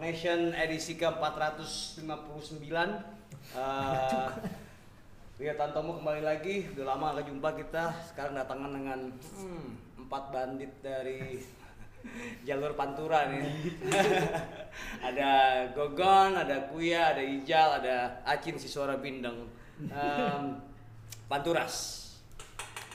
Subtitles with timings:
[0.00, 2.08] Nation edisi ke-459
[3.52, 4.28] uh,
[5.40, 10.72] Ria Tantomo kembali lagi, udah lama gak jumpa kita Sekarang datangan dengan hmm, empat bandit
[10.80, 11.44] dari
[12.48, 13.44] jalur Pantura nih
[15.12, 15.30] Ada
[15.76, 19.52] Gogon, ada Kuya, ada Ijal, ada Acin si suara bindeng
[19.84, 20.44] um,
[21.28, 22.00] Panturas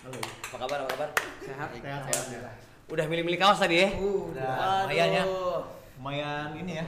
[0.06, 0.22] Halo.
[0.22, 1.10] Apa kabar, apa kabar?
[1.42, 2.54] Sehat, sehat, alhamdulillah.
[2.94, 3.90] Udah milih-milih kaos tadi ya?
[3.98, 4.86] Uh, udah.
[4.86, 4.94] Aduh.
[4.94, 5.24] Lumayan ya.
[6.00, 6.86] Lumayan ini ya.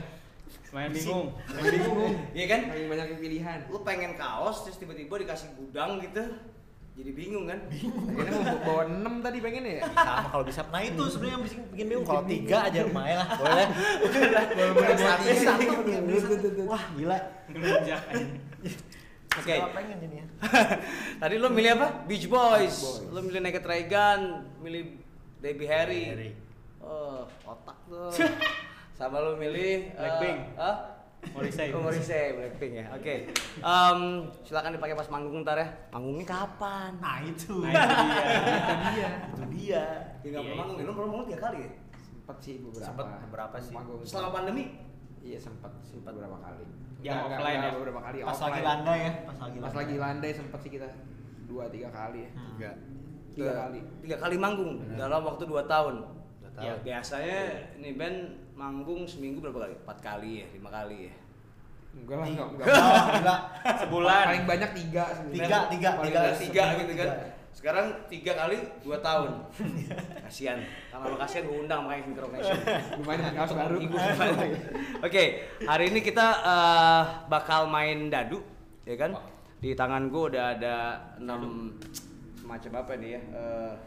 [0.68, 1.32] Main bingung.
[1.56, 2.14] Main bingung.
[2.36, 2.60] Iya kan?
[2.68, 3.58] Main banyak pilihan.
[3.72, 6.24] Lu pengen kaos terus tiba-tiba dikasih gudang gitu.
[6.98, 7.62] Jadi bingung kan?
[7.70, 9.86] Akhirnya mau bawa 6 tadi pengen ya?
[9.86, 10.66] Sama kalau bisa.
[10.66, 12.06] Nah itu sebenarnya yang bikin, bikin bingung.
[12.10, 13.28] Kalau tiga aja lumayan lah.
[13.38, 13.66] Boleh.
[14.02, 16.62] Boleh buat Satu, satu.
[16.66, 17.18] Wah gila.
[19.38, 19.54] Oke.
[19.54, 20.26] Segala pengen ini ya.
[21.22, 21.88] Tadi lu milih apa?
[22.10, 22.74] Beach Boys.
[22.74, 23.14] Beach Boys.
[23.14, 24.20] Lu milih Naked Raygun,
[24.58, 24.82] milih
[25.38, 26.02] Debbie Harry.
[26.10, 26.30] Harry.
[26.82, 28.10] Oh, otak tuh.
[28.98, 30.38] Sama lu milih eh, Blackpink.
[30.58, 30.76] Hah?
[31.30, 31.70] Morrissey.
[31.70, 32.84] Oh, Morrissey, Blackpink ya.
[32.90, 33.14] Oke.
[33.58, 34.00] Em,
[34.42, 35.68] silakan dipakai pas manggung ntar ya.
[35.90, 36.90] Manggungnya kapan?
[36.98, 37.62] Nah itu.
[37.62, 38.50] Nah itu dia.
[38.58, 39.10] Itu dia.
[39.30, 39.84] Itu dia.
[40.18, 41.70] Ya nggak Iya, pernah manggung, lu pernah manggung tiga kali ya?
[41.96, 42.84] Sempet sih beberapa.
[42.84, 43.74] Sempet beberapa sih.
[43.74, 43.98] Panggung.
[44.02, 44.64] Selama pandemi?
[45.18, 46.64] Iya sempat sih beberapa kali.
[46.98, 47.70] Yang nggak, offline ya?
[47.74, 48.16] beberapa kali.
[48.20, 49.12] Pas lagi landai ya.
[49.22, 50.88] Pas lagi Pas lagi landai sempat sih kita
[51.46, 52.30] dua tiga kali ya.
[52.32, 52.46] Hmm.
[52.52, 52.70] Tiga.
[53.32, 53.78] Tiga kali.
[54.02, 56.02] Tiga kali manggung dalam waktu dua tahun.
[56.42, 56.82] Udah Ya, tahu.
[56.82, 57.38] biasanya
[57.74, 58.18] ini band
[58.58, 59.74] manggung seminggu berapa kali?
[59.78, 61.14] Empat kali ya, lima kali ya.
[61.94, 62.48] Enggak lah, enggak.
[62.52, 62.66] enggak.
[63.14, 63.36] Gila.
[63.86, 64.24] Sebulan.
[64.26, 65.46] Paling banyak tiga sebenarnya.
[65.46, 66.30] Tiga, tiga, Paling tiga.
[66.34, 67.08] tiga gitu kan.
[67.08, 67.36] tiga.
[67.54, 69.30] Sekarang tiga kali dua tahun.
[70.26, 70.58] Kasihan.
[70.90, 72.58] Karena lo kasihan gue undang makanya Hintro Nation.
[73.00, 73.76] Lumayan kaos baru.
[73.80, 73.96] Ibu.
[75.06, 75.24] Oke,
[75.64, 78.42] hari ini kita eh, bakal main dadu,
[78.84, 79.14] ya kan?
[79.58, 80.76] Di tangan gue udah ada
[81.18, 81.72] enam
[82.38, 83.20] semacam apa nih ya?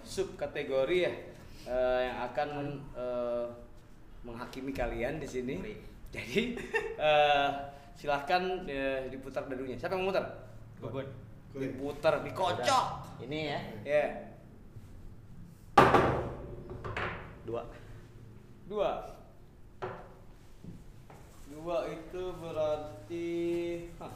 [0.05, 1.13] sub kategori ya
[1.65, 2.49] eh, yang akan
[2.93, 3.45] eh,
[4.21, 5.55] menghakimi kalian di sini.
[6.11, 6.55] Jadi
[7.09, 7.49] eh,
[7.95, 9.79] silahkan eh, diputar dadunya.
[9.79, 10.25] Siapa yang mau muter?
[10.81, 11.07] Gugun.
[11.51, 12.85] Diputar, dikocok.
[13.27, 13.59] Ini ya.
[13.83, 14.05] Ya,
[17.41, 17.67] Dua.
[18.69, 18.91] dua.
[21.51, 23.29] Dua itu berarti
[23.99, 24.13] hah,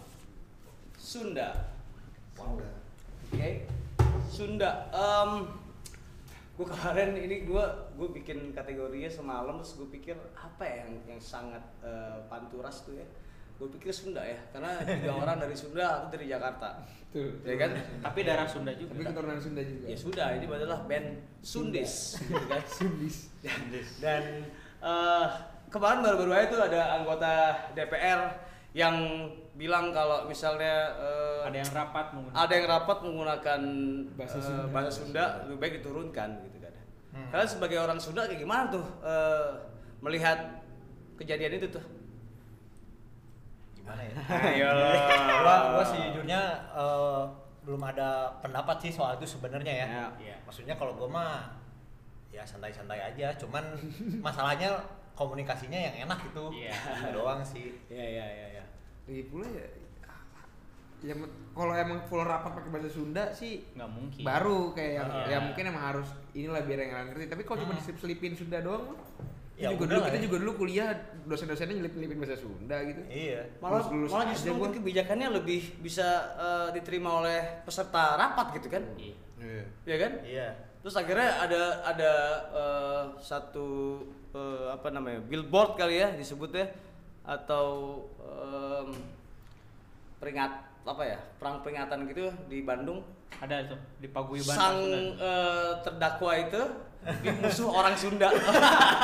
[0.96, 1.68] Sunda.
[2.40, 3.68] Oke.
[4.32, 4.88] Sunda.
[4.96, 5.65] Em
[6.56, 7.66] gue kemarin ini gue
[8.00, 12.96] gue bikin kategorinya semalam terus gue pikir apa ya yang yang sangat eh, panturas tuh
[12.96, 13.04] ya.
[13.56, 16.80] Gue pikir Sunda ya karena tiga orang dari Sunda atau dari Jakarta.
[17.12, 17.44] Tuh.
[17.44, 17.72] Ya kan?
[18.04, 18.92] Tapi darah Sunda juga.
[18.96, 19.86] Tapi keturunan Sunda juga.
[19.88, 21.08] Ya sudah, ini adalah band
[21.40, 22.20] Sundis.
[22.20, 22.64] gitu kan?
[22.68, 23.32] Sundis.
[24.00, 24.24] Dan
[24.84, 25.28] eh,
[25.72, 27.32] kemarin baru-baru aja tuh ada anggota
[27.76, 28.22] DPR
[28.76, 28.96] yang
[29.56, 32.36] bilang kalau misalnya eh, Ada yang rapat menggunakan.
[32.44, 33.62] ada yang rapat menggunakan
[34.14, 34.64] Bahasa eh, Sunda.
[34.68, 36.74] bahasa Sunda lebih baik diturunkan gitu kan.
[37.16, 37.30] Hmm.
[37.32, 39.50] Kalian sebagai orang Sunda kayak gimana tuh eh,
[40.04, 40.38] melihat
[41.16, 41.86] kejadian itu tuh?
[43.76, 44.14] Gimana ya?
[44.52, 44.70] Ayo.
[45.40, 46.42] gua, gua sejujurnya
[46.76, 47.24] eh,
[47.66, 49.88] belum ada pendapat sih soal itu sebenarnya ya.
[49.88, 50.06] Ya.
[50.20, 50.36] Iya.
[50.44, 51.32] Maksudnya kalau gua mah
[52.30, 53.64] ya santai-santai aja, cuman
[54.26, 54.76] masalahnya
[55.16, 56.52] komunikasinya yang enak gitu.
[56.52, 56.76] Iya.
[56.76, 57.72] Itu doang sih.
[57.88, 58.64] Ya ya ya ya.
[59.06, 59.68] Lagi pula ya
[61.04, 61.14] ya
[61.52, 64.22] kalau emang full rapat pakai bahasa Sunda sih Nggak mungkin.
[64.22, 65.26] baru kayak yang Iya.
[65.28, 67.80] ya mungkin emang harus inilah biar yang lain ngerti tapi kalau cuma Hmm.
[67.80, 68.98] diselip-selipin Sunda doang
[69.56, 70.24] Ya juga dulu kita ya.
[70.26, 70.90] juga dulu kuliah
[71.24, 73.42] dosen-dosennya nyelip-nyelipin bahasa Sunda gitu Iya.
[73.62, 74.58] malah Lulus-lulus malah aja justru gua.
[74.58, 79.64] mungkin kebijakannya lebih bisa eh, diterima oleh peserta rapat gitu kan Iya.
[79.86, 80.48] ya kan Iya.
[80.82, 82.12] terus akhirnya ada ada
[82.52, 83.68] eh, satu
[84.34, 86.66] eh, apa namanya billboard kali ya disebutnya
[87.26, 87.66] atau
[88.18, 88.90] em,
[90.16, 93.02] peringat apa ya perang peringatan gitu di Bandung
[93.36, 94.54] Ada tuh di Paguyuban.
[94.54, 95.20] sang Sunda.
[95.20, 96.62] eh, terdakwa itu
[97.20, 98.30] di musuh orang Sunda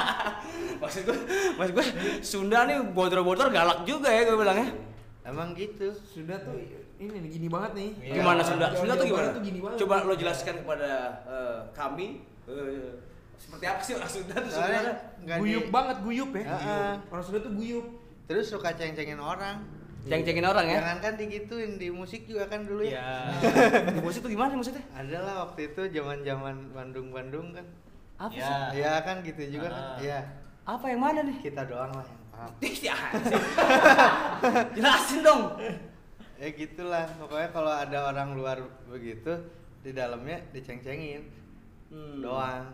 [0.82, 1.18] maksud gue
[1.54, 1.86] maksud gue
[2.22, 4.70] Sunda nih bodor-bodor galak juga ya gue bilangnya
[5.22, 5.94] Emang gitu.
[5.94, 6.58] Sunda tuh
[6.98, 8.14] ini nih, gini banget nih Iya.
[8.18, 8.74] Gimana Sunda?
[8.74, 9.30] Sunda tuh gimana?
[9.32, 10.90] Tuh gini banget Coba lo jelaskan kepada
[11.24, 12.08] eh, kami
[12.48, 12.90] eh,
[13.36, 14.94] seperti apa sih orang Sunda tuh sebenarnya?
[15.38, 16.92] guyup di- banget guyup ya Heeh.
[17.06, 17.86] orang Sunda tuh guyup
[18.26, 19.62] Terus suka ceng-cengin orang.
[20.02, 20.82] Ceng-cengin orang ya?
[20.82, 22.98] Jangan kan digituin di musik juga kan dulu ya.
[23.38, 23.92] Iya.
[23.94, 24.82] Di musik tuh gimana maksudnya?
[24.92, 27.66] Ada lah waktu itu zaman-zaman Bandung-Bandung kan.
[28.18, 28.46] Apa Ya.
[28.46, 28.82] sih?
[28.82, 29.78] Iya kan gitu juga kan.
[29.78, 29.98] Ah.
[29.98, 30.20] Iya.
[30.66, 31.38] Apa yang mana nih?
[31.42, 32.52] Kita doang lah yang paham.
[32.82, 32.98] Ya,
[34.76, 35.42] Jelasin dong.
[36.38, 37.06] Ya gitulah.
[37.18, 38.58] Pokoknya kalau ada orang luar
[38.90, 39.38] begitu
[39.82, 41.22] di dalamnya diceng-cengin
[41.92, 42.24] Hmm.
[42.24, 42.72] doang.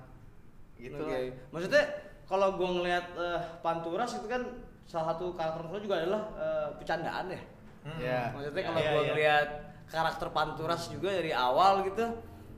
[0.77, 1.09] Gitu Oke.
[1.09, 1.19] lah.
[1.49, 1.83] Maksudnya
[2.23, 4.45] kalau gua ngelihat eh, Panturas itu kan
[4.87, 7.41] salah satu karakter utama juga adalah eh, bercandaan ya.
[7.83, 7.99] Hmm.
[7.99, 8.19] Iya.
[8.33, 9.09] Maksudnya Ya, kalau iya, gua iya.
[9.11, 9.47] ngelihat
[9.87, 12.05] karakter Panturas juga dari awal gitu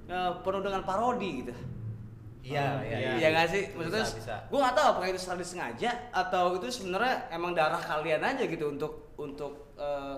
[0.07, 1.53] eh, penuh dengan parodi gitu.
[2.39, 3.27] Iya, iya, Iya iya.
[3.35, 3.63] nggak sih?
[3.75, 4.35] Maksudnya, Bisa, bisa.
[4.47, 8.71] gue nggak tahu apakah itu strategi sengaja atau itu sebenarnya emang darah kalian aja gitu
[8.71, 10.15] untuk untuk eh,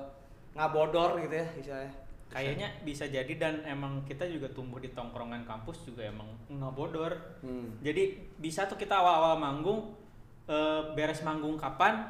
[0.54, 1.94] ngabodor gitu ya istilahnya.
[2.32, 7.12] Kayaknya bisa jadi dan emang kita juga tumbuh di tongkrongan kampus juga emang nggak bodor.
[7.44, 7.76] Hmm.
[7.84, 9.98] Jadi bisa tuh kita awal-awal manggung
[10.44, 12.06] eh, beres manggung kapan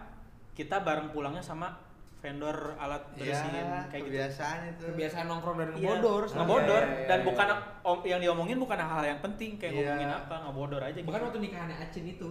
[0.51, 1.71] kita bareng pulangnya sama
[2.17, 4.05] vendor alat Iya, bersihin kayak gitu.
[4.07, 4.83] kebiasaan itu.
[4.85, 7.57] kebiasaan nongkrong dan Iya, bodor ngebodor Iya, iya, dan iya, bukan iya.
[7.81, 9.81] om- yang diomongin bukan hal yang penting kayak Iya.
[9.83, 11.27] ngomongin apa ngebodor aja bahkan gitu.
[11.27, 12.29] waktu nikahannya Acin itu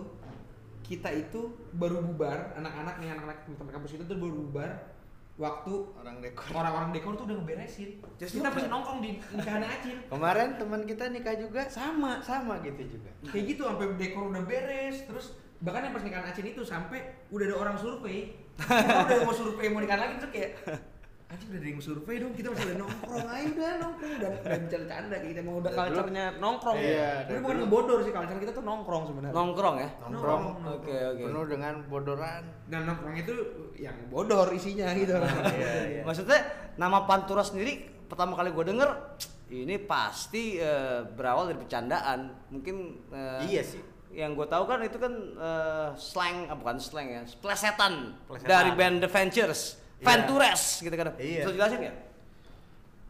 [0.81, 1.41] kita itu
[1.73, 4.71] baru bubar anak-anak nih anak-anak teman kampus itu tuh baru bubar
[5.37, 6.53] waktu Orang dekor.
[6.53, 10.81] orang-orang dekor tuh udah ngeberesin Just kita look masih nongkrong di nikahannya Acin Kemarin teman
[10.85, 13.11] kita nikah juga sama sama gitu juga.
[13.25, 15.27] kayak gitu sampai dekor udah beres terus
[15.61, 16.99] bahkan yang pas nikahan Acin itu sampai
[17.29, 20.51] udah ada orang survei kita udah mau survei mau nikahan lagi terus kayak
[21.31, 24.61] Acin udah ada yang survei dong kita masih ada nongkrong ayo udah nongkrong dan dan
[24.67, 28.65] bercanda kayak kita mau udah culture-nya nongkrong Iya, tapi bukan ngebodor sih culture kita tuh
[28.65, 29.89] nongkrong sebenarnya Nongkrong ya.
[30.03, 30.43] Nongkrong.
[30.75, 31.23] Oke oke.
[31.23, 32.43] Penuh dengan bodoran.
[32.67, 33.35] dan nongkrong itu
[33.77, 36.03] yang bodor isinya gitu Iya, iya.
[36.03, 36.41] Maksudnya
[36.75, 37.79] nama Pantura sendiri
[38.09, 38.91] pertama kali gue denger
[39.51, 42.21] ini pasti eh, berawal dari bercandaan.
[42.49, 42.77] Mungkin
[43.11, 43.83] eh, Iya sih.
[44.11, 48.49] Yang gue tahu kan itu kan eh, slang, ah, bukan slang ya, plesetan, Plesetan.
[48.49, 50.05] dari band The Ventures, Iya.
[50.05, 51.07] Ventures gitu kan.
[51.17, 51.41] Iya.
[51.41, 51.93] Bisa jelasin ya?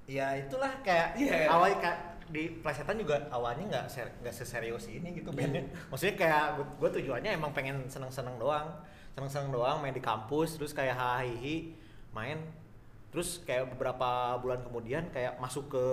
[0.04, 1.46] Ya itulah kayak Iya.
[1.48, 1.98] awal kayak
[2.30, 5.66] di plesetan juga awalnya nggak ser- nggak seserius ini gitu bandnya.
[5.88, 8.70] Maksudnya kayak gue tujuannya emang pengen seneng-seneng doang,
[9.14, 11.74] seneng-seneng doang main di kampus, terus kayak hahihi
[12.10, 12.38] main,
[13.10, 14.06] terus kayak beberapa
[14.38, 15.84] bulan kemudian kayak masuk ke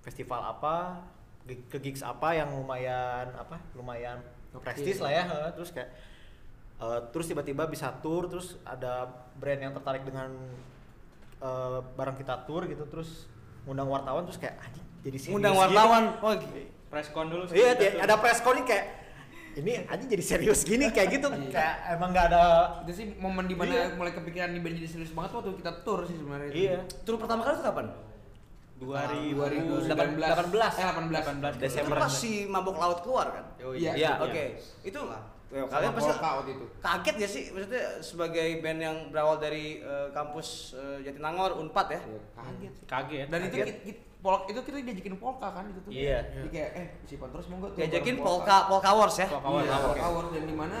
[0.00, 1.02] festival apa,
[1.44, 4.18] ke gigs apa yang lumayan apa, lumayan
[4.56, 5.90] prestis lah ya, terus kayak
[6.76, 10.32] eh, terus tiba-tiba bisa tour, terus ada brand yang tertarik dengan
[11.38, 13.28] eh, barang kita tour gitu terus
[13.62, 15.64] ngundang wartawan terus kayak anjing jadi serius Ngundang gitu.
[15.66, 16.04] wartawan.
[16.18, 17.98] Oh, g- Preskon dulu iya tuh.
[17.98, 18.86] ada press con nih kayak
[19.54, 22.42] ini anjing jadi serius gini kayak gitu kayak emang nggak ada
[22.82, 23.84] itu sih momen di mana Iya.
[23.94, 27.54] mulai kepikiran band jadi serius banget waktu kita tour sih sebenarnya iya tur pertama kali
[27.54, 27.86] itu kapan?
[28.84, 30.80] 2018 18.
[30.80, 31.96] eh 18 18 Itu Desember.
[31.98, 33.44] pas si mabok laut keluar kan?
[33.56, 33.72] Iya.
[33.74, 34.12] Iya, Iya.
[34.20, 34.44] oke.
[34.82, 35.00] Itu
[35.54, 36.10] Sama kalian pasti
[36.50, 41.86] itu kaget ya sih maksudnya sebagai band yang berawal dari eh, kampus eh, Jatinangor Unpad
[41.88, 42.00] ya.
[42.02, 43.66] Iya, kaget sih kaget dan itu Kaget.
[43.70, 46.18] kita, kita, polka itu kita diajakin polka kan itu tuh Iya.
[46.26, 49.26] jadi kayak eh si Pantros mau nggak tuh Diajakin Polka Polka Wars ya.
[49.30, 50.78] Polka Iya, Wars, polka wars dan di mana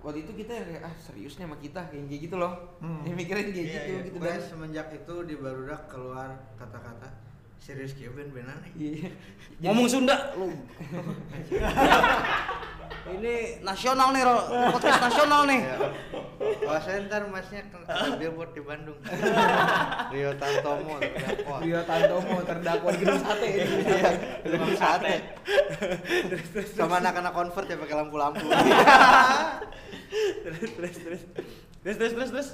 [0.00, 3.04] waktu itu kita yang kayak ah seriusnya sama kita kayak gitu loh Hmm.
[3.04, 4.00] yang mikirin kayak Iya, gitu iya.
[4.02, 7.08] gitu Pokoknya dan semenjak itu di Barudak keluar kata-kata
[7.56, 8.72] serius kayak band-bandan nih.
[8.80, 9.08] iya
[9.62, 10.48] Ngomong Sunda lu.
[13.00, 14.36] Ini nasional nih, Ro.
[14.76, 15.60] podcast nasional nih.
[15.64, 15.76] Ya.
[16.40, 18.98] Oh, saya ntar masnya ke ke billboard di Bandung.
[20.12, 21.56] Rio Tantomo terdakwa.
[21.64, 24.10] Rio Tantomo terdakwa di gedung sate Iya,
[24.44, 25.14] gedung sate.
[26.76, 28.46] Sama anak-anak convert ya pakai lampu-lampu.
[30.44, 31.22] terus terus terus.
[31.84, 32.48] Terus terus terus terus.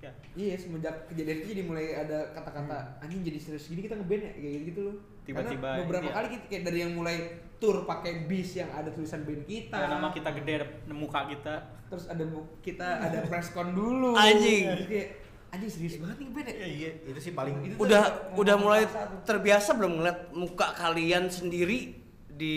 [0.00, 0.10] Ya.
[0.36, 4.32] Iya semenjak kejadian itu jadi mulai ada kata-kata anjing jadi serius gini kita ngeband ya
[4.36, 4.96] kayak gitu loh.
[5.24, 6.16] Tiba-tiba, Karena beberapa iya.
[6.20, 7.16] kali kita kayak dari yang mulai
[7.64, 9.76] tour pakai bis yang ada tulisan band kita.
[9.80, 12.24] Ya, nama kita gede muka kita Terus ada
[12.60, 14.12] kita ada press con dulu.
[14.12, 14.66] Anjing.
[14.84, 15.08] Kayak
[15.54, 16.54] anjing serius banget nih band ya.
[16.54, 18.82] Iya, iya, itu sih paling Itu Udah tuh udah mulai
[19.24, 22.56] terbiasa belum ngeliat muka kalian sendiri di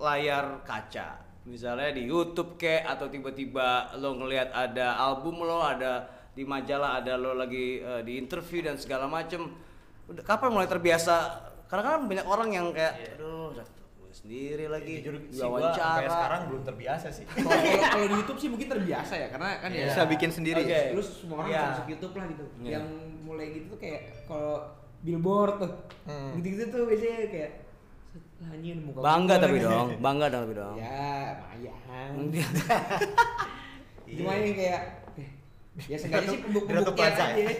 [0.00, 1.20] layar kaca.
[1.46, 7.18] Misalnya di YouTube kek atau tiba-tiba lo ngelihat ada album lo, ada di majalah ada
[7.18, 9.50] lo lagi eh, di interview dan segala macem.
[10.06, 11.42] Udah kapan mulai terbiasa?
[11.66, 13.12] Karena kan banyak orang yang kayak Iya.
[13.18, 13.50] aduh
[14.16, 18.68] sendiri lagi jujur sih gua sampai sekarang belum terbiasa sih Kalau di YouTube sih mungkin
[18.70, 19.86] terbiasa ya karena kan ya Iya.
[19.88, 20.62] Bisa bikin sendiri.
[20.62, 20.80] Oke.
[20.90, 22.44] lu semua orang bisa masuk YouTube lah gitu.
[22.58, 22.72] Iya.
[22.72, 22.86] Yang
[23.22, 24.54] mulai gitu tuh kayak kalau
[24.98, 25.72] billboard tuh.
[26.04, 26.30] Hmm.
[26.34, 27.50] Gitu-gitu tuh biasanya kayak
[28.36, 30.74] "Lah, anjing muka Bangga tapi nih." dong, bangga dong tapi dong.
[30.76, 31.04] Ya,
[31.36, 32.10] lumayan.
[34.06, 34.16] Iya.
[34.16, 34.80] Cuma yang kayak
[35.16, 35.30] eh,
[35.82, 36.38] ya sengaja sih
[36.94, 37.42] Plaza aja.
[37.42, 37.50] ya?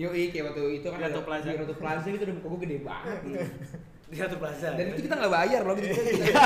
[0.00, 1.46] Yoi kayak waktu itu kan Ratu ada- Plaza.
[1.46, 3.38] di Ratu Plaza gitu udah muka gue gede banget gitu.
[4.10, 4.74] Di satu plaza.
[4.74, 5.94] Dan itu kita nggak bayar loh gitu.
[5.94, 6.42] Kita,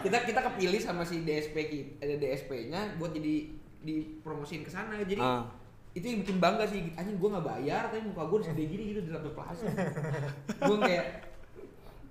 [0.00, 3.50] kita kita kepilih sama si DSP kita, ada DSP-nya buat jadi
[3.80, 4.94] dipromosiin ke sana.
[4.96, 5.42] Jadi Ah.
[5.90, 9.00] itu yang bikin bangga sih anjing gue nggak bayar tapi muka gue segede gini gitu
[9.02, 9.66] di Ratu Plaza.
[10.62, 11.06] gue kayak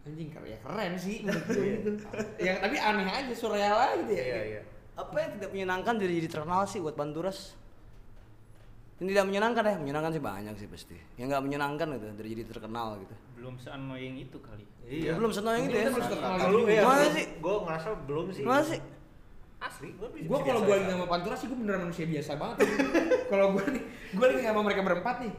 [0.03, 1.89] anjing karya keren sih menurut gue gitu.
[2.37, 4.23] Yang tapi aneh aja surreal aja gitu ya.
[4.25, 4.61] iya iya
[4.93, 7.55] Apa yang tidak menyenangkan dari jadi terkenal sih buat Panturas?
[8.99, 10.97] Yang tidak menyenangkan ya, menyenangkan sih banyak sih pasti.
[11.15, 13.15] Yang nggak menyenangkan gitu dari jadi terkenal gitu.
[13.39, 15.87] belum se-annoying itu kali Ya, belum senang yang itu ya.
[15.87, 16.03] Belum
[16.51, 16.73] Lu juga.
[16.75, 17.25] ya, belum- sih?
[17.39, 18.43] gua ngerasa belum sih.
[18.43, 18.81] Sih?
[19.59, 22.57] Asli, gua bisa Gue kalau gue lagi sama Pantura sih gue beneran manusia biasa banget.
[23.31, 25.33] kalau gue nih, gue lagi sama mereka berempat nih,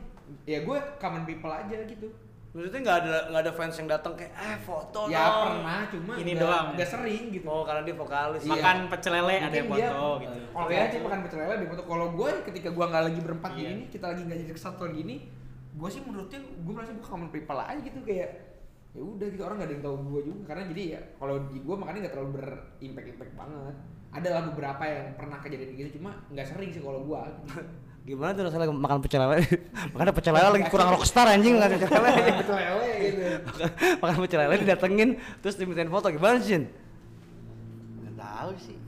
[0.46, 2.08] ya gue common people aja gitu.
[2.50, 6.12] Maksudnya nggak ada nggak ada fans yang datang kayak eh foto ya dong." pernah cuma
[6.14, 6.66] Ini nggak- doang.
[6.74, 8.42] nggak sering gitu Oh karena dia vokalis.
[8.42, 8.50] Iya.
[8.52, 10.38] Makan pecel lele ada yang dia- foto gitu.
[10.50, 13.50] kalau ya sih makan pecel lele di foto kalau gue ketika gue nggak lagi berempat
[13.52, 13.58] Iya.
[13.60, 15.16] gini nih kita lagi nggak jadi kesatuan gini
[15.70, 18.30] gue sih menurutnya gue merasa gue common people aja gitu kayak
[18.90, 21.58] ya udah gitu orang nggak ada yang tahu gue juga karena jadi ya kalau di
[21.60, 23.74] gue makanya nggak terlalu berimpact impact banget
[24.10, 27.20] adalah beberapa yang pernah kejadian gitu cuma nggak sering sih kalau gue
[28.00, 29.44] Gimana tuh rasanya makan pecel lele?
[29.92, 32.30] Makanya pecel lele lagi kurang rockstar anjing makan pecel lele.
[32.40, 33.22] pecel lele gitu
[34.00, 36.64] makan pecel lele didatengin terus dimintain foto gimana sih?
[38.00, 38.78] Nggak tahu sih.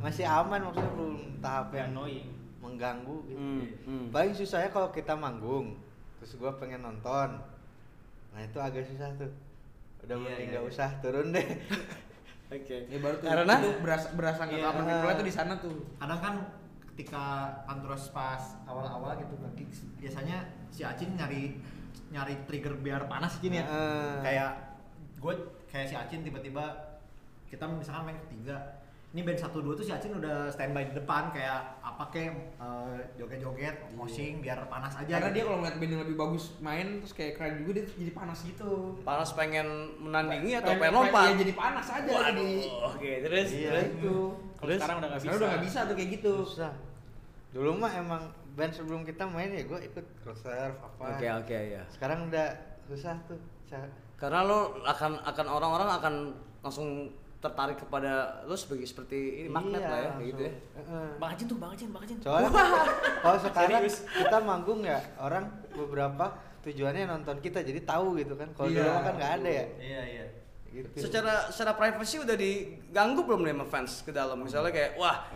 [0.00, 2.28] Masih aman maksudnya belum tahap yang annoying.
[2.60, 3.40] mengganggu gitu.
[3.40, 4.04] Hmm, hmm.
[4.12, 5.80] Paling susahnya kalau kita manggung,
[6.20, 7.40] terus gua pengen nonton.
[8.30, 9.32] Nah itu agak susah tuh.
[10.04, 10.70] Udah Iya, mending iya, nggak iya.
[10.70, 11.46] usah turun deh.
[12.52, 12.76] Oke.
[12.84, 16.20] ya baru tuh Karena itu berasa berasa nggak common people itu di sana tuh kadang
[16.20, 16.34] kan
[17.00, 17.24] ketika
[17.64, 19.64] antros pas awal-awal gitu nanti
[19.96, 20.36] biasanya
[20.68, 21.56] si Acin nyari
[22.12, 24.20] nyari trigger biar panas gini ya Heeh.
[24.20, 24.50] kayak
[25.16, 25.32] gue
[25.64, 26.60] kayak si Acin tiba-tiba
[27.48, 28.76] kita misalkan main ketiga
[29.10, 32.28] ini band satu dua tuh si Acin udah standby di depan kayak apa kek
[32.60, 35.46] eh, joget-joget moshing biar panas aja karena dia gitu.
[35.48, 38.38] kalau ngeliat band yang lebih bagus main terus kayak keren juga dia tuh jadi panas
[38.44, 39.66] gitu Panas pengen
[39.98, 41.24] menandingi atau Pengen- pengen lompat?
[41.24, 42.60] ya jadi panas aja Waduh,
[42.92, 43.70] Oke, terus Iya.
[43.72, 43.88] terus.
[43.96, 44.16] itu
[44.52, 44.78] Kalau Terus?
[44.78, 45.24] sekarang udah nggak bisa.
[45.24, 46.72] sekarang udah nggak bisa tuh kayak gitu Susah.
[47.50, 51.02] Dulu mah emang band sebelum kita main ya gue ikut reserve apa.
[51.14, 51.82] Oke, oke ya.
[51.88, 52.46] Sekarang udah
[52.84, 53.38] susah tuh.
[54.14, 56.14] Karena lo akan akan orang-orang akan
[56.60, 56.88] langsung
[57.40, 60.52] tertarik kepada lo sebagai seperti ini magnet Iya, lah ya kayak gitu ya.
[60.52, 60.92] langsung.
[60.92, 61.08] Heeh.
[61.16, 62.16] Bang Ajin tuh, Bang Ajin, Bang Ajin.
[62.20, 62.50] Soalnya
[63.24, 63.96] kalau sekarang Serius.
[64.04, 66.24] kita manggung ya orang beberapa
[66.60, 68.52] tujuannya nonton kita jadi tahu gitu kan.
[68.52, 69.66] Kalau Iya, dulu kan nggak ada ya.
[69.80, 70.24] iya iya
[70.70, 70.86] Gitu.
[71.02, 74.38] Secara secara privacy udah diganggu belum nih sama fans ke dalam?
[74.38, 75.26] Misalnya kayak wah.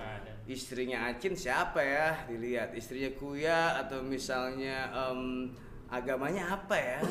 [0.46, 5.48] Istrinya Acin siapa ya dilihat istrinya Kuya atau misalnya em,
[5.86, 6.98] agamanya apa ya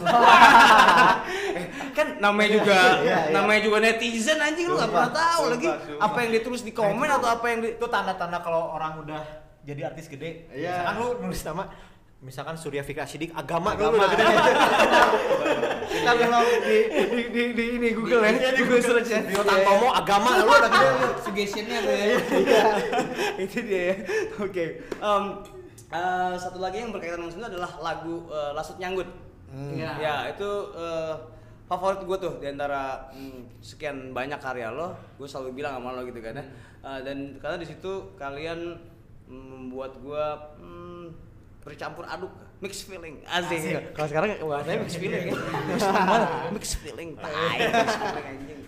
[1.53, 3.31] Eh, kan namanya juga Iya, iya.
[3.31, 6.01] namanya juga netizen anjing lu nggak Sumpah, pernah tahu sumpah, lagi sumpah.
[6.03, 9.21] apa yang ditulis di komen atau apa yang di itu tanda-tanda kalau orang udah
[9.61, 10.83] jadi artis gede Iya.
[10.83, 11.63] misalkan lu nulis nama
[12.24, 13.92] misalkan Surya Fikri Sidik agama, Agama.
[13.92, 14.25] lu udah gede.
[15.94, 19.20] Kita belum di, di, di, di ini Google ya, Google search ya.
[19.27, 20.89] Rio Tantomo agama lu udah gede.
[21.22, 22.06] Suggestionnya tuh ya.
[22.08, 22.63] Iya.
[23.44, 23.96] itu dia ya.
[24.39, 24.65] Oke.
[24.88, 25.24] Em,
[25.92, 29.10] eh, satu lagi yang berkaitan dengan sini adalah lagu eh, Lasut Nyanggut.
[29.53, 29.77] Hmm.
[29.77, 29.92] Iya.
[30.01, 31.13] ya itu eh,
[31.70, 36.01] favorit gue tuh di antara hmm, sekian banyak karya lo gue selalu bilang sama lo
[36.08, 36.46] gitu kan ya.
[36.88, 38.80] Eh, dan karena di situ kalian
[39.30, 40.25] mm, membuat gue
[40.58, 41.06] hmm,
[41.63, 43.24] bercampur aduk mix feeling.
[43.24, 43.96] Asik, Asik.
[43.96, 45.24] kalau sekarang bahasanya mix feeling.
[45.32, 45.36] Ya
[46.55, 47.32] mix feeling tai.
[47.72, 48.60] Mix feeling anjing.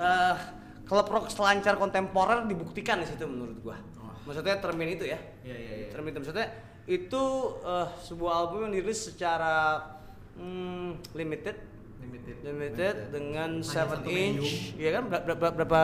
[0.00, 0.36] Eh,
[0.84, 3.78] klub rock selancar kontemporer dibuktikan di situ menurut gua.
[4.26, 5.18] Maksudnya termin itu ya?
[5.46, 5.88] Iya, iya, iya.
[5.94, 6.18] termin itu.
[6.26, 6.46] Maksudnya
[6.90, 7.24] itu
[7.62, 9.86] eh, sebuah album yang dirilis secara
[10.34, 11.56] hmm, limited.
[12.02, 12.36] Limited.
[12.42, 14.74] Limited dengan Hanya 7 satu inch.
[14.74, 15.06] Ya kan?
[15.06, 15.80] Berapa, berapa, berapa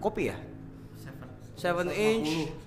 [0.00, 0.36] kopi ya?
[1.56, 1.92] Seven.
[1.92, 2.32] 7 inch.
[2.56, 2.65] 150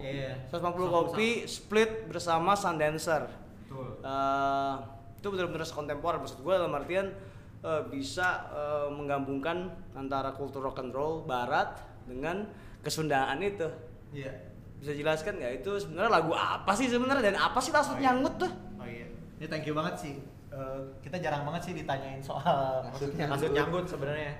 [0.00, 0.32] kopi Iya.
[0.48, 3.28] 150 kopi split bersama Sundancer
[3.62, 4.00] Betul.
[4.00, 4.74] Eh,
[5.14, 7.12] itu benar-benar kontemporer maksud gue dalam artian
[7.60, 12.48] eh, bisa eh, menggabungkan antara kultur rock and roll barat dengan
[12.80, 13.68] kesundaan itu
[14.10, 14.32] Iya.
[14.76, 18.10] bisa jelaskan nggak itu sebenarnya lagu apa sih sebenarnya dan apa sih maksud Oh, iya.
[18.10, 19.06] nyanggut tuh Oh iya.
[19.36, 20.14] Ini thank you banget sih.
[20.48, 23.20] Eh, kita jarang banget sih ditanyain soal Maksud maksud
[23.52, 23.52] nyanggut.
[23.52, 24.32] nyanggut sebenarnya.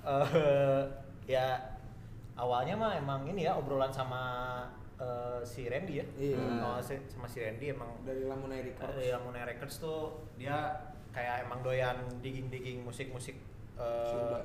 [0.00, 0.82] Eh,
[1.26, 1.58] ya
[2.34, 4.22] awalnya mah emang ini ya obrolan sama
[5.00, 6.06] eh, si Randy ya.
[6.14, 6.38] Iya.
[6.62, 10.00] Oh, si- sama si Randy emang dari Lamunai Records dari Ramune Records tuh
[10.34, 10.76] dia
[11.10, 13.34] kayak emang doyan digging-digging musik-musik
[13.74, 14.40] eh, Sunda.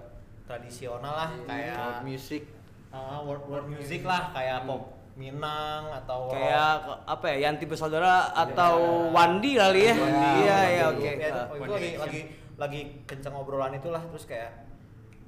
[0.45, 1.45] tradisional lah Iya.
[1.45, 2.41] kayak World music.
[2.89, 4.83] uh, world, world music lah kayak pop
[5.15, 10.27] Minang atau kayak apa ya Yanti bersaudara atau Wandi kali ya iya Wandi.
[10.43, 12.21] iya oke Ya, itu Wandi lagi lagi
[12.55, 14.64] lagi kenceng obrolan itulah terus kayak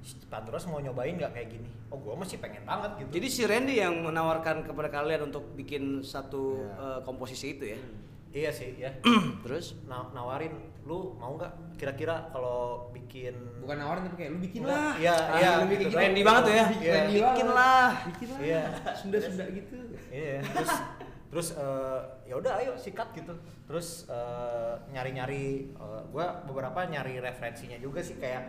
[0.08, 1.68] "Shh, Pandros mau nyobain nggak kayak gini?
[1.88, 3.10] Oh gua masih pengen banget gitu.
[3.14, 6.72] Jadi si Randy yang menawarkan kepada kalian untuk bikin satu Iya.
[6.80, 7.80] eh, komposisi itu ya?
[8.30, 8.92] Iya sih ya
[9.44, 9.76] terus?
[9.84, 10.52] Na- nawarin
[10.84, 14.96] lu mau nggak kira-kira kalau bikin bukan nawarin tapi kayak lu bikin lah.
[14.96, 15.92] iya, Ah, iya, lebih kayak gitu.
[15.92, 16.00] gitu.
[16.00, 16.94] Randy banget tuh ya Iya.
[16.94, 17.88] Randy bikin lah.
[18.06, 18.40] Bikin lah.
[18.40, 18.62] Iya.
[18.94, 19.76] Sunda Sunda gitu.
[20.08, 20.72] Iya, terus
[21.28, 23.34] terus eh, ya udah ayo sikat gitu.
[23.64, 28.44] Terus eh, nyari-nyari eh, gua beberapa nyari referensinya juga sih kayak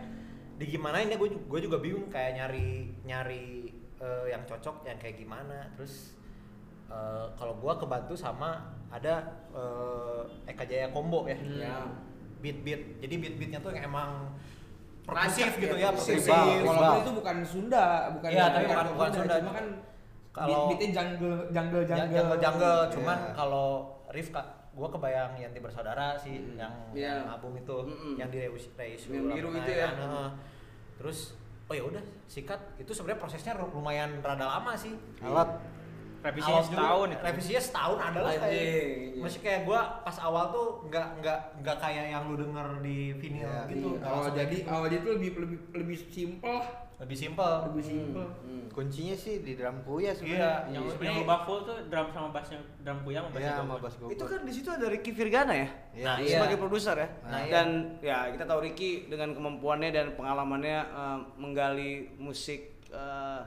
[0.59, 5.15] di gimana ini gue gue juga bingung kayak nyari nyari eh, yang cocok yang kayak
[5.15, 5.71] gimana.
[5.73, 6.19] Terus
[6.91, 8.59] eh, kalau gua kebantu sama
[8.91, 9.23] ada
[9.55, 11.39] eh, Eka Jaya Combo ya.
[11.39, 11.59] Hmm.
[11.59, 11.77] Ya.
[12.39, 12.99] Beat-beat.
[12.99, 14.35] Jadi beat-beatnya tuh yang emang
[15.09, 16.29] Perkusif gitu ya, perkusif.
[16.29, 19.35] Kalau itu bukan Sunda, bukan Iya, tapi bukan- bukan Sunda.
[19.41, 19.67] Cuma kan
[20.29, 22.13] Kalau- beat beatnya jungle jungle jungle.
[22.13, 23.67] jungle jungle cuman kalau
[24.13, 26.55] riff ka- gua kebayang Yanti bersaudara sih Mm.
[26.55, 27.11] yang, Iya.
[27.19, 28.13] yang album itu Mm-mm.
[28.15, 29.91] yang di reissue Yang biru itu ya.
[29.91, 30.29] heeh.
[30.95, 31.35] terus
[31.67, 35.59] oh ya udah sikat itu sebenarnya prosesnya lumayan rada lama sih Alat.
[36.19, 37.21] Revisinya Awal juga, setahun itu.
[37.23, 38.83] revisinya setahun adalah kayak iya.
[39.19, 43.39] masih kayak gua pas awal tuh nggak nggak nggak kayak yang lu denger di vinyl
[43.41, 44.67] Iya, gitu Iya, awal jadi gitu.
[44.67, 46.55] awal jadi tuh lebih lebih lebih simpel
[46.99, 48.57] lebih simpel lebih simpel Hmm.
[48.69, 50.55] Kuncinya sih di drum kuya iya sebenarnya.
[50.69, 53.73] yang sebenarnya- yang lubak full tuh drum sama bassnya drum kuyang sama Iya, bassnya sama
[53.73, 53.81] gokul.
[53.81, 54.13] bass.
[54.13, 55.67] Itu kan di situ ada Ricky Virgana ya?
[55.91, 56.05] Iya.
[56.05, 56.31] Nah, iya.
[56.37, 57.07] sebagai produser ya.
[57.23, 57.49] Nah, iya.
[57.49, 57.67] dan
[57.99, 63.41] ya kita tahu Ricky dengan kemampuannya dan pengalamannya eh, menggali musik eh,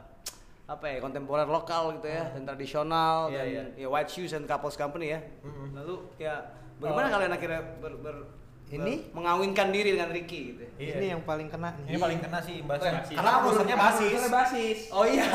[0.64, 3.62] apa ya kontemporer lokal gitu ya dan tradisional Iya, dan iya.
[3.76, 5.20] ya White Shoes and Couples Company ya.
[5.42, 5.74] Mm-mm.
[5.74, 6.38] Lalu ya
[6.78, 7.12] bagaimana Oh.
[7.12, 8.26] kalian akhirnya ber, ber-
[8.68, 8.78] Ini?
[9.04, 10.62] ber- mengawinkan diri dengan Ricky gitu?
[10.62, 10.70] ya?
[10.78, 10.94] Iya.
[10.96, 13.12] Ini yang paling kena ini paling kena sih Basis.
[13.12, 15.28] karena produsernya basis basis Oh iya.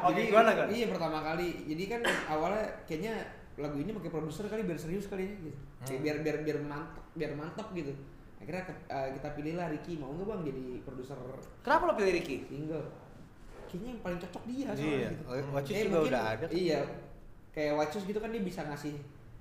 [0.00, 0.66] oh jadi gimana kan?
[0.68, 3.14] iya pertama kali jadi kan awalnya kayaknya
[3.54, 6.02] lagu ini pakai produser kali biar serius kali ya gitu Kayak Hmm.
[6.02, 7.92] biar biar biar mantap biar mantap gitu
[8.40, 11.16] akhirnya eh, kita pilihlah Ricky mau nggak bang jadi produser
[11.60, 12.36] Kenapa lo pilih Ricky?
[12.44, 12.84] single
[13.74, 15.08] kayaknya yang paling cocok dia soalnya Iya.
[15.10, 15.22] gitu.
[15.50, 16.46] Watch Kayak juga mungkin- udah ada.
[16.48, 16.80] iya
[17.50, 18.94] kayak Watchus gitu kan dia bisa ngasih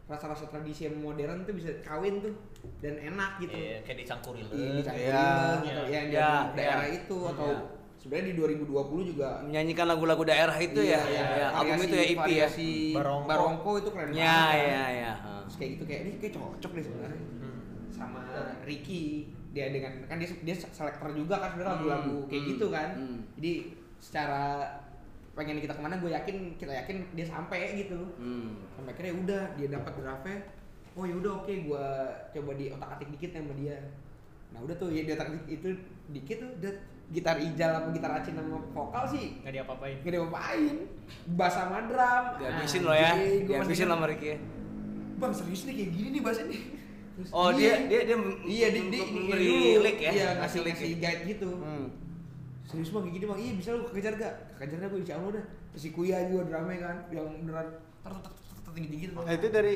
[0.04, 2.34] rasa-rasa tradisi yang modern tuh bisa kawin tuh
[2.80, 5.24] dan enak gitu Iya, kayak dicangkurin Iya, dicampurin Iya.
[5.24, 5.90] atau Iya.
[5.90, 6.98] yang Iya, dari daerah iya.
[7.00, 7.62] itu atau Iya.
[7.96, 11.00] sebenarnya di 2020 juga Menyanyikan lagu-lagu daerah itu ya.
[11.00, 11.48] Iya, ya.
[11.56, 12.20] Album itu ya EP ya.
[12.20, 13.30] variasi Barongko.
[13.30, 14.52] Barongko itu keren Ya, banget.
[14.52, 14.60] kan.
[14.60, 15.14] ya, ya.
[15.44, 17.22] Terus kayak gitu kayak ini kayak cocok deh sebenarnya.
[17.40, 17.60] Hmm.
[17.90, 18.22] Sama
[18.62, 19.04] Ricky
[19.50, 22.90] dia dengan kan dia dia selektor juga kan sebenarnya Hmm, lagu-lagu kayak hmm, gitu kan.
[22.94, 23.18] hmm.
[23.40, 23.52] Jadi
[24.04, 24.68] secara
[25.34, 28.12] pengen kita ke mana gue yakin kita yakin dia sampai gitu.
[28.20, 28.60] Hmm.
[28.76, 30.38] Sampai akhirnya udah dia dapat draftnya.
[30.94, 31.86] Oh ya udah oke gue
[32.36, 33.80] coba di otak atik dikit sama dia.
[34.52, 35.68] Nah udah tuh ya di otak atik itu
[36.12, 36.74] dikit tuh udah
[37.14, 40.76] gitar ijal sama gitar acin sama vokal sih nggak diapa-apain Gak diapain
[41.36, 43.12] Bass sama drum Dihabisin lo ya.
[43.44, 44.38] Dihabisin sama Ricky ya.
[45.20, 46.62] Bang serius nih kayak gini nih bassnya nih
[47.14, 48.18] Terus, Oh dia dia dia
[48.48, 50.12] Iya dia, dia, memberi dulu, lick ya.
[50.16, 50.98] Iya ngasih lick ngasih ya.
[51.04, 51.86] guide gitu Hmm.
[52.74, 54.34] Serius bang kayak gini bang, iya bisa lu kejar gak?
[54.58, 57.68] Kejarnya gue insya Allah dah si Kuya juga drama kan Yang beneran
[58.02, 59.74] tar tar tar tar tar tinggi-tinggi tuh Nah, itu dari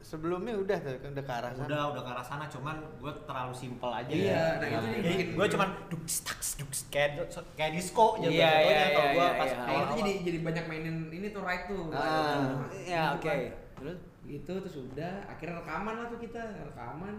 [0.00, 1.66] sebelumnya udah tuh udah ke arah sana.
[1.66, 4.78] udah udah ke arah sana cuman gue terlalu simpel aja Iya, nah Ya.
[4.78, 7.10] itu yang Jadi bikin- gue cuman duk tak duk kayak
[7.52, 8.48] kayak disco Iya, aja iya,
[8.88, 9.58] kalau iya, gue iya, pas iya.
[9.60, 13.16] Nah itu jadi jadi banyak mainin ini tuh right tuh Ah, Gitu ya kan.
[13.18, 13.36] oke.
[13.76, 17.14] Terus Gitu terus udah Akhirnya rekaman lah tuh kita Rekaman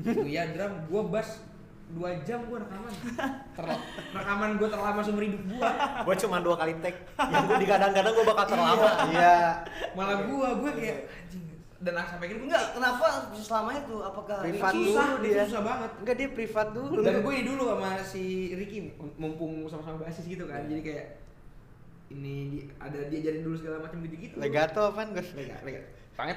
[0.00, 1.44] Kuya drum, gue bass
[1.90, 2.92] dua jam gue rekaman.
[3.56, 5.58] Ter- rekaman gue terlama seumur hidup gue
[6.00, 8.88] gue cuma dua kali take yang gue digadang-gadang gue bakal terlama.
[9.06, 9.38] Iya.
[9.92, 11.44] malah gue gue kayak anjing.
[11.80, 13.96] Dan sampai akhirnya gue enggak kenapa selama itu?
[13.98, 15.32] Apakah Privat Ricky- dulu susah dia.
[15.32, 15.42] dia.
[15.44, 15.90] susah banget.
[15.96, 17.00] Enggak dia privat dulu.
[17.00, 18.22] dan gue ini dulu sama si
[18.52, 18.78] Ricky
[19.16, 20.60] mumpung sama-sama basis gitu kan.
[20.62, 21.06] Jadi kayak
[22.10, 25.30] ini di- ada dia jadi dulu segala macam gitu gitu Legato apaan, Gus?
[25.32, 25.82] lega lega.
[26.12, 26.36] Banget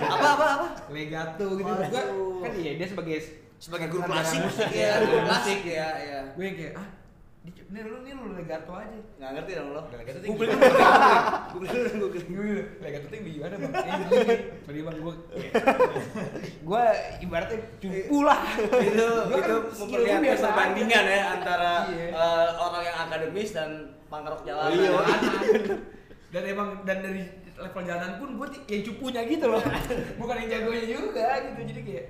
[0.00, 0.66] apa apa apa?
[0.88, 1.68] Legato gitu.
[1.68, 2.02] Gue
[2.40, 3.18] kan iya dia sebagai
[3.58, 4.40] sebagai guru klasik.
[4.70, 6.88] ya guru klasik ya ya gue yang kayak ah
[7.48, 8.98] di, nih lu nih lu legato aja.
[9.16, 9.82] Nggak ngerti dong lo.
[9.88, 12.44] Legato tinggi Google dulu Gue
[12.82, 13.72] legato tuh yang gimana bang?
[14.66, 15.14] Sorry bang, gue
[16.66, 16.84] Gue
[17.24, 18.40] ibaratnya cupu lah.
[18.58, 22.06] Itu kan itu memperlihatkan gue perbandingan ya antara Iya.
[22.12, 23.70] eh, orang yang akademis dan
[24.12, 24.76] pangkrok jalanan.
[24.76, 24.92] Iya.
[26.34, 27.22] dan emang dan dari
[27.56, 29.62] level jalanan pun gue yang cupunya gitu loh.
[30.20, 31.60] Bukan yang jagonya juga gitu.
[31.64, 32.04] Jadi kayak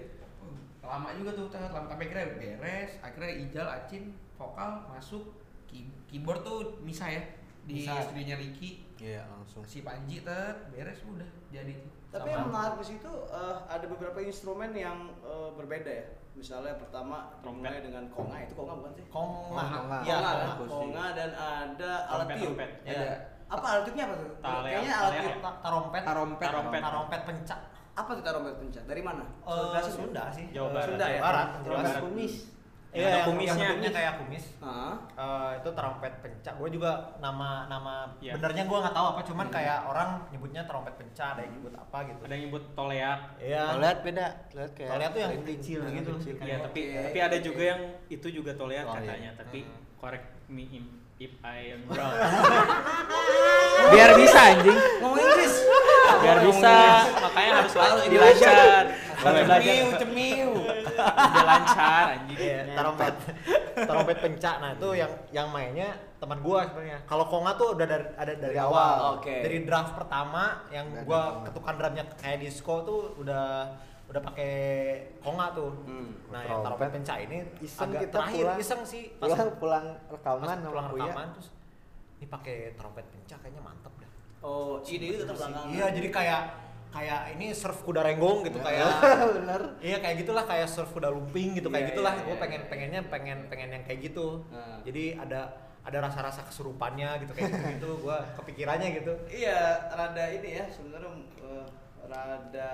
[0.89, 5.25] lama juga tuh tet, lama sampai akhirnya beres akhirnya Ijal Acin vokal masuk
[5.65, 7.21] Key- keyboard tuh Misa ya
[7.63, 8.01] di Misa.
[8.01, 9.61] studionya Ricky Iya, langsung.
[9.63, 12.33] si Panji tet beres udah jadi tuh Tapi Sama.
[12.33, 16.05] yang menarik di situ eh, ada beberapa instrumen yang eh, berbeda ya.
[16.33, 17.67] Misalnya pertama Trompet.
[17.67, 19.05] dimulai dengan konga itu konga bukan sih?
[19.09, 19.99] konga Konga.
[20.01, 20.33] iya konga, kan?
[20.33, 20.47] konga.
[20.49, 20.73] Akustik.
[20.73, 22.55] konga dan ada alat tiup.
[22.57, 23.09] ada
[23.47, 24.31] Apa alat tiupnya apa tuh?
[24.39, 25.21] Kayaknya alat talea.
[25.21, 25.37] tiup.
[25.39, 26.81] Ta- tarompet tarompet Tarompet.
[26.81, 27.61] tarompet pencak
[27.99, 28.83] Apa tuh tarompet pencak?
[28.87, 29.25] Dari mana?
[29.43, 30.87] Eh, Sunda sih Jawa Barat.
[30.87, 31.21] Sunda ya?
[31.21, 32.03] Barat Jawa jelas Barat.
[32.05, 32.35] kumis.
[32.89, 33.53] iya Ada yang kumisnya.
[33.53, 34.95] yang bentuknya kayak kumis Ah.
[35.13, 38.33] Eh, itu trompet pencak gue juga nama nama Iya.
[38.35, 41.99] benernya gue nggak tahu apa cuman kayak orang nyebutnya trompet pencak ada yang nyebut apa
[42.07, 46.11] gitu ada yang nyebut toleak iya lihat beda, lihat kayak lihat tuh yang kecil gitu.
[46.17, 46.35] kecil.
[46.41, 49.01] Iya, tapi tapi ada juga yang itu juga toleak Oh, iya.
[49.05, 49.77] katanya, tapi Hmm.
[49.95, 50.65] correct me
[51.19, 52.15] if, I am wrong.
[53.93, 54.79] Biar bisa anjing.
[55.01, 55.55] Ngomong Inggris.
[56.19, 56.75] Biar bisa,
[57.21, 58.85] makanya harus la- dilancar.
[59.19, 59.59] Harus belajar.
[59.59, 60.51] cemiu cemiu
[60.95, 62.39] Biar lancar anjing.
[62.39, 63.15] Iya, tarompet
[63.77, 68.07] tarompet pencak nah itu yang yang mainnya teman gua sebenarnya kalau konga tuh udah dari
[68.15, 69.35] ada dari Dari awal awal, oke.
[69.43, 71.45] dari draft pertama yang gua konga.
[71.51, 73.47] ketukan drumnya kayak disco tuh udah
[74.09, 74.53] udah pakai
[75.19, 76.09] konga tuh Hmm.
[76.29, 76.65] nah yang Trompet.
[76.65, 78.59] tarompet pencak ini Iseng agak kita terakhir pulang.
[78.59, 81.03] iseng sih Pulang pulang pas rekaman sama pulang Buya.
[81.05, 81.49] rekaman terus
[82.15, 85.67] ini pakai trompet pencak kayaknya mantep dah Oh, ide itu tetap belakangan.
[85.69, 86.43] iya jadi kayak
[86.89, 88.89] kayak ini surf kuda renggong gitu kayak
[89.37, 92.41] bener iya kayak gitulah kayak surf kuda lumping gitu kayak Iya, gitulah iya, gue iya,
[92.41, 92.69] pengen iya.
[92.69, 94.81] pengennya pengen pengen yang kayak gitu Nah.
[94.83, 95.41] jadi ada
[95.85, 101.13] ada rasa-rasa kesurupannya gitu kayak gitu gitu gue kepikirannya gitu Iya, rada ini ya sebenarnya
[101.39, 101.65] eh,
[102.05, 102.71] rada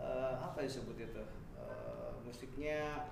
[0.00, 1.22] eh, apa disebut itu?
[1.54, 3.04] Eh, musiknya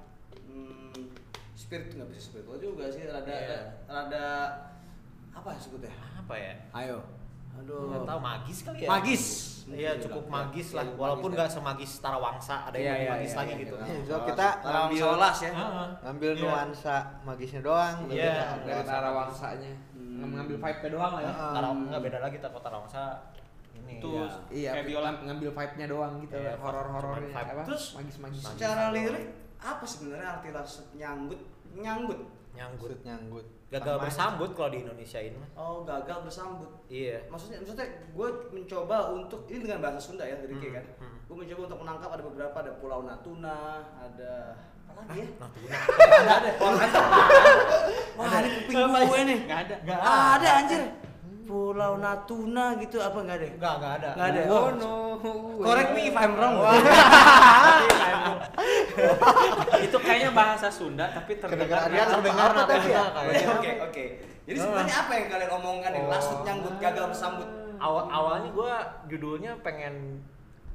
[0.42, 1.12] hmm,
[1.52, 3.60] spirit nggak bisa spiritual juga sih, rada Iya.
[3.84, 4.26] rada
[5.30, 5.92] apa disebutnya?
[6.18, 6.52] apa ya?
[6.74, 6.98] Ayo,
[7.54, 8.88] aduh, nggak tahu magis kali ya?
[8.90, 9.24] Magis.
[9.68, 10.32] iya cukup juga.
[10.34, 13.52] magis Ya, lah ya, walaupun magis nggak semagis Tarawangsa ada yang lebih iya, magis lagi
[13.58, 13.74] gitu.
[14.02, 15.52] so kita ngambil- Solas ya.
[16.00, 18.34] Ngambil nuansa magisnya doang Iya.
[18.82, 19.72] Tarawangsanya.
[19.92, 20.34] Hmm.
[20.34, 21.32] ngambil vibe-nya doang lah ya.
[21.84, 23.02] Nggak beda lagi tak Tarawangsa
[23.80, 24.26] ini Itu ya.
[24.48, 27.52] iya kayak biola ngambil vibe-nya doang gitu Iya, horor-horornya cuman vibe.
[27.52, 27.62] apa?
[27.64, 31.40] Terus, magis-magis Secara lirik apa sebenarnya arti rasa nyanggut?
[31.72, 32.20] Nyanggut.
[32.50, 33.46] nyanggut Maksud nyanggut.
[33.68, 35.36] Gagal Sama- bersambut kalau di Indonesia ini.
[35.36, 36.70] Mah Oh, gagal bersambut.
[36.88, 37.20] iya.
[37.26, 40.84] Maksudnya maksudnya gue mencoba untuk ini dengan bahasa Sunda ya liriknya Hmm, kan.
[41.04, 41.16] hmm.
[41.22, 43.58] gue mencoba untuk menangkap ada beberapa ada Pulau Natuna
[43.94, 44.32] ada
[44.88, 45.28] apa lagi ya?
[45.36, 45.76] Natuna.
[46.38, 46.50] Ada.
[46.58, 47.00] Ada
[48.16, 49.76] wah ini kuping gue nih nggak ada.
[49.84, 50.80] Nggak ada anjir
[51.48, 53.48] Pulau Natuna gitu apa nggak ada?
[53.56, 54.10] Nggak nggak ada.
[54.12, 54.40] Nggak ada.
[54.52, 54.92] oh no.
[55.64, 56.60] Correct me if I'm wrong.
[59.88, 63.04] Itu kayaknya bahasa Sunda tapi terdengar dia terdengar Natuna tapi ya?
[63.16, 63.48] Kayaknya.
[63.48, 64.04] oke oke.
[64.44, 66.02] Jadi sebenarnya apa yang kalian omongkan nih?
[66.04, 67.48] Lasut nyanggut gagal bersambut.
[67.80, 68.72] Awal awalnya gua
[69.08, 70.20] judulnya pengen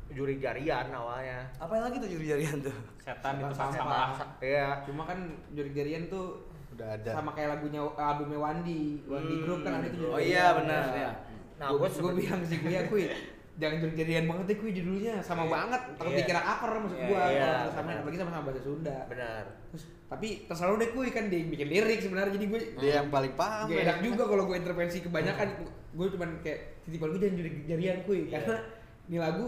[0.09, 1.53] juri jarian awalnya.
[1.61, 2.09] Apa yang lagi tuh?
[2.17, 4.09] Juri-jarian tuh setan itu sampah
[4.41, 4.81] iya.
[4.89, 7.11] Cuma kan Jorik-jarian tuh udah ada.
[7.13, 8.81] Sama kayak lagunya albumnya Wandi.
[9.05, 9.43] Wandi Hmm.
[9.43, 11.11] Group kan ada tuh Oh iya, benar, ya.
[11.55, 13.05] nah gue gua gue bilang sih gue ya kui
[13.53, 15.13] jangan jorik-jarian banget deh kui judulnya.
[15.19, 15.51] Sama Iya.
[15.51, 15.81] banget.
[15.93, 16.19] Takut Iya.
[16.19, 18.97] dikira upper maksud Iya, gue iya, kalau sama apalagi sama sama bahasa Sunda.
[19.05, 19.43] Benar.
[19.69, 22.33] Terus, tapi terserah deh kui kan dia bikin lirik sebenarnya.
[22.33, 23.83] Jadi gue dia yang paling paham Gak ya.
[23.85, 25.47] enak juga kalau gue intervensi kebanyakan.
[25.93, 28.19] Gue cuman kayak titipan gue jangan jorik jarian kuy.
[28.23, 28.29] Iya.
[28.35, 28.55] karena
[29.03, 29.45] ini lagu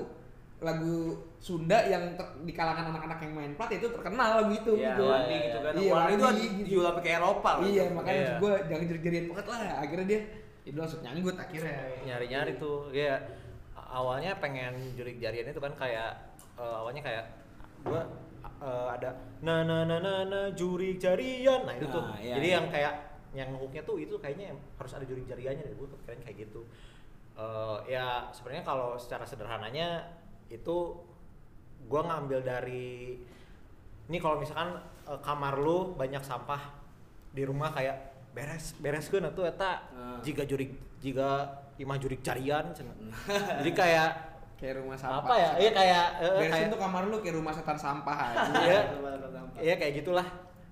[0.56, 4.96] lagu Sunda yang ter- di kalangan anak-anak yang main plat itu terkenal lagu itu Iya,
[4.96, 5.04] gitu.
[5.06, 5.74] Wandi gitu kan.
[5.76, 6.80] Iya, Wandi itu Wandi di- gitu.
[6.98, 7.68] ke Eropa loh.
[7.68, 8.34] Iya, makanya Iya.
[8.40, 9.60] gue jangan jorik-jarian banget lah.
[9.84, 10.20] Akhirnya dia
[10.66, 11.78] itu langsung nyanggut akhirnya.
[12.02, 13.22] nyari nyari tuh ya
[13.76, 16.12] awalnya pengen juri jarian itu kan kayak
[16.58, 17.26] eh, awalnya kayak
[17.82, 18.02] gua
[18.60, 22.48] eh, ada na na na na na juri jarian nah itu tuh Nah, iya, jadi
[22.48, 22.56] iya.
[22.58, 22.94] yang kayak
[23.32, 26.64] yang hooknya tuh itu kayaknya harus ada juri jariannya deh gue kepikiran kayak gitu
[27.36, 30.08] Eh, ya sebenarnya kalau secara sederhananya
[30.48, 30.76] itu
[31.84, 33.18] gua ngambil dari
[34.06, 36.62] ini kalau misalkan eh, kamar lu banyak sampah
[37.30, 37.98] di rumah kayak
[38.32, 40.20] beres beres gue tuh eta Ah.
[40.20, 42.96] jika jurik jika imah jurik carian cenah.
[43.60, 44.10] jadi kayak
[44.56, 45.20] Kayak rumah sampah.
[45.22, 48.40] apa ya iya kayak eh, Beresin kayak tuh kamar lu kayak rumah setan sampah aja.
[48.64, 48.80] iya
[49.58, 50.24] iya kayak gitulah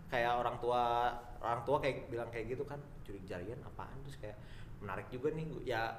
[0.08, 4.40] kayak orang tua orang tua kayak bilang kayak gitu kan jurik jarian apaan terus kayak
[4.80, 5.92] menarik juga nih ya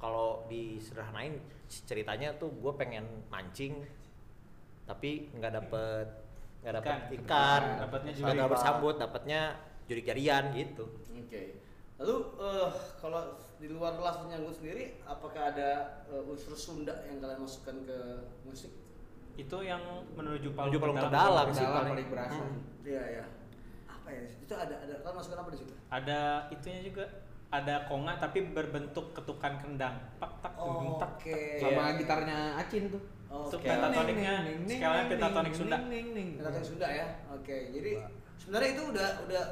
[0.00, 1.36] kalau disederhanain
[1.68, 3.84] ceritanya tuh gue pengen mancing
[4.82, 6.06] tapi nggak dapet
[6.60, 7.20] nggak dapet Ikan.
[7.20, 8.50] ikan, Dapatnya gagal juri.
[8.50, 9.40] bersambut dapatnya
[9.86, 10.84] jurik jarian gitu
[11.14, 11.62] Oke.
[11.96, 13.20] Lalu eh, kalau
[13.54, 15.70] di luar kelas nyanggut sendiri, apakah ada
[16.08, 17.98] eh, unsur Sunda yang kalian masukkan ke
[18.42, 18.72] musik?
[19.36, 21.46] itu yang menuju Menuju palung palung terdalam.
[21.46, 22.08] terdalam sih Dalam paling.
[22.08, 22.40] berasa.
[22.40, 22.60] Hmm.
[22.82, 23.24] Iya ya.
[23.86, 24.22] Apa ya?
[24.34, 25.72] Itu ada ada kalian masukkan apa di situ?
[25.88, 27.04] ada itunya juga
[27.50, 31.58] ada konga tapi berbentuk ketukan kendang tak tak dung, tak Oke.
[31.58, 31.98] Sama Iya.
[31.98, 33.02] gitarnya Acin tuh.
[33.30, 33.66] Itu Oke.
[33.66, 34.34] pentatoniknya,
[34.66, 35.76] skala pentatonik Sunda.
[35.82, 37.06] Pendatang Sunda ya.
[37.30, 37.74] Oke.
[37.74, 37.92] Jadi
[38.38, 39.44] sebenarnya itu udah udah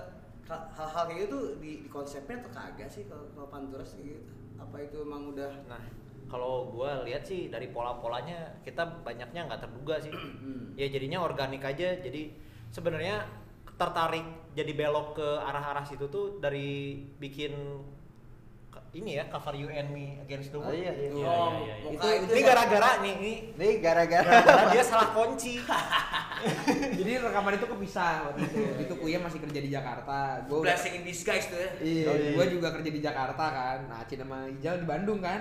[0.48, 4.22] hal-hal kayak gitu di, di konsepnya atau kagak sih kalau kalau Panturas gitu?
[4.58, 5.82] Apa itu emang udah Nah,
[6.26, 10.11] kalau gua lihat sih dari pola-polanya kita banyaknya nggak terduga sih.
[10.14, 10.72] Hmm.
[10.78, 11.98] Ya jadinya organik aja.
[11.98, 12.32] Jadi
[12.70, 13.26] sebenarnya
[13.78, 16.68] tertarik jadi belok ke arah-arah situ tuh dari
[17.16, 17.54] bikin
[18.90, 20.74] ini ya cover You and Me Against the Oh, World.
[20.74, 21.10] iya, iya.
[21.12, 21.84] Iya, Oh, iya, iya.
[21.84, 24.32] muka Itu- itu Ini gara-gara nih, ini Nih gara-gara
[24.70, 25.60] dia salah kunci.
[26.98, 28.58] Jadi rekaman itu kepisah waktu itu.
[28.80, 30.40] itu Kuya masih kerja di Jakarta.
[30.42, 31.70] Gue blessing in disguise tuh ya.
[31.78, 32.30] Iya, Oh, iya.
[32.32, 33.78] gue juga kerja di Jakarta kan.
[33.86, 35.40] Nah, Acin sama Ijal di Bandung kan.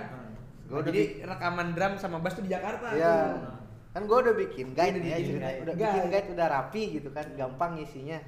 [0.68, 2.92] Gua Nah, udah jadi rekaman drum sama bass tuh di Jakarta.
[2.92, 3.14] Iya.
[3.32, 3.52] tuh.
[3.98, 5.58] Kan gua udah bikin guide Udah ya, bikin cerita- guide.
[5.58, 5.82] udah Guide.
[5.90, 8.18] bikin guide udah rapi gitu kan, gampang isinya.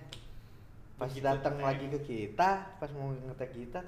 [0.99, 3.81] Pas datang lagi ke kita, pas mau ngetek kita,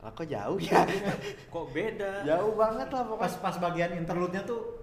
[0.00, 0.88] lah kok jauh ya?
[1.52, 3.38] kok beda jauh banget lah Pas pokoknya.
[3.38, 4.80] pas bagian interlude-nya tuh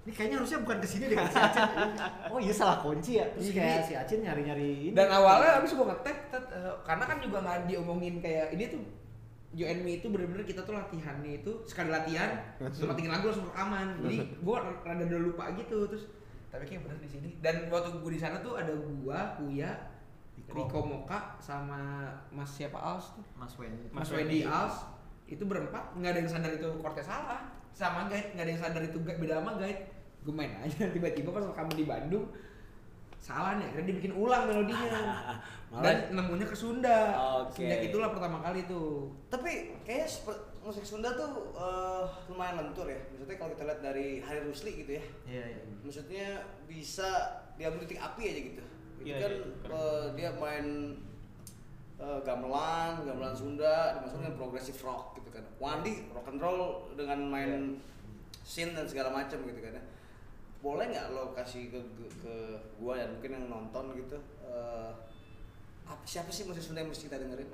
[0.00, 1.62] ini kayaknya harusnya bukan ke sini deh si Acin.
[2.34, 3.30] Oh iya salah kunci ya.
[3.30, 3.54] Terus Iya.
[3.54, 4.88] kayak si Acin nyari-nyari ini.
[4.90, 8.82] Dan awalnya abis gue ngetek, tet- eh, karena kan juga nggak diomongin kayak ini tuh
[9.50, 12.38] You and Me itu bener-bener kita tuh latihannya itu sekali latihan
[12.70, 13.98] cuma tinggal lagu langsung rekaman.
[14.06, 16.06] Jadi gue rada udah lupa gitu terus
[16.50, 17.28] tapi kayak bener di sini.
[17.42, 19.70] Dan waktu gue di sana tuh ada gua, Kuya,
[20.34, 20.54] Riko.
[20.54, 23.22] Riko Moka sama Mas siapa Als tuh?
[23.38, 23.74] Mas Wen.
[23.90, 24.50] Mas, Mas Wendy Wendy.
[24.50, 24.86] Als
[25.30, 27.58] itu berempat nggak ada yang sadar itu Cortez salah.
[27.70, 29.86] sama guide nggak ada yang sadar itu beda sama guide
[30.26, 32.26] gue main aja tiba-tiba pas kamu di Bandung
[33.20, 34.88] salah nih akhirnya dibikin ulang melodinya
[35.70, 36.98] Malah- dan nemunya ke Sunda
[37.44, 37.62] Oke.
[37.62, 40.08] sejak itulah pertama kali tuh Tapi kayaknya
[40.60, 42.98] musik Sunda tuh eh, lumayan lentur ya.
[43.08, 45.04] Maksudnya kalau kita lihat dari Hari Rusli gitu ya.
[45.24, 45.62] Iya, iya.
[45.80, 46.26] Maksudnya
[46.66, 47.06] bisa
[47.54, 48.62] diambil titik api aja gitu.
[48.98, 49.78] Itu Iya, kan iya, keren.
[49.78, 50.66] eh, dia main
[51.96, 55.44] eh, gamelan, gamelan Sunda dimasukin dengan progressive rock gitu kan.
[55.56, 56.60] Wandi rock and roll
[56.92, 57.52] dengan main
[58.42, 59.82] synth dan segala macam gitu kan ya.
[60.60, 62.34] Boleh nggak lo kasih ke, ke, ke
[62.76, 64.92] gua dan mungkin yang nonton gitu eh,
[65.88, 67.48] apa siapa sih musik Sunda yang mesti kita dengerin?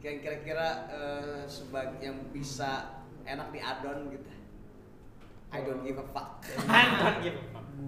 [0.00, 4.28] Yang kira-kira eh, sebagai yang bisa enak di adon gitu.
[5.54, 6.40] I don't give a fuck.
[6.70, 7.38] Kan gitu.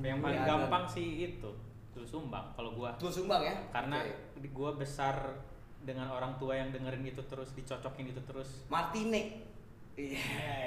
[0.04, 1.50] Yang paling Iya, gampang sih itu
[1.96, 2.92] Dulu Sumbang kalau gua.
[3.00, 3.56] Tuh sumbang ya?
[3.72, 4.04] Karena
[4.36, 5.16] di gua besar
[5.80, 8.68] dengan orang tua yang dengerin itu terus dicocokin itu terus.
[8.68, 9.40] Martine.
[9.96, 10.20] Iya,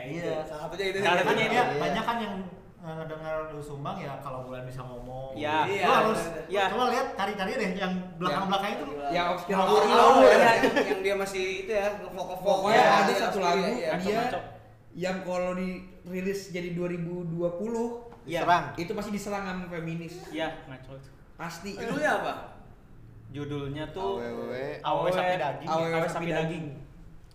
[0.10, 0.26] Iya.
[0.26, 0.30] itu.
[0.50, 0.98] Salah satunya itu.
[1.06, 1.64] Salah Kan satunya ya, Iya.
[1.78, 2.36] banyak kan yang
[2.80, 5.36] eh, ngedenger lu sumbang ya kalau bulan bisa ngomong.
[5.36, 5.68] Iya.
[5.68, 6.64] Iya, Lu harus iya, iya.
[6.72, 8.86] coba lihat cari-cari deh yang belakang-belakang itu.
[9.10, 10.38] yang obscure awal awal ya.
[10.38, 10.52] ya,
[10.86, 12.46] yang, dia masih itu ya, ngevok-ngevok.
[12.46, 14.22] pokoknya ya, ada satu lagu iya, dia
[14.94, 18.46] yang kalau dirilis jadi 2020 Iya.
[18.46, 18.66] Serang.
[18.78, 21.10] itu pasti diserang sama feminis Iya, ngaco itu.
[21.34, 22.34] pasti Judulnya apa?
[23.30, 24.54] Judulnya tuh AWW.
[24.82, 25.68] Awe sapi daging.
[25.68, 26.66] Awe Awe sapi daging.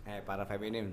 [0.05, 0.91] Eh, para feminim.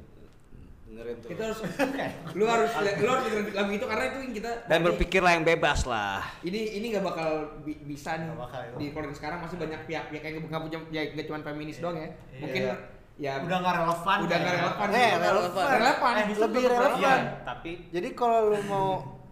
[0.92, 1.30] Dengerin tuh.
[1.32, 1.60] itu harus
[2.38, 5.46] lu harus lu harus dengerin lagu itu karena itu yang kita Dan nanti- berpikirlah yang
[5.46, 6.20] bebas lah.
[6.42, 8.72] ini ini nggak bakal bi- bisa nih Nggak bakal, ya.
[8.76, 12.08] di kalau sekarang masih banyak pihak-pihak yang nggak punya ya nggak cuma feminis doang ya
[12.30, 12.40] Iya.
[12.40, 12.62] mungkin
[13.18, 14.18] ya Udah nggak relevan.
[14.20, 14.62] udah nggak kayak.
[14.62, 15.66] relevan Eh, relevan.
[15.72, 16.92] relevan Eh, lebih relevan.
[16.92, 17.22] Relevan.
[17.44, 18.88] tapi Jadi kalau lu mau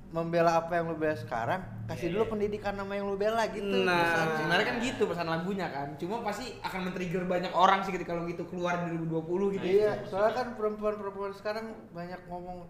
[0.09, 2.31] membela apa yang lu bela sekarang, kasih Iya, dulu iya.
[2.33, 3.85] pendidikan nama yang lu bela gitu.
[3.85, 4.35] Nah, pesannya.
[4.41, 8.25] sebenarnya kan gitu pesan lagunya kan cuma pasti akan men-trigger banyak orang sih ketika kalau
[8.25, 12.65] gitu keluar di 2020 gitu Iya, soalnya kan perempuan-perempuan sekarang banyak ngomong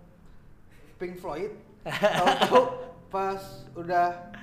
[1.00, 1.56] Pink Floyd.
[1.88, 2.62] Tahu-tahu
[3.08, 3.40] pas
[3.74, 4.36] udah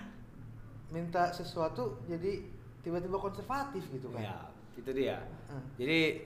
[0.88, 2.40] minta sesuatu jadi
[2.80, 4.24] tiba-tiba konservatif gitu kan.
[4.24, 4.37] Ya,
[4.72, 5.20] itu dia.
[5.52, 5.61] Hmm.
[5.76, 6.24] Jadi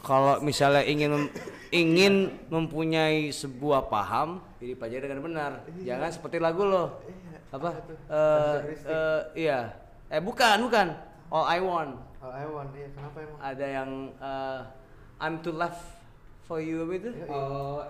[0.00, 1.28] kalau misalnya ingin
[1.70, 2.14] ingin
[2.48, 5.52] mempunyai sebuah paham, pilih pelajari dengan benar.
[5.76, 5.96] Iya.
[5.96, 7.00] Jangan seperti lagu lo.
[7.06, 7.70] Iya, Apa?
[7.70, 7.78] Eh,
[8.10, 8.90] Karakteristik.
[8.90, 9.58] eh, iya.
[10.10, 10.86] Eh bukan, bukan.
[11.30, 11.94] All I want.
[12.20, 13.38] Oh, I want, iya kenapa emang?
[13.40, 14.58] Ada yang eh,
[15.22, 15.80] I'm too left
[16.44, 17.10] for you apa itu?
[17.30, 17.80] Oh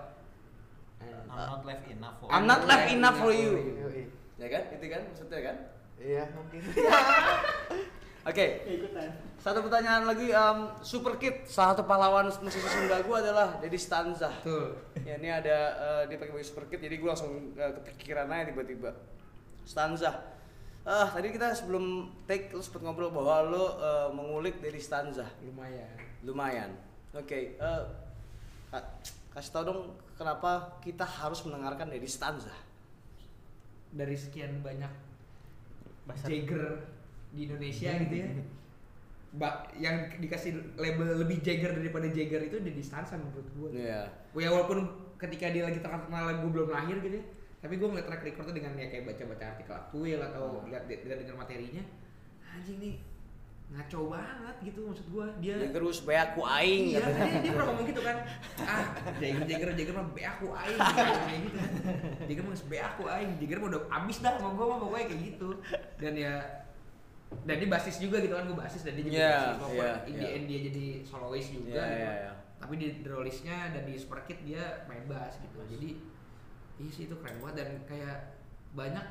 [1.31, 2.27] I'm not left enough for.
[2.29, 3.51] I'm not left enough for you.
[3.57, 4.03] Yoi.
[4.37, 4.63] Ya kan?
[4.77, 5.55] Itu kan maksudnya kan?
[5.97, 6.61] Iya, mungkin.
[8.21, 8.45] Oke.
[9.37, 14.29] Satu pertanyaan lagi, em, Super Kid, salah satu pahlawan musisi Sunda gua adalah Dedi Stanza.
[14.31, 18.29] betul Ya ini ada eh, dia pakai baju Super Kid, jadi gua langsung eh, kepikiran
[18.29, 18.93] aja tiba-tiba.
[19.63, 20.21] Stanza.
[20.81, 21.85] Ah, tadi kita sebelum
[22.23, 25.25] take lu sempat ngobrol bahwa lu eh, mengulik Dedi Stanza.
[25.41, 25.89] lumayan
[26.21, 26.69] Lumayan.
[27.11, 27.81] Oke, eh,
[28.69, 28.89] ka-
[29.31, 29.81] kasih tau dong
[30.13, 32.53] kenapa kita harus mendengarkan Dedi Stanza.
[33.89, 34.87] dari sekian banyak
[36.05, 36.79] Bahasa- Jagger
[37.31, 38.27] di Indonesia gitu ya.
[39.31, 44.11] ba yang dikasih label lebih Jagger daripada Jagger itu di distansa menurut gue Iya.
[44.35, 44.83] ya walaupun
[45.15, 47.25] ketika dia lagi terkenal gue belum lahir gitu ya
[47.61, 51.39] tapi gue ngeliat track recordnya dengan ya kayak baca-baca artikel aktual atau lihat lihat dengan
[51.39, 51.83] materinya
[52.51, 52.95] anjing nih
[53.71, 57.85] ngaco banget gitu maksud gue dia Yang terus beaku aing iya dia, dia pernah ngomong
[57.87, 58.17] gitu kan.
[58.67, 58.83] Ah
[59.15, 61.71] Jagger Jagger Jagger mah be aku aing kayak gitu kan.
[62.27, 63.29] Jagger mah be aku aing.
[63.39, 65.49] Jagger mah udah abis dah sama gue mah pokoknya kayak gitu.
[66.03, 66.33] Dan ya
[67.41, 69.93] dan dia basis juga gitu kan gue basis dan dia juga Iya, basis walaupun iya,
[70.05, 72.31] in the end dia jadi soloist juga Iya, gitu iya, iya.
[72.57, 75.89] tapi di Drollisnya dan di Super Kid dia main bass gitu jadi
[76.77, 78.17] iya sih itu keren banget dan kayak
[78.71, 79.05] banyak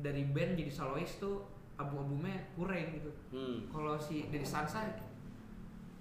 [0.00, 3.68] dari band jadi soloist tuh album-albumnya kurang gitu Hmm.
[3.68, 4.96] kalau si dari Sansa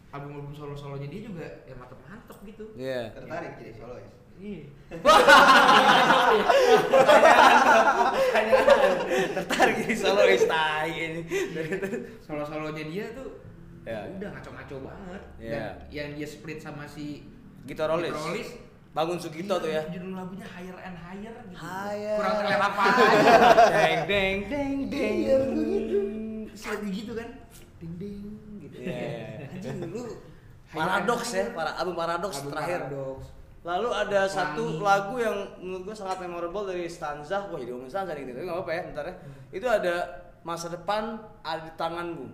[0.09, 3.11] album-album solo-solonya dia juga ya mantep-mantep gitu Iya.
[3.11, 4.11] Tertarik jadi solois.
[4.38, 4.63] Iya
[9.36, 11.21] Tertarik jadi solois tai ini.
[12.21, 13.30] solo-solonya dia tuh
[13.86, 14.02] Ya.
[14.10, 15.54] udah ngaco-ngaco banget Iya.
[15.54, 17.21] dan yang dia split sama si
[17.63, 18.10] Gitarolis.
[18.10, 18.50] Gitarolis,
[18.91, 19.86] Bangun Sugito tuh ya.
[19.88, 22.17] judul lagunya Higher and Higher gitu Higher.
[22.17, 22.58] kurang aja
[23.78, 25.45] Deng deng deng deng.
[26.50, 27.30] Terus lagu gitu kan
[27.78, 28.26] ding ding
[28.60, 29.48] gitu Iya, iya, iya.
[29.54, 30.04] anjing lu
[30.65, 32.80] Paradox ya, para album Paradox Album terakhir.
[32.89, 33.19] Paradox.
[33.65, 34.36] Lalu ada Wangi.
[34.38, 37.49] satu lagu yang menurut gua sangat memorable dari stanza.
[37.49, 38.38] Wah, jadi ngomongin stanza nih gitu.
[38.38, 39.15] Tapi enggak apa-apa ya, bentar ya.
[39.49, 39.95] Itu ada
[40.45, 42.28] masa depan ada di tanganmu.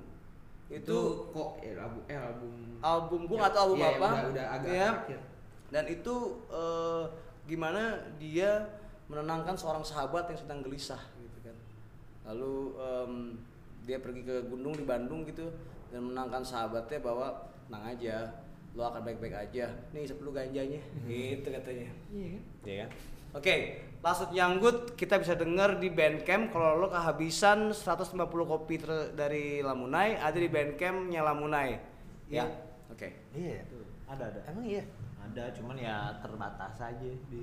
[0.68, 1.00] itu Itu
[1.32, 4.10] kok ya album eh album album gua nggak tahu album Iya, apa.
[4.12, 4.72] udah, udah agak
[5.08, 5.20] ya.
[5.72, 6.16] Dan itu
[6.48, 7.04] eh,
[7.48, 7.82] gimana
[8.20, 8.52] dia
[9.08, 11.56] menenangkan seorang sahabat yang sedang gelisah gitu kan.
[12.28, 13.14] Lalu em,
[13.84, 15.48] dia pergi ke gunung di Bandung gitu
[15.92, 17.28] dan menenangkan sahabatnya bahwa
[17.68, 18.16] tenang aja
[18.72, 19.68] lo akan baik-baik aja.
[19.92, 20.80] Nih isep dulu ganjanya.
[21.10, 21.90] Gitu katanya.
[22.12, 22.42] Iya kan?
[22.64, 22.90] Iya kan?
[23.32, 23.56] Oke,
[24.04, 30.20] Lasut Nyanggut kita bisa denger di Bandcamp kalau lo kehabisan 150 kopi ter- dari Lamunai
[30.20, 31.80] ada di Bandcampnya Lamunai.
[32.28, 32.44] Ya.
[32.44, 32.46] Iya.
[32.92, 33.08] Oke.
[33.32, 33.64] Iya,
[34.10, 34.40] ada ada.
[34.52, 34.84] Emang iya?
[35.22, 37.40] Ada, cuman ya terbatas aja di.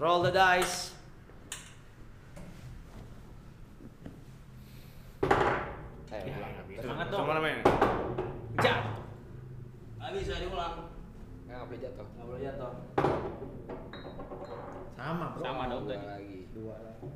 [0.00, 0.96] Roll the dice.
[6.10, 6.52] Eh, ulang.
[6.80, 7.20] Semangat dong.
[7.22, 7.58] Sama namanya?
[8.64, 8.99] Ja.
[10.10, 10.90] Gak bisa diulang.
[11.46, 12.06] Nggak boleh jatuh.
[12.18, 12.72] Gak boleh jatuh.
[14.98, 15.42] Sama, Bro.
[15.46, 16.06] Sama dong Dua tadi.
[16.10, 16.38] lagi.
[16.50, 17.06] Dua lagi.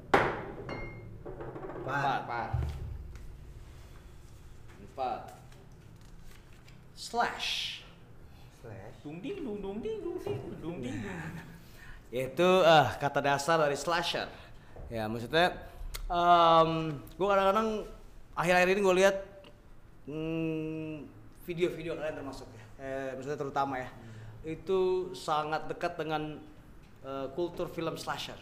[1.74, 2.20] Empat.
[2.22, 2.50] Empat.
[4.78, 5.20] Empat.
[6.94, 7.82] Slash.
[8.62, 8.94] Slash.
[9.02, 11.14] Dung ding dung dung ding dung ding dung ding dung.
[12.14, 14.30] Itu eh kata dasar dari slasher.
[14.86, 15.50] Ya maksudnya,
[17.10, 17.90] gue kadang-kadang
[18.38, 19.16] akhir-akhir ini gue lihat
[20.06, 20.94] mm,
[21.42, 23.88] video-video kalian termasuk ya, eh, maksudnya terutama ya,
[24.44, 26.36] itu sangat dekat dengan
[27.00, 28.36] eh, kultur film slasher,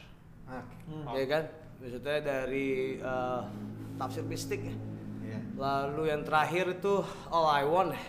[0.51, 0.67] Ah,
[1.15, 1.45] ya kan?
[1.79, 3.41] Maksudnya dari eh,
[3.95, 4.75] tafsir mistik ya.
[5.23, 5.39] Iya.
[5.55, 6.99] Lalu yang terakhir itu
[7.31, 8.03] All I Want ya.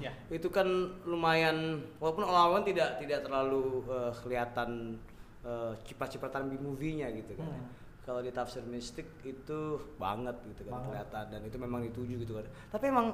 [0.00, 0.12] Ya.
[0.32, 0.64] itu kan
[1.04, 4.96] lumayan walaupun All I Want tidak tidak terlalu eh, kelihatan
[5.44, 7.50] eh, ciprat-cipratan di movie-nya gitu kan.
[7.50, 7.66] Hmm.
[8.00, 10.86] Kalau di tafsir mistik itu banget gitu kan Banget.
[10.88, 12.46] kelihatan dan itu memang dituju gitu kan.
[12.72, 13.12] Tapi emang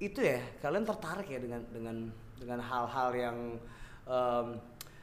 [0.00, 1.96] itu ya kalian tertarik ya dengan dengan
[2.40, 3.38] dengan hal-hal yang
[4.08, 4.46] em,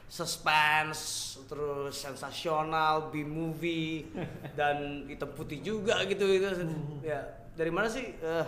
[0.10, 4.10] suspense terus sensasional B movie
[4.60, 6.50] dan hitam putih juga gitu itu
[7.06, 7.22] ya
[7.54, 8.46] dari mana sih eh,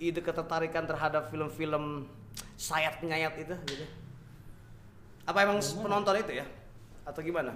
[0.00, 2.08] ide ketertarikan terhadap film-film
[2.60, 3.86] sayat nyayat itu gitu?
[5.28, 6.46] Apa emang penonton itu ya?
[7.04, 7.52] Atau gimana?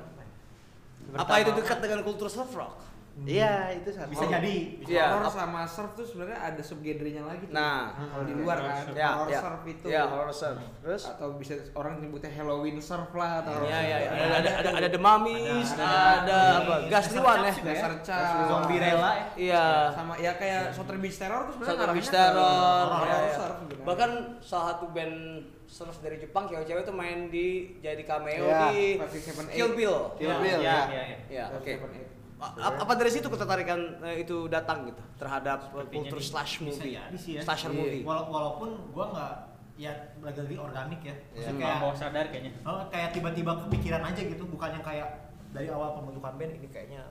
[1.17, 4.11] Apa itu dekat dengan kultur surf rock Iya, itu satu.
[4.11, 4.55] Bisa jadi.
[4.83, 7.55] Iya, Horror sama surf tuh sebenarnya ada subgenrenya lagi tuh.
[7.55, 7.95] Nah.
[7.95, 9.87] kalau di luar kan ya horror ya surf itu.
[9.87, 14.11] ya horror surf terus Atau bisa orang nyebutnya Halloween surf lah atau ya ya, ya.
[14.11, 17.55] ada ada ada ada The Mummies Ada- ada, ada apa ini, Gas Dasar Liwan Cap
[17.55, 17.89] ya ya.
[18.03, 18.35] Cap.
[18.51, 19.27] Zombie rela ya.
[19.39, 23.35] iya sama ya kayak Soter Beach Terror tuh sebenarnya ngarahnya Beach Terror, horror ya, ya.
[23.37, 23.85] surf sebenarnya.
[23.87, 24.11] bahkan
[24.43, 25.17] salah satu band
[25.65, 27.47] surf dari Jepang cewek-cewek tuh main di
[27.79, 29.55] jadi cameo di 578.
[29.55, 30.83] Kill Bill Kill Bill, ya, ya.
[30.91, 31.19] ya, ya.
[31.31, 31.95] ya oke 578.
[31.95, 36.93] A- apa dari situ ketertarikan eh, itu datang gitu terhadap Sepertinya kultur slash bisa movie
[36.93, 37.05] ya.
[37.41, 37.79] slasher Iya.
[37.79, 39.35] movie Wala- walaupun gua nggak
[39.75, 41.17] ya lagi-lagi organik ya.
[41.33, 41.51] Iya.
[41.53, 42.53] kayak bawah sadar kayaknya.
[42.63, 45.09] oh, kayak tiba-tiba kepikiran aja gitu, bukan yang kayak
[45.51, 47.03] dari awal pembentukan band ini kayaknya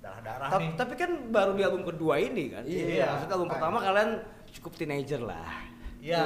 [0.00, 0.72] darah-darah tapi, nih.
[0.74, 3.04] tapi kan baru di album kedua ini kan Iya.
[3.10, 4.10] maksudnya album pertama kalian
[4.50, 5.48] cukup teenager lah
[6.00, 6.24] Iya.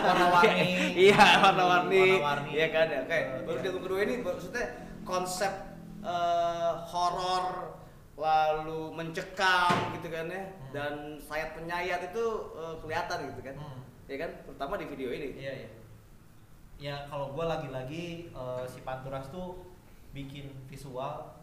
[0.00, 0.72] Warna-warni.
[0.98, 2.50] iya warna-warni Warna-warni.
[2.50, 3.60] iya kan ya oke Eh, baru iya.
[3.60, 4.64] di album kedua ini maksudnya
[5.04, 5.52] konsep
[6.04, 7.74] eh, horor
[8.14, 10.70] lalu mencekam gitu kan ya Hmm.
[10.70, 13.80] dan sayap penyayat itu eh, kelihatan gitu kan Hmm.
[14.04, 15.70] ya kan terutama di video ini Iya, iya.
[16.74, 19.62] Ya kalau gua lagi-lagi eh, si Panturas tuh
[20.10, 21.34] bikin visual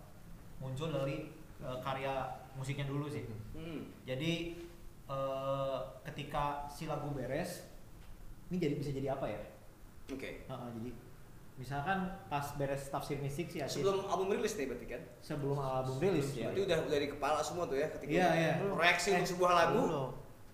[0.57, 1.27] muncul dari
[1.59, 2.13] eh, karya
[2.53, 3.23] musiknya dulu sih.
[3.51, 4.05] hmm.
[4.05, 4.59] Jadi
[5.07, 7.67] eh, ketika si lagu beres,
[8.47, 9.41] ini jadi bisa jadi apa ya?
[10.07, 10.91] oke Heeh, jadi
[11.61, 16.33] misalkan pas beres tafsir mistik sih sebelum album rilis nih berarti kan sebelum album rilis
[16.33, 16.49] ya.
[16.49, 18.53] berarti udah udah di kepala semua tuh ya ketika Iya, iya.
[18.65, 19.81] proyeksi Eh, untuk sebuah lagu.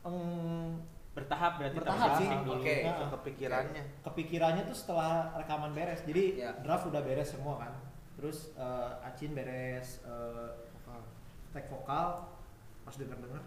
[0.04, 2.28] Em, Bertahap berarti Bertahap sih.
[2.30, 2.62] dulu.
[2.62, 2.76] Oke.
[2.84, 3.08] Heeh.
[3.10, 3.84] kepikirannya.
[4.04, 6.52] kepikirannya tuh setelah rekaman beres jadi Ya.
[6.60, 7.72] draft udah beres semua kan
[8.14, 10.50] terus eh, Acin beres eh,
[11.50, 12.28] tag vokal
[12.84, 13.42] pas denger denger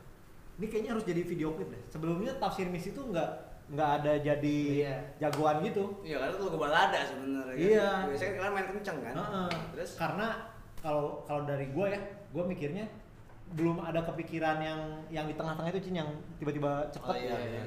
[0.57, 4.59] ini kayaknya harus jadi video klip deh sebelumnya tafsir misi itu nggak nggak ada jadi
[4.83, 4.96] Iya.
[5.20, 7.46] jagoan gitu Iya karena itu lagu balada sebenarnya.
[7.46, 7.54] kan.
[7.56, 7.88] Iya.
[8.04, 9.14] Biasanya kalian main kenceng kan.
[9.14, 9.48] Heeh.
[9.72, 10.26] Terus karena
[10.78, 12.85] kalau kalau dari gue ya gue mikirnya
[13.50, 17.62] belum ada kepikiran yang yang di tengah-tengah itu Cin yang tiba-tiba cepet Oh, iya, iya.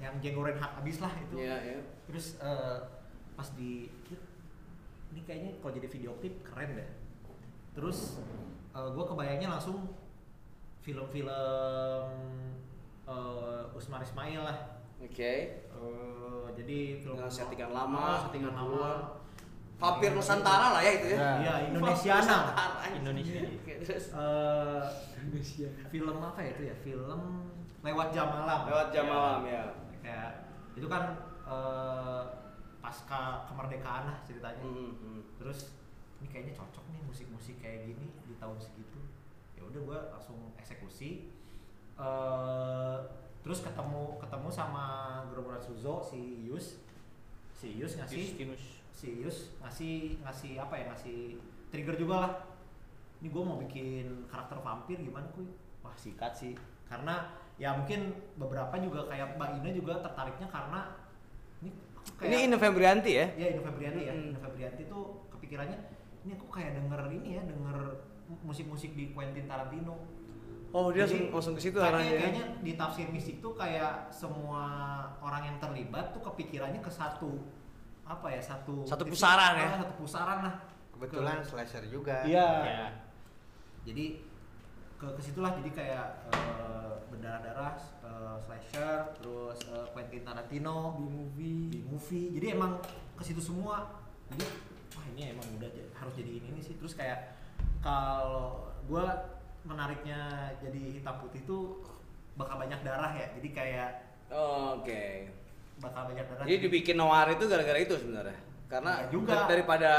[0.00, 1.78] yang jenggoren hak habis lah itu Iya, iya.
[2.06, 2.78] terus eh,
[3.34, 3.90] pas di
[5.08, 6.88] ini kayaknya kalau jadi video klip keren deh
[7.72, 8.22] terus
[8.70, 9.90] gue kebayangnya langsung
[10.80, 12.06] film-film
[13.04, 15.32] eh, Usmar Ismail lah Oke.
[15.62, 18.86] Eh, jadi film Dengan settingan lama, Ah, settingan lama
[19.78, 21.16] Vampir Nusantara lah ya itu ya.
[21.16, 21.30] Ya.
[21.38, 22.98] iya Indonesiana anjing.
[22.98, 23.40] Indonesia.
[23.46, 24.82] Oke, Terus Eh,
[25.86, 27.20] film apa ya itu ya film
[27.78, 29.12] lewat jam malam lewat jam Ya.
[29.12, 29.62] malam ya.
[30.00, 30.30] kayak
[30.74, 31.14] itu kan
[31.46, 32.22] eh,
[32.78, 35.20] pasca kemerdekaan lah ceritanya Hmm, hmm.
[35.36, 35.78] terus
[36.18, 38.98] ini kayaknya cocok nih musik-musik kayak gini di tahun segitu
[39.54, 41.30] ya udah gue langsung eksekusi
[41.94, 42.96] eh
[43.48, 44.84] terus ketemu ketemu sama
[45.32, 46.84] Gerombolan Suzo si Yus
[47.56, 48.60] si Yus ngasih Justinus.
[48.92, 51.40] si Yus ngasih ngasih apa ya ngasih
[51.72, 52.32] trigger juga lah
[53.24, 55.48] ini gue mau bikin karakter vampir gimana kuy
[55.80, 56.52] wah sikat sih
[56.92, 60.80] karena ya mungkin beberapa juga kayak Mbak Ina juga tertariknya karena
[61.64, 63.26] ini aku Ini Ine Febrianti ya?
[63.32, 64.12] Iya, Ino Febrianti ya.
[64.12, 65.78] Ino Febrianti tuh kepikirannya
[66.28, 67.76] ini aku kayak denger ini ya, denger
[68.44, 69.96] musik-musik di Quentin Tarantino.
[70.70, 72.04] Oh dia Jadi, langsung, langsung ke situ arahnya.
[72.06, 72.20] ya?
[72.20, 74.64] kayaknya di tafsir mistik tuh kayak semua
[75.18, 77.40] orang yang terlibat tuh kepikirannya ke satu
[78.04, 79.64] apa ya satu Satu titik- pusaran ya?
[79.66, 80.54] ah, satu pusaran lah
[80.90, 82.20] Kebetulan slasher juga.
[82.22, 82.84] iya Ya.
[83.82, 84.20] jadi
[84.94, 91.62] ke ke situlah jadi kayak eh, berdarah-darah eh, slasher terus eh, Quentin Tarantino di movie
[91.70, 92.76] di movie jadi emang
[93.14, 93.88] ke situ semua
[94.28, 94.44] jadi
[94.92, 97.38] wah ini emang udah harus jadi ini, sih terus kayak
[97.78, 99.37] kalau gua
[99.68, 100.20] menariknya
[100.58, 101.84] jadi hitam putih tuh
[102.34, 103.90] bakal banyak darah ya jadi kayak
[104.28, 105.24] Oh, Oke.
[105.78, 108.36] bakal banyak darah Jadi dibikin noir itu gara-gara itu sebenarnya.
[108.68, 109.32] Karena Enggak juga.
[109.32, 109.92] dar- daripada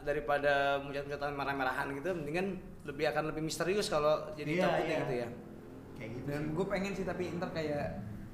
[0.00, 2.46] daripada muncrat-muncrat merah-merahan gitu, mendingan
[2.82, 5.00] lebih akan lebih misterius kalau jadi Iya, hitam putih iya.
[5.00, 5.28] gitu ya.
[5.96, 7.86] kayak gitu dan gue pengen sih tapi ntar kayak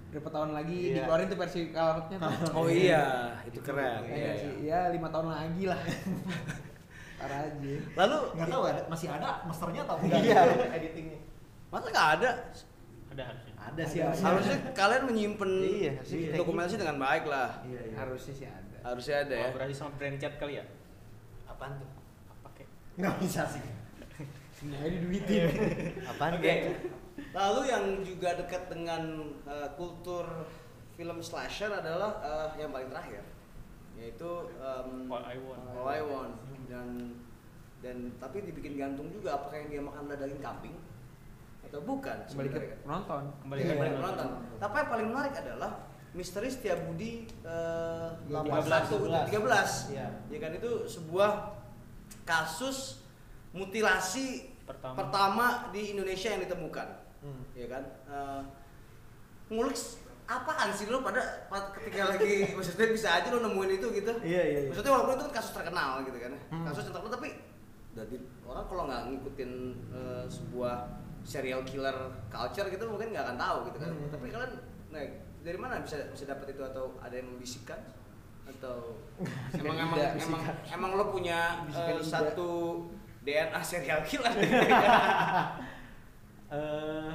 [0.09, 0.95] berapa tahun lagi Iya.
[0.97, 2.19] dikeluarin tuh versi tuh
[2.53, 3.03] Oh iya,
[3.43, 4.03] itu Itu keren.
[4.03, 4.33] Iya, iya.
[4.37, 5.79] sih ya lima tahun lagi lah
[7.29, 10.41] aja Lalu nggak tahu ada masih ada masternya atau enggak Iya.
[10.73, 11.19] editingnya
[11.67, 12.31] masa nggak ada?
[13.11, 13.53] Ada harusnya.
[13.57, 14.07] ada sih Ada.
[14.07, 14.27] harusnya.
[14.29, 17.51] Harusnya kalian menyimpan Iya, kayak dokumentasi dengan baik lah.
[17.65, 17.95] iya, iya.
[17.97, 19.41] harusnya sih ada Harusnya ada ya.
[19.51, 20.65] Kolaborasi sama brand chat kali ya?
[21.47, 21.91] apaan tuh
[22.31, 22.69] Apa kek?
[22.97, 23.65] nggak bisa sih
[24.53, 25.45] semuanya diduitin
[26.07, 26.33] Apaan?
[26.37, 26.55] Oke.
[27.33, 29.03] Lalu yang juga dekat dengan
[29.45, 30.25] uh, kultur
[30.95, 33.21] film slasher adalah uh, yang paling terakhir,
[33.97, 35.63] yaitu um, All I Want.
[35.73, 36.35] All I Want.
[36.67, 36.89] dan
[37.79, 40.77] dan tapi dibikin gantung juga apakah yang dia makan adalah daging kambing
[41.63, 44.27] atau bukan kembali ke penonton Kembali Iya, ke kembali ke penonton.
[44.27, 44.59] penonton.
[44.59, 45.73] Tapi yang paling menarik adalah
[46.13, 49.29] misteri Setiabudi uh, 13.
[49.29, 50.07] 13 Iya.
[50.27, 51.31] ya kan itu sebuah
[52.23, 53.03] kasus
[53.53, 54.95] mutilasi Pertama.
[54.97, 57.43] pertama di Indonesia yang ditemukan Hmm.
[57.53, 58.43] ya kan Eh,
[59.49, 59.75] ngulik
[60.27, 61.23] apaan sih lo pada,
[61.73, 64.69] ketika lagi maksudnya bisa aja lo nemuin itu gitu Iya, iya, iya.
[64.69, 66.65] maksudnya walaupun itu kan kasus terkenal gitu kan Hmm.
[66.67, 67.29] kasus terkenal tapi
[67.93, 69.51] dari orang kalau nggak ngikutin
[69.89, 70.75] eh, sebuah
[71.23, 71.95] serial killer
[72.27, 74.11] culture gitu mungkin nggak akan tahu gitu kan Hmm.
[74.11, 74.53] tapi kalian
[74.89, 75.03] nah,
[75.41, 77.79] dari mana bisa bisa dapat itu atau ada yang membisikkan
[78.47, 78.99] atau
[79.59, 80.55] emang emang emang bisikan.
[80.73, 82.03] emang lo punya tidak.
[82.03, 82.51] satu
[83.23, 84.31] DNA serial killer
[86.49, 87.11] eh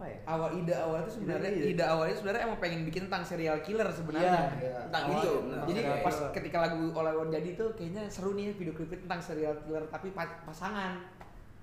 [0.00, 0.18] apa ya?
[0.24, 1.68] Awal ide awal itu sebenarnya Ide- ide.
[1.76, 4.48] ide awalnya sebenarnya emang pengen bikin tentang serial killer sebenarnya.
[4.56, 5.32] Iya, tentang Jadi- itu.
[5.38, 5.60] benar.
[5.62, 9.20] jadi Serial pas ketika lagu oleh One jadi tuh kayaknya seru nih video klipnya tentang
[9.20, 11.04] serial killer tapi pa- pasangan.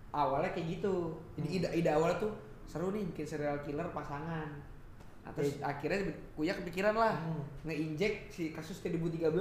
[0.07, 0.95] Awalnya kayak gitu.
[1.33, 1.57] Jadi Hmm.
[1.57, 2.31] ide ide awalnya tuh
[2.63, 4.49] seru nih bikin serial killer pasangan.
[5.19, 7.41] Nah, terus akhirnya Kuya kepikiran lah Hmm.
[7.65, 9.33] ngeinjek si kasus 2013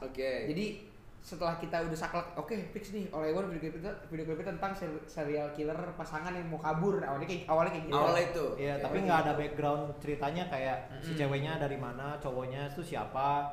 [0.00, 0.30] oke.
[0.50, 0.89] Jadi
[1.20, 4.72] setelah kita udah saklek, oke fix nih oleh One video klip itu video klip tentang
[4.72, 8.74] ser- serial killer pasangan yang mau kabur awalnya kayak awalnya kayak gitu awalnya itu Iya,
[8.74, 8.82] Oke.
[8.82, 11.20] tapi nggak ada background ceritanya kayak si Mm-mm.
[11.20, 13.52] ceweknya dari mana, cowoknya itu siapa,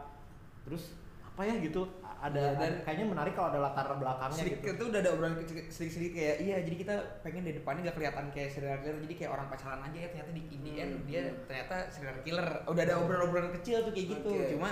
[0.64, 0.96] terus
[1.28, 1.84] apa ya gitu.
[2.18, 4.74] Ada, Iya, dan- ada- kayaknya menarik kalau ada latar belakangnya sedikit gitu.
[4.74, 8.26] itu udah ada obrolan kecil- sedikit-sedikit kayak iya jadi kita pengen di depannya gak kelihatan
[8.32, 11.06] kayak serial killer jadi kayak orang pacaran aja ya ternyata di in the end Hmm.
[11.06, 14.50] dia ternyata serial killer udah ada obrolan-obrolan kecil tuh kayak gitu Oke.
[14.50, 14.70] cuma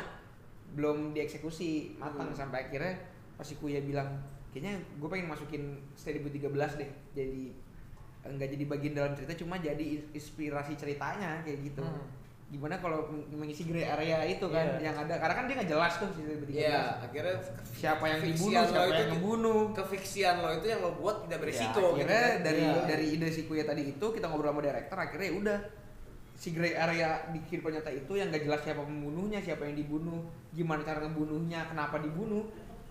[0.75, 2.37] belum dieksekusi matang Hmm.
[2.37, 2.93] sampai akhirnya
[3.33, 4.19] pas si Kuya bilang
[4.49, 5.63] kayaknya gue pengen masukin
[5.93, 7.51] 2013 deh jadi
[8.25, 12.03] enggak jadi bagian dalam cerita cuma jadi inspirasi ceritanya kayak gitu Hmm.
[12.47, 14.85] gimana kalau meng- mengisi grey area itu kan Iya.
[14.85, 17.35] yang ada karena kan dia nggak jelas tuh stay 2013 Iya, akhirnya
[17.73, 21.65] siapa yang dibunuh siapa itu yang ngebunuh kefiksian lo itu yang lo buat tidak berisiko
[21.65, 22.43] Ya, gitu akhirnya kan.
[22.43, 22.81] dari Iya.
[22.85, 25.57] dari ide si Kuya tadi itu kita ngobrol sama director akhirnya ya udah
[26.35, 30.19] si gray area di kehidupan nyata itu yang gak jelas siapa pembunuhnya siapa yang dibunuh
[30.51, 32.43] gimana cara ngebunuhnya kenapa dibunuh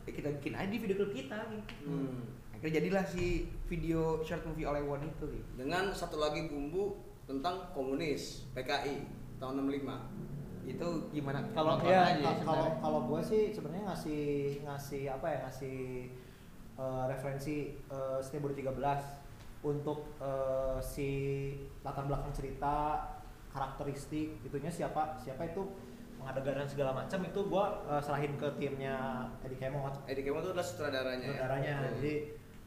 [0.08, 1.92] ya kita bikin aja di video klip kita gitu.
[1.92, 2.24] Hmm.
[2.56, 5.50] akhirnya jadilah si video short movie oleh One itu gitu.
[5.60, 9.04] dengan satu lagi bumbu tentang komunis PKI
[9.40, 10.24] tahun 65
[10.64, 14.24] itu gimana Kalau nonton ya, aja kalau kalau gue sih sebenarnya ngasih
[14.64, 15.76] ngasih apa ya ngasih
[16.80, 18.64] eh, referensi uh, 13
[19.64, 21.08] untuk eh, si
[21.84, 23.00] latar belakang cerita
[23.54, 25.62] karakteristik itunya siapa siapa itu
[26.18, 28.96] pengadegan dan segala macam itu gua eh, serahin ke timnya
[29.40, 31.34] Eddie Kemot Eddie Kemot itu adalah sutradaranya ya?
[31.38, 31.88] saudaranya Oke.
[31.94, 32.12] jadi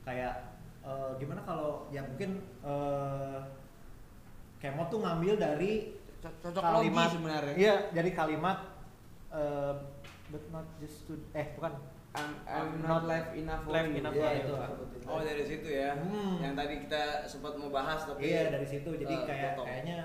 [0.02, 0.34] kayak
[0.82, 2.32] eh, gimana kalau ya mungkin
[2.64, 3.40] eh,
[4.58, 7.54] Kemot tuh ngambil dari Co- cocok logi sebenarnya.
[7.54, 8.58] Iya dari kalimat
[9.30, 9.74] eh,
[10.28, 11.78] but not just to eh bukan.
[12.18, 14.54] I'm, I'm not live enough for Live enough Iya, for itu
[14.98, 15.06] you.
[15.06, 16.42] Oh dari situ ya, Hmm.
[16.42, 18.90] yang tadi kita sempat mau bahas tapi iya dari situ.
[18.90, 20.00] Jadi eh, kayak kayaknya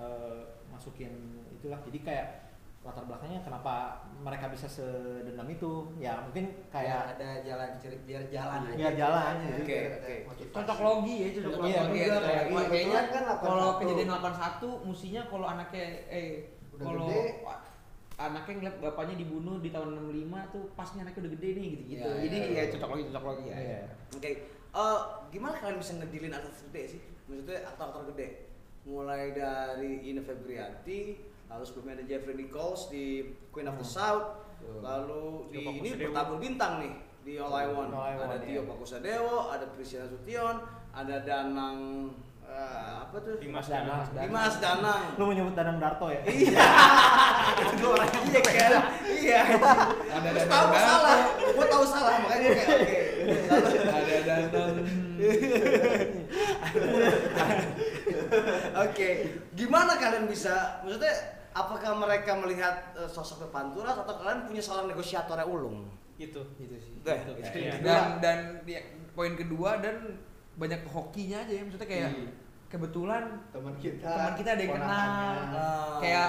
[0.00, 1.12] eh, masukin
[1.52, 2.26] itulah jadi kayak
[2.80, 3.92] latar belakangnya kenapa
[4.24, 8.76] mereka bisa sedendam itu ya mungkin kayak ada jalan cerita biar jalan aja.
[8.80, 9.60] Biar jalan, Ceritanya.
[9.60, 10.14] oke, Ada oke.
[10.24, 10.54] motivasi.
[10.56, 12.52] cocok logi ya cocok Cocok logi Iya, logi, logi.
[12.56, 13.80] wah, kayaknya kan kalau 81.
[13.84, 16.28] kejadian 81 mestinya kalau anaknya eh
[16.80, 17.08] kalau
[18.16, 22.08] anaknya ngeliat bapaknya dibunuh di tahun 65 tuh pasnya anaknya udah gede nih gitu-gitu.
[22.08, 22.56] Iya, Jadi iya.
[22.56, 23.56] ya cocok lagi cocok lagi ya.
[24.10, 24.30] Oke,
[24.72, 24.98] eh,
[25.28, 27.00] gimana kalian bisa ngedilin artis gede sih?
[27.28, 28.49] Maksudnya aktor-aktor gede,
[28.88, 31.20] mulai dari Ina Febrianti,
[31.50, 34.80] lalu sebelumnya ada Jeffrey Nichols di Queen of the South, Betul.
[34.80, 37.90] lalu di Tio ini bertabur bintang nih di All I Want.
[37.92, 38.62] All I Want, ada Tio iya.
[38.64, 40.56] Pakusadewo, ada Priscilla Sution,
[40.96, 41.76] ada Danang
[42.50, 43.36] eh, apa tuh?
[43.38, 44.00] Dimas Danang.
[44.10, 45.02] Dimas Danang.
[45.20, 46.22] Lu menyebut Danang Darto ya?
[46.24, 46.66] Iya.
[47.62, 48.72] Itu dua orang yang iya kan?
[49.06, 49.40] Iya.
[50.08, 51.18] Ada Danang tahu salah.
[51.52, 53.09] Gua tahu salah makanya kayak oke.
[53.30, 54.86] Ada danang.
[58.86, 59.08] Oke,
[59.52, 60.80] gimana kalian bisa?
[60.82, 61.14] Maksudnya,
[61.52, 65.90] apakah mereka melihat eh, sosok Panturas atau kalian punya seorang negosiatornya ulung?
[66.16, 66.42] Itu.
[66.56, 66.92] Gitu sih.
[67.00, 67.10] Itu.
[67.10, 67.74] itu Iya.
[67.74, 68.80] yang Dan dan ya,
[69.12, 70.20] poin kedua dan
[70.54, 72.28] banyak hokinya aja ya maksudnya kayak Iya.
[72.68, 74.92] kebetulan teman kita teman kita ada yang kenal.
[74.92, 75.96] Ah.
[75.98, 76.28] kayak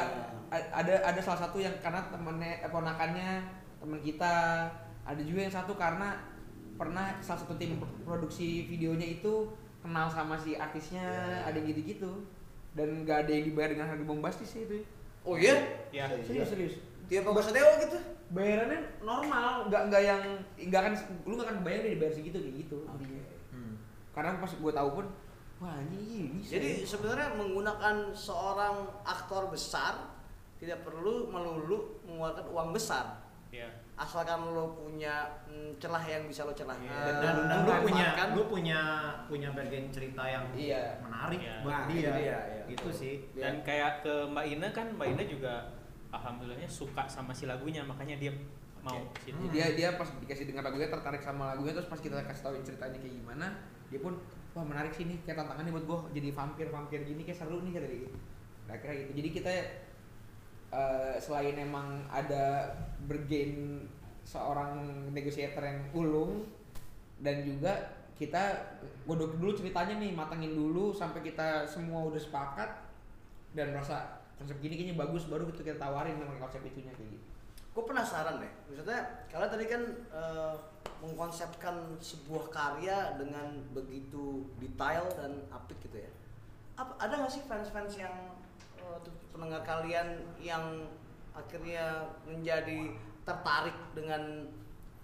[0.51, 3.29] ada ada salah satu yang karena temennya eh, ponakannya
[3.77, 4.33] teman kita
[5.03, 6.15] ada juga yang satu karena
[6.75, 9.47] pernah salah satu tim produksi videonya itu
[9.79, 11.49] kenal sama si artisnya Ya.
[11.49, 12.11] ada yang gitu-gitu
[12.71, 14.81] dan nggak ada yang dibayar dengan harga bombastis sih itu
[15.21, 15.53] Oh iya?
[15.91, 16.09] Ya.
[16.21, 17.97] serius serius Tio Pakusadewo gitu?
[18.31, 20.23] bayarannya normal nggak nggak yang
[20.57, 20.93] nggak kan
[21.27, 23.03] lu nggak akan bayar dia dibayar segitu kayak gitu Oke.
[23.03, 23.23] intinya.
[24.15, 25.05] karena pas gue tahu pun
[25.59, 26.87] wah ini iya bisa Jadi ya.
[26.87, 29.93] sebenarnya menggunakan seorang aktor besar
[30.57, 33.17] tidak perlu melulu mengeluarkan uang besar.
[33.49, 33.67] Ya.
[33.93, 35.13] Asalkan lo punya
[35.45, 36.73] mm, celah yang bisa lo celah.
[36.75, 36.89] Iya.
[36.89, 37.81] eh, dan, dan, dan lu manfaatkan.
[37.85, 38.79] punya lu punya
[39.27, 40.83] punya bagian cerita yang Iya.
[40.99, 41.55] menarik Iya.
[41.61, 41.99] buat Nah, dia.
[41.99, 42.91] itu dia, iya.
[42.91, 43.15] Sih.
[43.31, 43.41] Iya.
[43.41, 45.53] Dan kayak ke Mbak Ina kan Mbak Ina juga
[46.09, 48.33] alhamdulillahnya suka sama si lagunya makanya dia
[48.81, 48.97] mau.
[49.21, 52.53] Jadi dia dia pas dikasih dengar lagunya tertarik sama lagunya terus pas kita kasih tahu
[52.65, 53.47] ceritanya kayak gimana
[53.87, 54.17] dia pun
[54.51, 57.77] wah menarik sih nih kayak tantangannya buat gue jadi vampir vampir gini kayak seru nih
[57.77, 58.17] dia gitu.
[58.65, 59.51] Nah, kira gitu jadi kita
[60.71, 62.71] eh, selain emang ada
[63.05, 63.85] bergain
[64.23, 66.47] seorang negotiator yang ulung
[67.21, 68.77] dan juga kita
[69.09, 72.69] godok dulu ceritanya nih matangin dulu sampai kita semua udah sepakat
[73.57, 77.25] dan merasa konsep gini kayaknya bagus baru kita kita tawarin sama konsep itunya kayak gitu.
[77.71, 78.99] Gue penasaran deh, maksudnya
[79.31, 80.55] kalian tadi kan eh,
[81.01, 86.11] mengkonsepkan sebuah karya dengan begitu detail dan apik gitu ya.
[86.77, 88.13] Apa, ada nggak sih fans-fans yang
[88.91, 90.83] eh, tuh pendengar kalian yang
[91.31, 91.85] akhirnya
[92.23, 94.47] menjadi tertarik dengan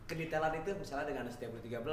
[0.04, 1.84] kedetailan itu misalnya dengan setiap 13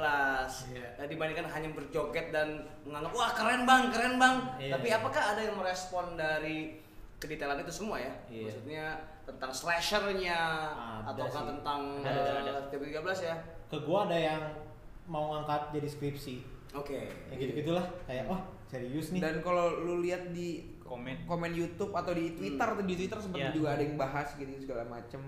[0.71, 0.87] Iya.
[0.97, 4.71] eh, dibandingkan hanya berjoget dan menganggap wah keren bang keren bang Iya.
[4.73, 6.79] tapi apakah ada yang merespon dari
[7.17, 8.43] kedetailan itu semua ya Iya.
[8.47, 8.85] maksudnya
[9.25, 10.39] tentang slashernya
[11.01, 11.49] Ada ataukah sih.
[11.49, 12.51] tentang Ada, eh, ada.
[12.61, 13.35] setiap 13 ya
[13.65, 14.41] Ke gua ada yang
[15.05, 16.35] mau angkat jadi skripsi.
[16.71, 19.19] oke Ya gitu-gitulah kayak oh serius nih.
[19.19, 21.15] Dan kalau lu lihat di Komen.
[21.25, 22.73] komen YouTube atau di Twitter Hmm.
[22.73, 23.51] atau di Twitter sempat Iya.
[23.51, 25.21] juga ada yang bahas gitu segala macem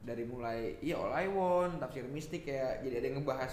[0.00, 3.52] dari mulai iya All I Want, tafsir mistik kayak jadi ada yang ngebahas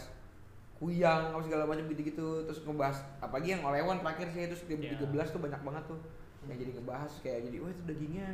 [0.76, 4.56] kuyang apa segala macam gitu-gitu terus ngebahas apalagi yang All I Want terakhir sih itu
[4.58, 4.96] setiap Iya.
[4.98, 6.00] 13 tuh banyak banget tuh
[6.42, 8.28] yang jadi ngebahas kayak jadi wah itu dagingnya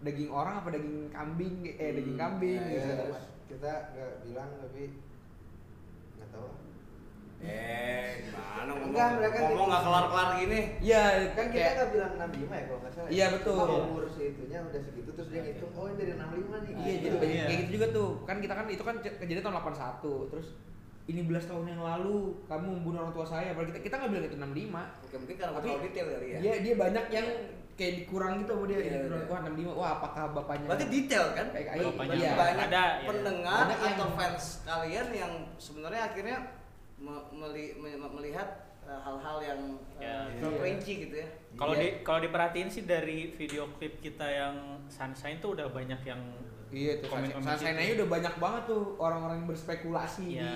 [0.00, 2.24] daging orang apa daging kambing eh daging Hmm.
[2.24, 4.82] kambing Nah, gitu ya, kita nggak bilang tapi
[6.16, 6.48] nggak tahu
[7.40, 11.88] eh gimana ngomong Enggak, mereka ngomong nggak kelar kelar gini Iya kan kita kayak nggak
[11.90, 13.56] bilang 65 ya kalau nggak salah Iya, betul.
[13.56, 16.20] Cuma umur segitunya udah segitu terus dia ngitung oh ini dari 65
[16.58, 17.14] nih Iya, gitu.
[17.16, 17.44] jadi Iya.
[17.44, 18.08] kayak gitu juga tuh.
[18.22, 20.28] Kan kita kan itu kan ke- kejadian tahun 81.
[20.28, 20.48] Terus
[21.06, 23.50] ini belas tahun yang lalu kamu membunuh orang tua saya.
[23.50, 24.82] Padahal kita kita nggak bilang itu 65.
[25.00, 27.26] Oke, mungkin karena Tapi terlalu detail kali ya Dia dia banyak yang
[27.72, 28.76] kayak dikurang gitu sama dia.
[28.76, 29.26] Iya, Dikurang, iya.
[29.26, 29.72] Wah 65.
[29.72, 30.66] Wah apakah bapaknya?
[30.68, 32.32] berarti detail kan Kayak Berarti bapaknya iya.
[32.36, 33.06] banyak Ada, iya.
[33.08, 36.36] pendengar yang- atau fans kalian yang sebenarnya akhirnya
[37.00, 38.48] me- meli- me- melihat
[38.82, 39.60] eh, hal-hal yang
[39.96, 40.40] Ya, eh, iya.
[40.40, 41.80] terperinci gitu ya Kalau Iya.
[41.80, 46.20] di kalau diperhatiin sih dari video klip kita yang Sunshine tuh udah banyak yang
[46.68, 47.10] Iya tuh.
[47.10, 47.82] Komen-komen Sunshine gitu.
[47.82, 50.42] aja udah banyak banget tuh orang-orang yang berspekulasi Iya.
[50.42, 50.50] di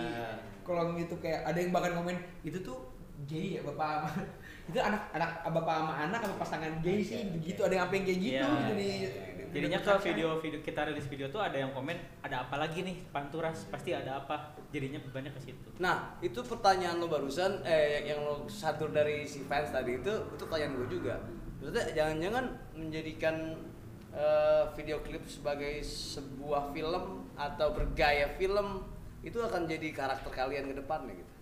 [0.62, 2.78] kolom gitu kayak ada yang bahkan komen itu tuh
[3.24, 4.08] gay ya bapak sama
[4.68, 8.04] itu anak anak bapak sama anak apa pasangan gay sih begitu ada yang apa yang
[8.04, 8.48] kayak gitu Iya.
[8.58, 8.90] gitu di
[9.54, 10.06] Jadinya ke Sunshine.
[10.18, 11.94] video-video kita rilis video tuh ada yang komen
[12.26, 15.68] ada apa lagi nih Panturas pasti ada apa jadinya banyak ke situ.
[15.78, 20.42] Nah, itu pertanyaan lo barusan, eh yang lo satu dari si fans tadi itu, itu
[20.42, 21.14] pertanyaan gue juga.
[21.62, 22.44] Maksudnya jangan-jangan
[22.74, 23.54] menjadikan
[24.10, 28.82] eh, video klip sebagai sebuah film atau bergaya film
[29.22, 31.32] itu akan jadi karakter kalian ke depannya gitu.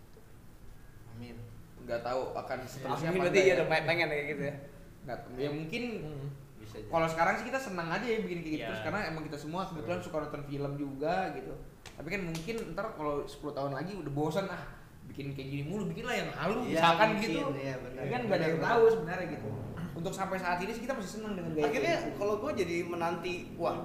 [1.17, 1.37] amin
[1.83, 4.55] nggak tahu akan seterusnya Amin berarti enggak ya udah pengen kayak gitu ya.
[5.03, 6.29] nggak ya mungkin Hmm.
[6.73, 8.68] Kalau sekarang sih kita senang aja ya bikin kayak gitu Iya.
[8.68, 11.53] terus karena emang kita semua kebetulan suka nonton film juga gitu
[11.93, 14.62] tapi kan mungkin ntar kalau 10 tahun lagi udah bosan ah
[15.05, 18.03] bikin kayak gini mulu bikinlah yang halu Iya, misalkan mungkin, gitu iya, benar.
[18.07, 18.93] kan nggak ada yang tahu benar.
[18.95, 19.49] sebenarnya gitu
[19.93, 22.16] untuk sampai saat ini sih kita masih senang dengan gaya akhirnya gitu.
[22.16, 23.77] kalau gue jadi menanti wah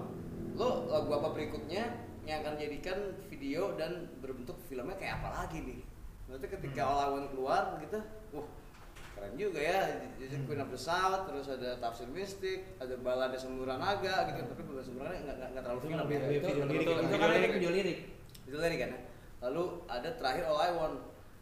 [0.53, 1.83] lo lagu apa berikutnya
[2.23, 5.79] yang akan jadikan video dan berbentuk filmnya kayak apa lagi nih
[6.25, 7.11] berarti ketika Hmm.
[7.13, 7.99] Want keluar gitu
[8.31, 8.47] wah
[9.17, 9.81] keren juga ya
[10.15, 14.61] jadi Queen of the South terus ada Tafsir Mistik ada Balada Semburan Naga gitu tapi
[14.63, 16.17] Balada Semburan Naga nggak nggak- terlalu film ya.
[16.17, 16.77] Itu- itu, video lirik.
[16.77, 17.41] itu Video karena lirik.
[17.43, 17.99] ini video lirik
[18.43, 18.99] itu tadi kan ya.
[19.39, 20.97] Lalu ada terakhir All I Want.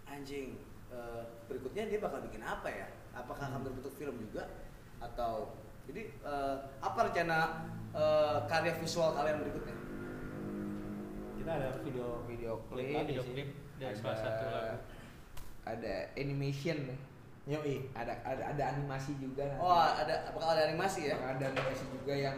[0.05, 0.55] Anjing
[0.89, 2.87] eh, berikutnya dia bakal bikin apa ya?
[3.13, 4.47] Apakah akan berbentuk film juga?
[4.97, 5.53] Atau
[5.85, 7.39] jadi eh, apa rencana
[7.91, 9.75] eh, karya visual kalian berikutnya?
[11.35, 14.77] Kita ada video video Klip, video klip dari salah satu lagu.
[15.63, 16.99] ada animation nih
[17.45, 17.93] Yoi.
[17.93, 19.61] ada ada ada animasi juga nanti.
[19.61, 22.37] oh ada bakal ada animasi ya Bakal ada animasi juga yang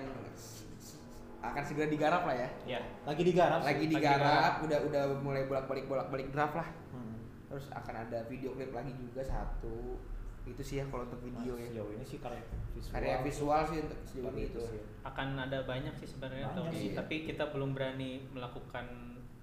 [1.40, 2.80] akan segera digarap lah ya Ya.
[3.04, 3.60] Lagi digarap.
[3.60, 3.68] sih.
[3.68, 7.16] lagi lagi digarap udah udah mulai bolak balik bolak balik draft lah Hmm.
[7.48, 9.96] terus akan ada video klip lagi juga satu
[10.44, 12.40] itu sih ya kalau untuk video Nah, ya sejauh ini sih karya
[12.70, 12.92] visual.
[12.94, 14.82] karya visual sih untuk sejauh ini itu sih.
[15.02, 16.96] Akan ada banyak sih sebenarnya Banyak tahun ini, sih.
[16.96, 18.86] tapi kita belum berani melakukan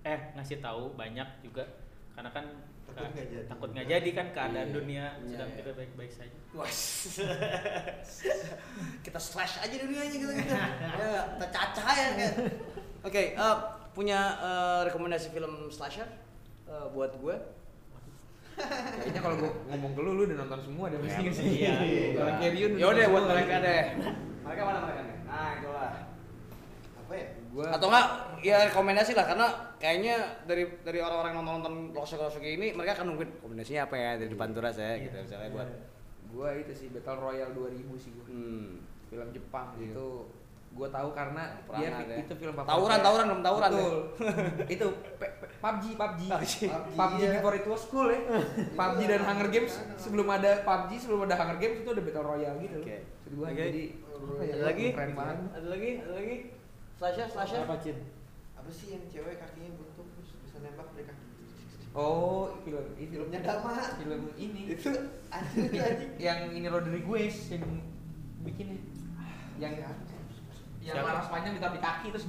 [0.02, 1.64] eh ngasih tahu banyak juga
[2.14, 2.46] karena kan
[2.84, 3.44] Takut nggak jadi.
[3.50, 4.74] takut nggak jadi kan keadaan Iya.
[4.76, 5.56] dunia Iya, sedang iya.
[5.58, 6.36] tidak baik-baik saja.
[6.54, 6.70] Wah,
[9.04, 10.54] kita slash aja dunianya gitu gitu.
[11.02, 12.32] ya, kita cacah ya kan.
[13.02, 13.56] Oke, eh,
[13.90, 16.06] punya eh, rekomendasi film slasher
[16.70, 17.36] eh, buat gue.
[19.02, 22.06] kayaknya kalau gua ngomong ke lu lu udah nonton semua deh pasti sih Iya, iya.
[22.14, 23.82] Kalau Ya udah buat mereka deh.
[24.46, 25.16] Mereka mana mereka nih?
[25.26, 25.92] Nah, itulah.
[27.14, 27.28] Apa ya?
[27.54, 28.06] gua Atau enggak
[28.42, 29.46] ya rekomendasi lah karena
[29.78, 34.30] kayaknya dari dari orang-orang yang nonton-nonton losok-losok ini mereka akan nungguin rekomendasinya apa ya dari
[34.34, 35.68] depan turas ya gitu misalnya buat
[36.34, 38.70] gua itu sih Battle Royale 2000 sih gua hmm.
[39.06, 39.94] film Jepang Iya.
[39.94, 40.06] itu
[40.74, 42.16] gue tahu karena Perangan dia ya.
[42.26, 43.06] itu film favorit Tawuran, saya.
[43.06, 43.78] tawuran, belum tawuran ya?
[43.78, 43.96] Betul.
[44.74, 44.86] itu
[45.22, 46.22] P- P- PUBG, PUBG.
[46.34, 46.54] PUBG.
[46.98, 47.30] PUBG iya.
[47.38, 48.20] before it was cool ya.
[48.82, 52.58] PUBG dan Hunger Games sebelum ada PUBG, sebelum ada Hunger Games itu ada Battle Royale
[52.58, 52.78] gitu.
[53.38, 53.54] Gua Oke.
[53.54, 54.86] jadi apa ya, Ada lagi?
[54.90, 55.36] Keren banget.
[55.54, 55.90] Ada lagi?
[56.02, 56.34] Ada lagi?
[56.98, 57.62] Slasher, slasher.
[57.66, 57.98] Apa Cin?
[58.54, 61.24] apa sih yang cewek kakinya buntung terus bisa nembak dari kaki
[61.92, 64.88] Oh, film ini filmnya Dama film ini itu
[65.28, 65.68] anjing
[66.16, 67.84] yang ini Rodriguez yang
[68.40, 68.80] bikinnya.
[69.60, 69.72] Yang
[70.80, 71.06] yang Siapa?
[71.12, 72.24] laras panjang ditaruh di kaki terus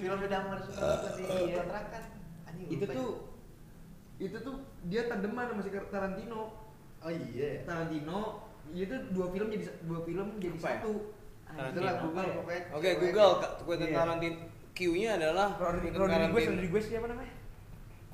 [0.00, 2.02] filmnya Dama suka suka di kontrakan
[2.48, 3.10] anjing itu tuh
[4.18, 4.56] itu tuh
[4.88, 6.42] dia tandeman sama si Tarantino.
[6.98, 7.04] ya.
[7.04, 8.20] oh iya Tarantino
[8.72, 10.90] itu dua film jadi dua film jadi Apa
[11.48, 11.56] ya?
[11.58, 11.70] satu.
[11.72, 12.04] itulah Tarantino.
[12.04, 13.32] Google pokoknya Oke, cewek Google
[13.64, 13.96] Quentin Iya.
[13.96, 14.36] Tarantino.
[14.74, 16.54] Q-nya adalah Rodriguez, Tarantino.
[16.54, 17.32] Rodriguez siapa namanya?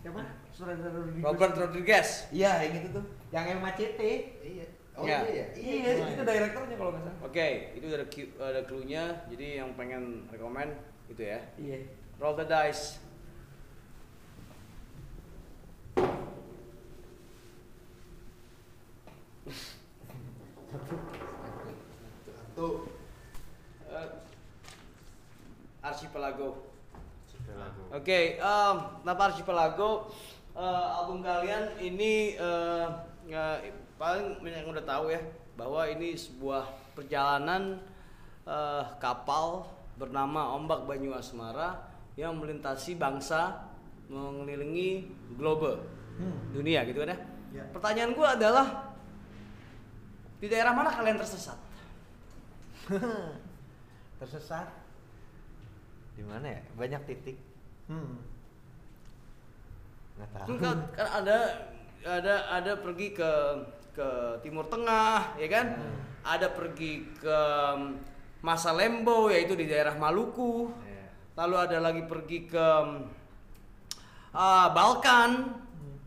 [0.00, 0.20] Siapa?
[0.54, 1.24] Saudara Rodriguez.
[1.24, 2.08] Robert Rodriguez.
[2.30, 3.04] Iya, yang itu tuh.
[3.32, 4.12] Yang Machete.
[4.40, 5.18] iya oh Iya.
[5.26, 7.26] iya Iya, itu direkturnya kalau nggak salah.
[7.26, 9.04] Oke, itu ada Q, ada clue-nya.
[9.26, 10.70] Jadi yang pengen rekomend
[11.10, 11.40] itu ya.
[11.58, 11.78] Iya.
[12.22, 13.02] Roll the dice.
[22.54, 22.93] tuh Eh,
[25.84, 26.72] Archipelago.
[27.44, 27.82] Lagu.
[27.92, 30.08] Oke, em, kenapa Archipelago?
[30.54, 32.86] Eh, album kalian ini eh,
[33.28, 33.58] ya,
[34.00, 35.20] paling banyak yang udah tahu ya
[35.58, 36.64] bahwa ini sebuah
[36.96, 37.82] perjalanan
[38.48, 39.68] eh, kapal
[39.98, 43.66] bernama Ombak Banyu Asmara yang melintasi bangsa
[44.06, 45.82] mengelilingi globe
[46.54, 47.18] dunia gitu kan ya.
[47.54, 47.64] Ya.
[47.74, 48.94] Pertanyaan gua adalah
[50.38, 51.58] di daerah mana kalian tersesat?
[54.22, 54.83] Tersesat.
[56.14, 56.60] Di mana ya?
[56.74, 57.36] Banyak titik.
[57.90, 58.22] Hmm.
[60.14, 60.46] Nggak tahu.
[60.62, 61.38] kan, kan ada
[62.04, 63.30] ada ada pergi ke
[63.94, 64.08] ke
[64.42, 65.66] timur tengah ya kan
[66.22, 67.38] ada pergi ke
[68.42, 71.06] masa lembo yaitu di daerah Maluku Iya.
[71.38, 72.66] lalu ada lagi pergi ke
[74.34, 75.62] ah, Balkan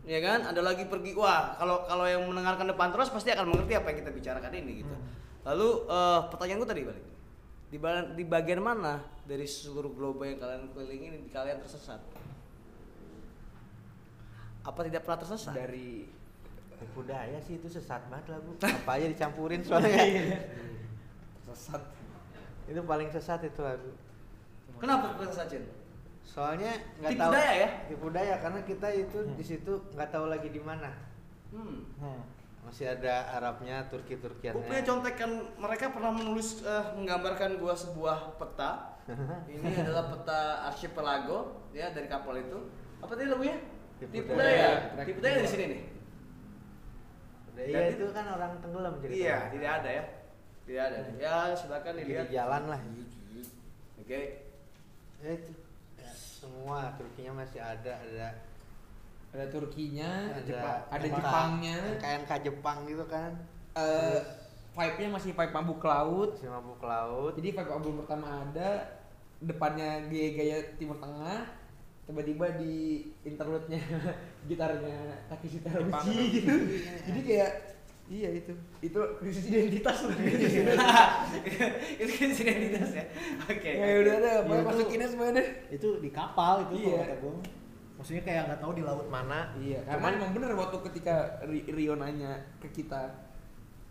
[0.08, 3.76] ya kan ada lagi pergi wah kalau kalau yang mendengarkan depan terus pasti akan mengerti
[3.76, 4.94] apa yang kita bicarakan ini gitu
[5.44, 7.04] lalu eh, pertanyaan gue tadi balik
[7.68, 12.00] di, ba- di bagian mana dari seluruh globe yang kalian kelilingi ini kalian tersesat
[14.60, 16.04] apa tidak pernah tersesat Dari
[16.78, 18.54] Tipu daya sih itu sesat banget lagu.
[18.62, 19.98] Apa aja dicampurin soalnya.
[21.50, 21.82] sesat.
[22.70, 23.90] itu paling sesat itu lagu.
[24.78, 25.64] kenapa tersesat Cin?
[26.22, 26.70] Soalnya
[27.02, 27.32] nggak Tipu tahu.
[27.34, 27.68] daya ya?
[27.90, 29.34] Tipu daya karena kita itu Hmm.
[29.34, 30.94] di situ nggak tahu lagi di mana.
[31.50, 31.82] Hmm.
[32.68, 34.60] Masih ada Arabnya, Turki-Turkiannya.
[34.60, 39.00] Gue punya contekan mereka pernah menulis eh, menggambarkan gua sebuah peta.
[39.48, 42.68] Ini adalah peta archipelago ya dari kapal itu.
[43.00, 43.56] Apa tadi lagunya?
[45.24, 45.80] Daya di sini nih.
[47.58, 49.18] Iya itu kan orang tenggelam ceritanya.
[49.18, 50.04] Iya, tidak ada ya.
[50.68, 50.96] Tidak ada.
[51.18, 52.26] Ya, silakan dilihat.
[52.28, 52.80] di jalan lah.
[53.98, 54.20] Oke.
[55.24, 55.52] Ya itu.
[55.98, 58.26] Ya, semua Turkinya masih ada, ada
[59.28, 61.78] Ada Turkinya, ada Jepang, ada Jepangnya.
[62.00, 63.30] KNK Jepang gitu kan.
[63.76, 64.18] Eh,
[64.72, 66.30] vibe-nya masih vibe mabuk laut.
[66.34, 67.36] Si mabuk laut.
[67.36, 68.98] Jadi vibe album pertama ada,
[69.38, 71.44] depannya gaya-gaya Timur Tengah,
[72.08, 72.74] tiba-tiba di
[73.20, 73.78] interlude-nya
[74.48, 74.98] gitarnya
[75.28, 76.52] Takeshi Teruji gitu.
[77.12, 77.50] Jadi kayak
[78.08, 78.56] iya itu.
[78.80, 80.16] Itu krisis identitas loh.
[82.00, 83.04] itu kan identitas ya.
[83.44, 83.70] Oke.
[83.76, 85.48] Ya udah ada, Iya, masukinnya semua deh.
[85.68, 86.96] itu di kapal itu Iya.
[86.96, 87.57] kalau kata.
[87.98, 91.94] Maksudnya kayak nggak tahu di laut mana Iya, karena emang bener waktu ketika Ri- Rio
[91.94, 93.10] nanya ke kita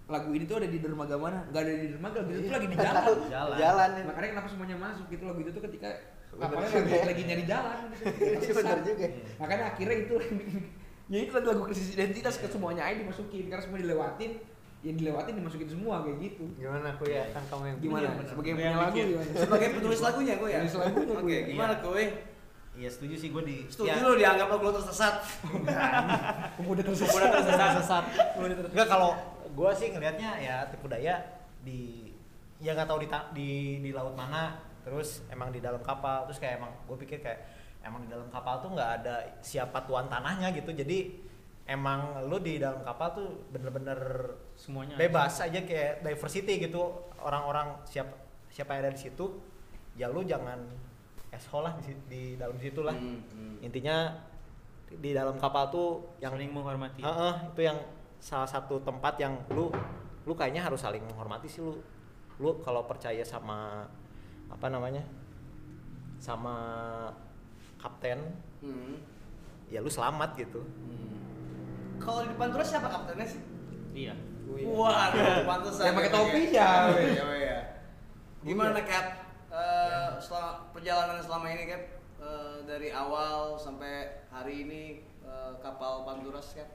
[0.07, 1.43] lagu ini tuh ada di dermaga mana?
[1.51, 3.03] Gak ada di dermaga, gitu tuh lagi di jalan.
[3.27, 3.57] Jalan.
[3.59, 3.89] Jalan.
[4.07, 5.89] Makanya kenapa semuanya masuk gitu lagu itu tuh ketika
[6.31, 7.03] kapalnya lagi, ya.
[7.03, 8.03] lagi nyari jalan gitu.
[8.39, 9.05] Iya, bener juga.
[9.35, 10.15] Makanya akhirnya itu
[11.11, 14.31] ya itu lagu krisis identitas ke semuanya aja dimasukin karena semua dilewatin
[14.79, 16.43] yang dilewatin dimasukin semua kayak gitu.
[16.55, 18.07] Gimana aku ya kan kamu yang Gimana?
[18.15, 18.25] bener.
[18.31, 18.97] Sebagai Yang punya lagu?
[19.35, 20.59] Sebagai penulis lagunya gue ya.
[20.63, 21.39] Penulis lagunya Oke, gue.
[21.51, 22.03] gimana gue?
[22.77, 25.25] Iya setuju sih gue di Setuju ya, lu dianggap lu tersesat.
[26.61, 27.09] Pemuda tersesat.
[27.09, 27.69] Pemuda tersesat.
[27.81, 28.03] sesat
[28.69, 29.11] enggak kalau
[29.57, 31.17] gue sih ngelihatnya ya tipu daya
[31.65, 32.13] di
[32.61, 33.49] ya nggak tahu di, di
[33.81, 37.41] di laut mana terus emang di dalam kapal terus kayak emang gue pikir kayak
[37.81, 41.11] emang di dalam kapal tuh nggak ada siapa tuan tanahnya gitu jadi
[41.67, 43.99] emang lu di dalam kapal tuh bener-bener
[44.55, 44.95] Semuanya.
[44.95, 48.15] bebas aja kayak diversity gitu orang-orang siapa
[48.47, 49.25] siapa yang ada di situ
[49.99, 50.61] ya lu jangan
[51.29, 53.55] asshole lah di, di dalam situ lah Hmm, hmm.
[53.61, 54.15] intinya
[54.87, 57.03] di dalam kapal tuh yang saling menghormati.
[57.03, 57.75] Heeh, itu yang
[58.17, 59.67] salah satu tempat yang lu
[60.23, 61.75] lu kayaknya harus saling menghormati sih lu
[62.39, 63.83] lu kalau percaya sama
[64.47, 65.03] apa namanya
[66.17, 66.55] sama
[67.77, 68.17] kapten
[68.57, 68.97] Hmm.
[69.69, 70.65] ya lu selamat gitu
[71.97, 73.41] Kalau di depan terus siapa kaptennya sih?
[73.93, 74.13] Iya.
[74.69, 75.09] Wah,
[75.43, 75.91] pantesan.
[75.91, 76.69] Yang pakai ya, topi ya.
[78.45, 79.26] Gimana Cap?
[79.57, 81.83] Eh, selama perjalanan selama ini Cap
[82.17, 84.81] Eh, dari awal sampai hari ini
[85.21, 86.65] eh, kapal Panturas Cap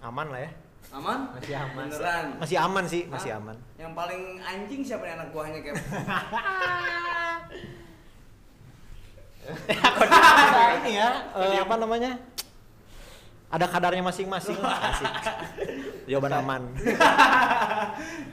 [0.00, 0.50] aman lah ya
[0.96, 1.28] aman?
[1.36, 2.26] masih aman Beneran.
[2.40, 3.40] masih aman sih masih Hah?
[3.40, 5.76] aman Yang paling anjing siapa nih anak buahnya Cap?
[10.82, 12.10] ini ya eh, apa namanya
[13.52, 14.56] ada kadarnya masing-masing
[14.88, 15.12] asik
[16.04, 16.62] jawaban aman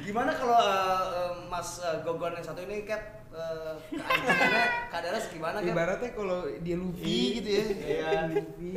[0.01, 5.69] Gimana kalau eh, Mas eh, Gogon yang satu ini Cap eh, keanjingannya kadarnya segimana Cap?
[5.69, 7.63] Ibaratnya kalau dia Luffy gitu ya.
[7.69, 8.09] Iya.
[8.31, 8.71] Luffy.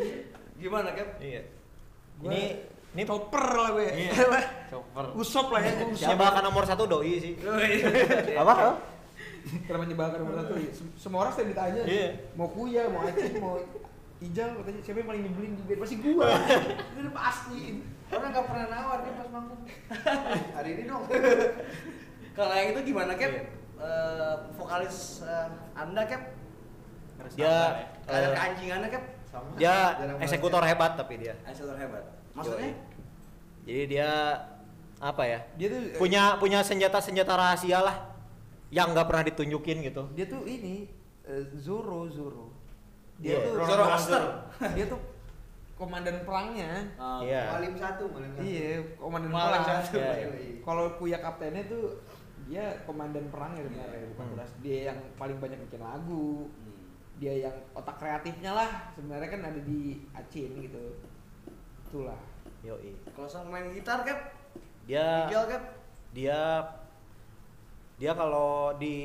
[0.59, 1.09] Gimana Cap?
[1.19, 1.43] iya
[2.19, 2.43] Gua- ini
[2.93, 3.87] ini Chopper lah gue.
[3.89, 4.13] Iya.
[4.71, 5.05] Chopper.
[5.17, 6.11] Usop lah ya, gue usop.
[6.11, 7.33] jebakan nomor satu doi sih
[8.37, 8.53] Apa?
[8.53, 8.71] apa?
[9.65, 10.53] Kenapa nyebakan nomor satu?
[10.71, 12.09] Sem- Semua orang saya ditanya, Iya.
[12.35, 13.57] mau kuya, mau aceh, mau
[14.23, 15.79] Ijal, katanya siapa yang paling nyebelin di band?
[15.83, 16.27] Pasti gua.
[16.95, 17.61] Itu udah pasti.
[18.07, 19.63] Orang nggak pernah nawar dia pas manggung.
[20.57, 21.03] Hari ini dong.
[22.39, 23.29] Kalau yang itu gimana Cap?
[23.29, 23.43] Iya.
[23.77, 26.23] Eh, vokalis eh, Anda Cap?
[27.35, 27.61] Dia- ya.
[28.07, 29.05] Ada Eh, keanjingannya Cap?
[29.27, 29.49] Sama.
[29.57, 29.77] dia
[30.21, 32.05] eksekutor hebat tapi dia Eksekutor hebat.
[32.33, 32.77] Maksudnya?
[33.65, 34.11] jadi dia
[34.99, 38.13] apa ya Dia tuh punya punya senjata senjata rahasia lah
[38.69, 40.85] yang nggak pernah ditunjukin gitu dia tuh ini
[41.25, 42.53] eh, Zoro Zoro.
[43.23, 44.23] Dia Dia tuh Zoroaster.
[44.75, 45.01] dia tuh
[45.73, 46.73] komandan perangnya.
[46.95, 47.43] Ah, Iya.
[47.55, 48.43] Malim satu, malim satu.
[48.45, 49.83] Iya, komandan Malang perang.
[49.83, 49.97] satu.
[49.99, 50.55] Iya, iya.
[50.61, 51.85] Kalau kuya kaptennya tuh
[52.43, 54.59] dia komandan perangnya sebenarnya bukan Hmm.
[54.61, 56.51] Dia yang paling banyak bikin lagu.
[56.51, 56.75] Hmm.
[57.17, 58.71] Dia yang otak kreatifnya lah.
[58.93, 59.81] Sebenarnya kan ada di
[60.13, 60.99] Acin gitu.
[61.87, 62.19] Itulah.
[62.61, 64.19] yoi Kalau sama main gitar Cap?
[64.83, 65.47] dia Miguel
[66.13, 66.39] dia
[67.97, 68.97] dia kalau di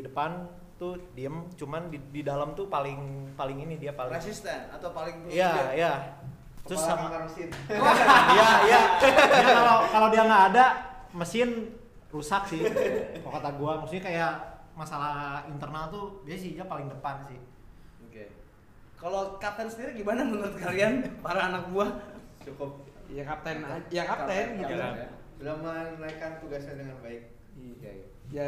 [0.00, 0.44] depan
[0.82, 5.30] tuh diem cuman di, di dalam tuh paling paling ini dia paling Resisten atau paling
[5.30, 5.92] iya iya
[6.66, 7.48] terus Kepala sama kakak mesin.
[8.34, 8.80] iya iya
[9.46, 10.64] kalau kalau dia nggak ada
[11.14, 11.48] mesin
[12.10, 12.66] rusak sih
[13.22, 14.32] kalau kata gua maksudnya kayak
[14.74, 17.38] masalah internal tuh dia sih dia paling depan sih
[18.12, 18.28] Oke.
[19.00, 21.90] Kalau kapten sendiri gimana menurut kalian para anak buah?
[22.44, 22.84] Cukup.
[23.08, 24.74] Ya kapten ya kapten gitu.
[24.76, 25.08] Kapten, ya.
[25.40, 27.32] Sudah menaikkan tugasnya dengan baik.
[27.56, 28.04] Iya.
[28.28, 28.46] Ya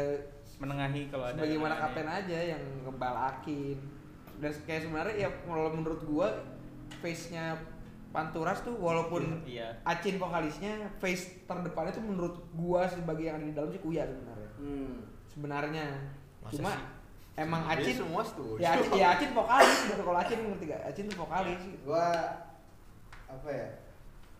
[0.57, 3.77] menengahi kalau ada sebagaimana yang kapten aja yang ngebalakin
[4.35, 6.27] dan kayak sebenarnya ya kalau menurut gua
[6.99, 7.55] face nya
[8.09, 9.75] Panturas tuh walaupun Iya.
[9.83, 14.49] Acin vokalisnya face terdepannya tuh menurut gua sebagai yang ada di dalam sih Kuya sebenarnya
[14.55, 14.95] Hmm.
[15.27, 15.85] sebenarnya
[16.39, 16.83] Masa cuma sih?
[17.37, 18.55] emang Dia Acin semua setuju.
[18.57, 21.83] ya Acin ya Acin vokalis kalau Acin ngerti gak Acin tuh vokalis gitu.
[21.85, 22.07] Gua
[23.27, 23.67] apa ya?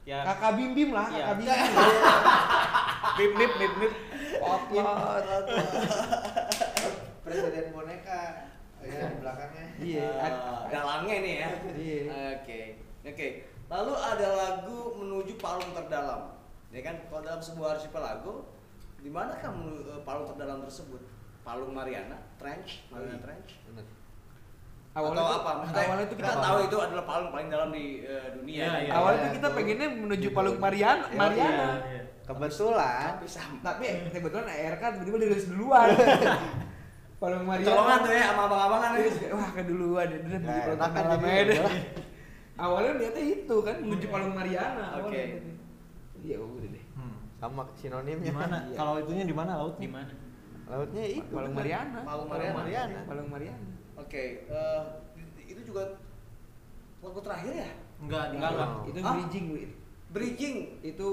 [0.05, 0.19] Ya.
[0.23, 1.23] kakak bim bim lah Iya.
[1.25, 1.71] kakak bim bim
[3.17, 3.93] Bip bip bip bip.
[4.35, 5.45] Popot.
[7.25, 8.21] Presiden boneka.
[8.85, 9.65] Ya, di belakangnya.
[9.79, 11.49] iya Ah, Ac- dalangnya nih ya.
[11.73, 12.03] Iya.
[12.37, 12.59] Oke.
[13.03, 13.27] Oke.
[13.65, 16.37] Lalu ada lagu menuju palung terdalam.
[16.69, 18.45] Ya kan kalau dalam sebuah archipelago
[18.99, 21.01] di mana kan menu- eh, palung terdalam tersebut?
[21.41, 23.21] Palung Mariana, Trench, Mariana Yoi.
[23.21, 23.51] Trench.
[23.63, 23.85] Bener.
[24.93, 25.51] Awalnya atau tuh- apa?
[25.59, 28.61] Maksudnya awalnya tuh kita kita- tahu itu adalah palung paling dalam di eh, dunia.
[28.61, 28.91] Iya, iya.
[28.91, 31.67] Awalnya Iya, tuh kita pengennya menuju Palung Mariana, Mariana.
[31.81, 32.01] Iya.
[32.25, 33.57] Kebetulan Tapi sama.
[33.61, 35.93] Tapi kebetulan ARK tiba-tiba dirilis duluan.
[37.21, 37.69] Palung Mariana.
[37.71, 39.07] Colongan tuh ya sama abang-abangan ya.
[39.07, 40.39] Kayak, wah keduluan ya, udah
[40.75, 41.15] kan aja
[41.47, 41.57] deh.
[41.57, 41.73] udah.
[42.55, 44.85] Awalnya niatnya itu kan menuju Palung Mariana.
[44.99, 45.15] Oke.
[45.15, 45.25] awalnya.
[46.25, 46.85] Iya udah deh.
[46.97, 47.15] Hmm.
[47.39, 48.29] sama sinonimnya.
[48.29, 48.57] Di mana?
[48.67, 48.75] Iya.
[48.75, 49.83] Kalau itunya di mana lautnya?
[49.85, 50.13] Di mana?
[50.65, 51.31] Lautnya itu.
[51.31, 51.61] Palung bener.
[51.63, 51.99] Mariana.
[52.03, 52.57] Palung Palung Mariana.
[52.59, 52.99] Mariana.
[53.07, 53.69] Palung Mariana.
[53.95, 54.81] Oke, eh,
[55.47, 55.83] itu juga
[56.99, 57.69] lagu terakhir ya?
[58.03, 58.69] Enggak, Enggak, enggak.
[58.91, 59.45] Itu bridging.
[60.11, 60.57] Bridging.
[60.83, 61.09] itu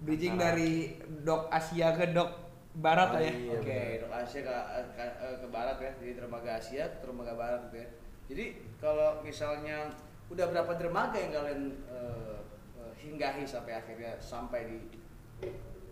[0.00, 0.72] bridging Antara- dari
[1.20, 2.30] dok Asia ke dok
[2.74, 3.32] Barat Oh, lah ya.
[3.32, 3.52] iya.
[3.52, 4.06] Oke, benar.
[4.06, 4.54] dari Asia ke,
[4.94, 5.04] ke,
[5.36, 7.88] ke barat ya, jadi dermaga Asia ke dermaga barat gitu ya.
[8.28, 8.44] Jadi
[8.78, 9.90] kalau misalnya
[10.28, 12.38] udah berapa dermaga yang kalian eh,
[12.76, 14.78] eh, hinggahi sampai akhirnya sampai di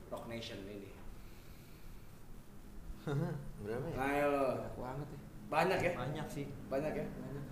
[0.07, 0.95] Rock Nation ini?
[3.63, 3.97] Berapa ya?
[3.97, 5.19] Ayo, Banyak banget ya.
[5.47, 6.47] banyak ya, Banyak sih.
[6.69, 7.07] banyak ya.
[7.09, 7.45] Banyak.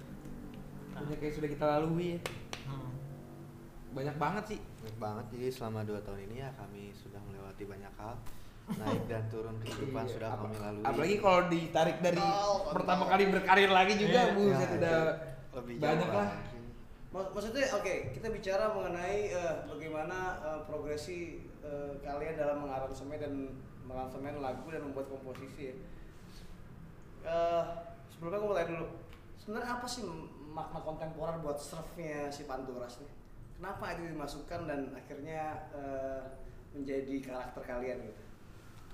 [0.94, 2.18] Banyak yang sudah kita lalui ya.
[2.66, 2.90] Hmm.
[3.90, 4.60] Banyak banget sih.
[4.84, 5.24] Banyak banget.
[5.32, 8.14] Jadi selama dua tahun ini ya kami sudah melewati banyak hal.
[8.64, 10.84] Naik dan turun kehidupan Iya, sudah apa- kami lalui.
[10.84, 13.12] Apalagi kalau ditarik dari Kontol, pertama kontol.
[13.12, 15.04] kali berkarir lagi juga, Iya, buset Ya, udah itu
[15.56, 16.28] lebih jauh banyak lah.
[17.14, 21.18] Maksudnya oke, kita bicara mengenai eh, bagaimana eh, progresi
[21.60, 23.32] eh, kalian dalam mengaransemen dan
[23.84, 25.74] mengaransemen lagu dan membuat komposisi ya.
[27.24, 27.62] Eh,
[28.08, 28.86] sebelumnya mau tanya dulu,
[29.36, 30.04] sebenarnya apa sih
[30.52, 33.12] makna kontemporer buat surfnya si Panturas nih?
[33.64, 36.20] Kenapa itu dimasukkan dan akhirnya eh,
[36.76, 38.22] menjadi karakter kalian gitu?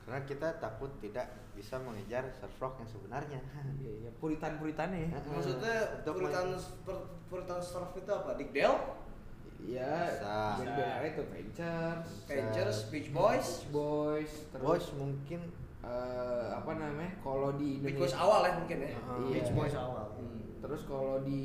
[0.07, 1.27] Karena kita takut tidak
[1.59, 3.41] bisa mengejar surf rock yang sebenarnya.
[3.83, 5.19] Iya, iya, puritan-puritannya ya.
[5.19, 5.35] Heeh.
[5.35, 6.47] Maksudnya Untuk puritan
[6.87, 8.39] per- puritan surf itu apa?
[8.39, 8.79] Dick Dale,
[9.59, 15.51] Iya, band-band itu Ventures, Ventures, Beach Boys, Boys, terus Boys mungkin
[15.83, 17.11] eh, apa namanya?
[17.27, 18.91] Kalau di Beach Indonesia Boys awal ya mungkin ya.
[18.95, 19.19] Heeh.
[19.19, 19.35] Iya.
[19.35, 20.07] Beach Boys awal.
[20.15, 20.63] Hmm.
[20.63, 21.43] Terus kalau di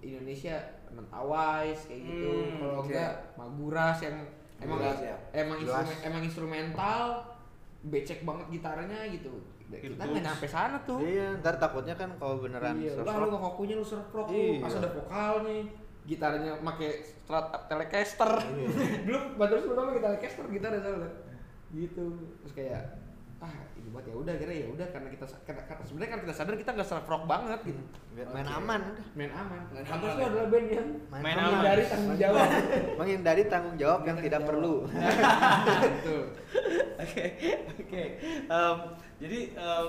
[0.00, 2.30] Indonesia non Awais kayak gitu.
[2.30, 2.90] Hmm, kalau oke.
[2.90, 4.16] enggak Maguras yang
[4.60, 5.16] emang Maguras, ya.
[5.32, 7.00] emang instrumen emang instrumental
[7.80, 9.32] becek banget gitarnya gitu.
[9.70, 10.98] Kita nggak nyampe sana tuh.
[10.98, 14.08] Iya, ntar takutnya kan kalau beneran Iya, surf lah lu rock nggak kokunya lu surf
[14.10, 14.58] rock Iya.
[14.58, 15.56] pas ada vokalnya,
[16.04, 18.30] gitarnya make strat telecaster.
[18.50, 18.68] Iya.
[19.06, 20.80] Belum baterus pertama kita telecaster gitar ya.
[21.70, 22.06] Gitu.
[22.42, 22.82] Terus kayak
[23.40, 23.54] ah
[23.90, 26.88] buat ya udah kira ya udah karena kita karena, sebenarnya kan kita sadar kita nggak
[26.88, 27.82] surf rock banget gitu.
[28.30, 28.56] main Oke.
[28.56, 29.06] aman udah.
[29.12, 29.60] Main aman.
[29.66, 30.26] Lu ya.
[30.26, 31.44] adalah band yang Main, Main aman.
[31.50, 32.48] menghindari tanggung jawab.
[32.98, 34.74] Menghindari tanggung jawab yang tidak perlu.
[35.94, 36.22] Betul.
[37.00, 37.24] Oke,
[37.80, 38.02] oke.
[38.46, 38.76] Em,
[39.18, 39.88] jadi em,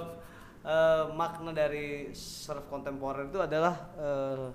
[0.64, 4.46] eh, makna dari surf kontemporer itu adalah eh,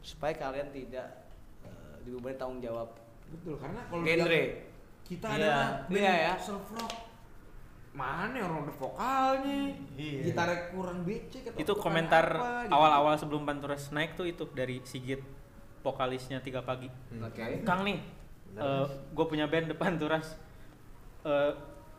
[0.00, 1.06] supaya kalian tidak
[1.62, 2.96] eh, dibebani tanggung jawab
[3.28, 4.44] Betul karena kalau genre.
[5.04, 5.36] kita Iya.
[5.36, 6.32] adalah band Iya, ya.
[6.38, 6.92] surf rock.
[7.92, 9.74] Mana orang ada vokalnya?
[9.96, 10.20] Iya.
[10.30, 12.72] Gitarnya kurang becek atau Itu komentar apa, gitu.
[12.72, 15.18] awal-awal sebelum Panturas naik tuh itu dari Sigit
[15.82, 16.86] vokalisnya tiga pagi.
[17.18, 17.64] Oke.
[17.64, 17.98] Kang nih,
[18.52, 18.86] Bener.
[19.14, 20.36] gue punya band depan Turas,
[21.24, 21.52] eh,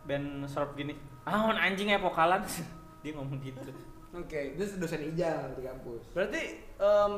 [0.05, 0.95] band surf gini.
[1.25, 2.43] Ah, on anjing ya vokalan,
[3.03, 3.71] dia ngomong gitu.
[4.13, 4.55] Oke.
[4.55, 6.01] Itu dosen ijal di kampus.
[6.13, 6.41] Berarti
[6.79, 7.13] em,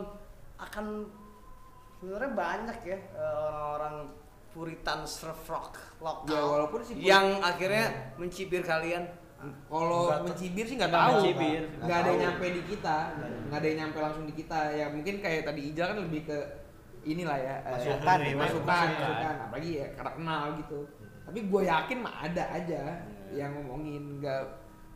[0.58, 0.86] akan
[2.00, 4.10] sebenarnya banyak ya eh, orang-orang
[4.52, 7.86] puritan surf rock lokal Ya, walaupun si puri- yang akhirnya
[8.16, 9.04] mencibir kalian.
[9.66, 11.14] Kalau mencibir sih nggak tahu.
[11.18, 11.62] mencibir.
[11.80, 12.98] Nggak ada yang nyampe di kita.
[13.48, 14.60] Nggak ada yang nyampe langsung di kita.
[14.70, 16.38] Ya mungkin kayak tadi ijal kan lebih ke
[17.04, 17.56] inilah ya.
[17.60, 18.88] eh, Masukan, masukan, masukan.
[18.94, 19.36] masukan.
[19.42, 20.80] Apalagi ya karena kenal gitu.
[21.22, 22.82] Tapi gue yakin mah ada aja
[23.32, 24.44] yang ngomongin nggak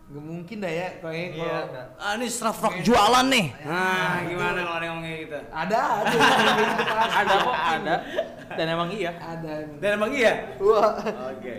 [0.05, 1.87] nggak mungkin dah ya kalau Iya, kalau enggak.
[1.97, 3.45] Ah, ini surf rock jualan nih.
[3.65, 5.39] Nah, gimana kalau ada yang ngomong kayak gitu?
[5.49, 6.17] ada ada
[7.25, 7.95] ada kok, ada.
[8.53, 9.11] Dan emang iya.
[9.17, 9.51] ada
[9.81, 10.33] Dan emang iya?
[10.61, 10.93] Wah.
[11.33, 11.55] Oke.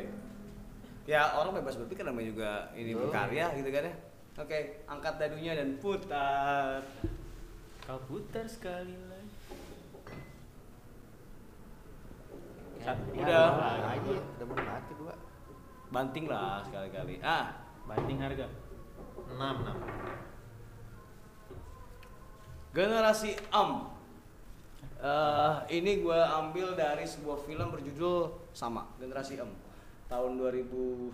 [1.10, 3.10] Ya orang bebas berpikir namanya juga ini Betul.
[3.10, 3.94] berkarya gitu kan ya.
[4.36, 6.86] Oke, angkat dadunya dan putar.
[7.82, 9.34] Kau putar sekali lagi.
[12.86, 13.46] Ya, Udah.
[13.90, 15.14] aja, udah menikmati gua.
[15.90, 17.18] Banting lah sekali-kali.
[17.18, 18.46] Ah, Banding harga.
[19.30, 19.74] 6 6.
[22.76, 23.70] generasi Em.
[24.96, 29.48] Eh, ini gue ambil dari sebuah film berjudul sama generasi Em
[30.08, 31.12] tahun 2010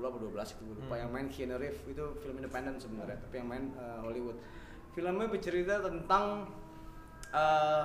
[0.00, 1.02] atau 12 itu gue lupa Hmm.
[1.04, 4.36] yang main Keanu Reeves itu film independen sebenarnya tapi yang main eh, Hollywood
[4.92, 6.48] filmnya bercerita tentang
[7.28, 7.84] eh,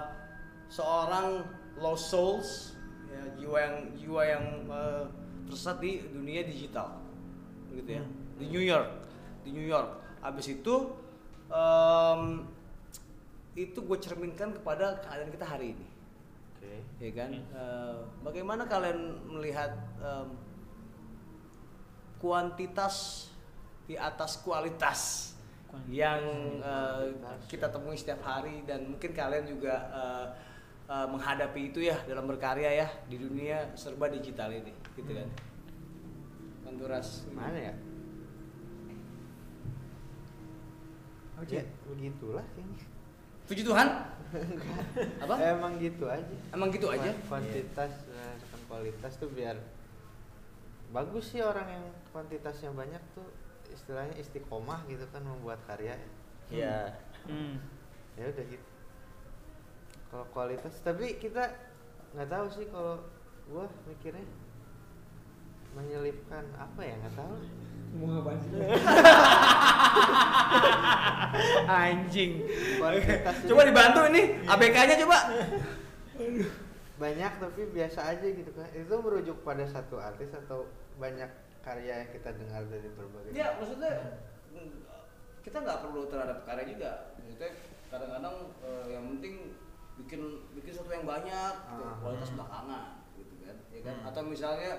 [0.67, 1.43] seorang
[1.79, 2.75] lost souls
[3.07, 5.03] ya, jiwa yang jiwa yang eh,
[5.47, 6.98] tersesat di dunia digital
[7.79, 8.03] gitu ya.
[8.35, 8.89] Di New York.
[9.47, 9.89] Di New York.
[10.19, 10.75] Abis itu
[11.47, 12.43] em,
[13.55, 15.87] itu gue cerminkan kepada keadaan kita hari ini.
[16.59, 16.83] Oke.
[16.99, 17.31] ya kan?
[17.31, 18.99] Eh, bagaimana kalian
[19.31, 19.71] melihat
[20.03, 20.27] em,
[22.19, 23.27] kuantitas
[23.87, 25.33] di atas kualitas
[25.87, 26.21] yang
[26.61, 27.03] eh,
[27.47, 30.27] kita temui setiap hari dan mungkin kalian juga eh,
[30.91, 35.29] eh, menghadapi itu ya dalam berkarya ya di dunia serba digital ini gitu kan
[36.69, 37.73] Panturas Mana ya?
[41.47, 42.83] Ya, begitulah kayaknya.
[43.47, 43.87] puji Tuhan
[45.25, 46.35] apa Emang gitu aja.
[46.53, 49.57] emang gitu aja Kuantitas berdasarkan kualitas tuh biar
[50.91, 53.25] bagus sih orang yang kuantitasnya banyak tuh
[53.73, 55.97] istilahnya istiqomah gitu kan membuat karya.
[56.49, 56.93] ya
[57.25, 57.57] Hmm.
[58.13, 58.67] Ya udah gitu.
[60.09, 61.51] Kalau kualitas tapi kita
[62.13, 63.01] nggak tahu sih kalau
[63.45, 64.23] gua mikirnya
[65.73, 67.35] menyelipkan apa ya nggak tahu.
[67.97, 68.51] Mau ngapain sih?
[71.69, 72.31] anjing
[73.49, 75.17] coba dibantu ini ABK-nya coba.
[76.99, 78.67] Banyak tapi biasa aja gitu kan.
[78.75, 80.67] Itu merujuk pada satu artis atau
[80.99, 81.29] banyak
[81.63, 83.91] karya yang kita dengar dari berbagai ya maksudnya
[85.43, 86.91] kita nggak perlu terhadap karya juga.
[87.17, 87.51] Maksudnya
[87.89, 89.33] kadang-kadang eh, yang penting
[89.99, 90.21] bikin
[90.55, 91.95] bikin sesuatu yang banyak gitu, Ah.
[91.99, 92.83] kualitas belakangan
[93.17, 93.55] gitu kan.
[93.73, 93.95] Ya kan?
[93.99, 94.07] Hmm.
[94.13, 94.71] atau misalnya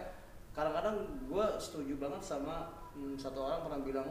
[0.51, 4.09] kadang-kadang gue setuju banget sama mm, satu orang pernah bilang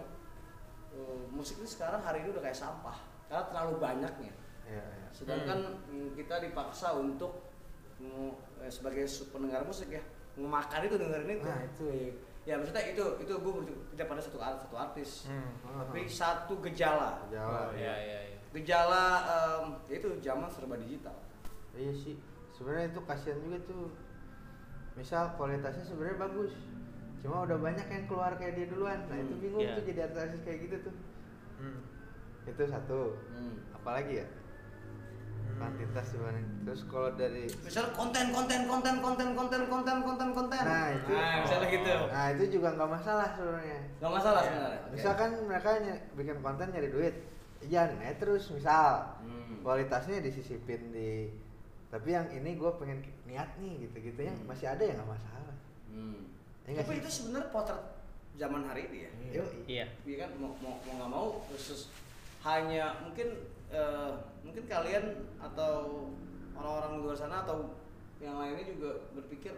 [0.89, 4.33] eh, musik ini sekarang hari ini udah kayak sampah karena terlalu banyaknya
[4.65, 5.07] ya, ya.
[5.11, 7.43] sedangkan mm, kita dipaksa untuk
[7.99, 8.31] eh,
[8.67, 10.01] sebagai pendengar musik ya
[10.35, 12.09] memakan itu dengerin itu Nah, itu ya.
[12.47, 13.53] ya maksudnya itu itu gue
[13.93, 15.51] tidak pada satu art- satu artis Hmm.
[15.83, 17.75] tapi satu gejala Jawa.
[17.75, 21.13] iya iya iya gejala em, ya itu zaman serba digital
[21.69, 22.17] Iya sih.
[22.49, 23.93] Sebenarnya itu kasihan juga tuh.
[24.95, 26.53] Misal kualitasnya sebenarnya bagus.
[27.19, 28.99] Cuma udah banyak yang keluar kayak dia duluan.
[29.05, 29.75] Nah, itu Hmm, bingung iya.
[29.75, 30.95] tuh jadi artis kayak gitu tuh.
[31.57, 31.79] Hmm.
[32.45, 33.01] Itu satu.
[33.29, 33.55] hmm.
[33.75, 34.27] Apalagi ya?
[35.51, 36.45] Kuantitas sebenarnya.
[36.63, 41.11] Terus kalau dari misalnya konten konten konten konten konten konten konten konten Nah, itu.
[41.11, 43.79] nah misalnya gitu Nah, itu juga nggak masalah sebenarnya.
[43.99, 44.47] nggak masalah Ya.
[44.47, 44.91] sebenarnya Oke.
[44.95, 47.15] Misalkan mereka ny- bikin konten nyari duit.
[47.61, 49.59] Jangan eh terus misal Hmm.
[49.59, 51.27] kualitasnya disisipin di
[51.89, 54.47] tapi yang ini gue pengen niat nih gitu-gitu yang Hmm.
[54.47, 55.55] masih ada ya nggak masalah.
[55.89, 56.21] Hmm.
[56.65, 57.01] Ya tapi sih?
[57.01, 57.81] itu sebenarnya potret
[58.37, 59.85] zaman hari ini ya Yo, Iya.
[60.05, 61.89] Iya kan mau mau mau nggak mau khusus
[62.39, 63.27] hanya mungkin
[63.67, 64.11] eh,
[64.41, 65.05] mungkin kalian
[65.37, 66.07] atau
[66.53, 67.73] orang-orang di luar sana atau
[68.17, 69.53] yang lainnya juga berpikir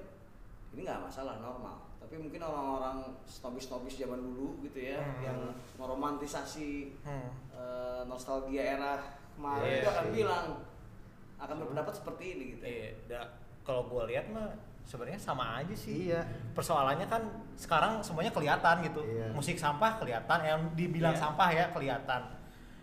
[0.72, 5.20] ini nggak masalah normal tapi mungkin orang-orang snobis-snobis zaman dulu gitu ya Hmm.
[5.22, 5.40] yang
[5.78, 7.30] meromantisasi Hmm.
[7.52, 8.94] eh, nostalgia era
[9.36, 10.14] kemarin Iya itu akan sih.
[10.16, 10.46] bilang
[11.42, 13.32] akan berpendapat seperti ini gitu Iya, da-
[13.62, 14.50] kalau gue lihat mah
[14.82, 16.10] sebenarnya sama aja sih.
[16.10, 16.22] Iya.
[16.52, 17.22] Persoalannya kan
[17.54, 19.02] sekarang semuanya kelihatan gitu.
[19.02, 19.30] Iya.
[19.32, 21.22] Musik sampah kelihatan, yang dibilang Iya.
[21.22, 22.22] sampah ya kelihatan.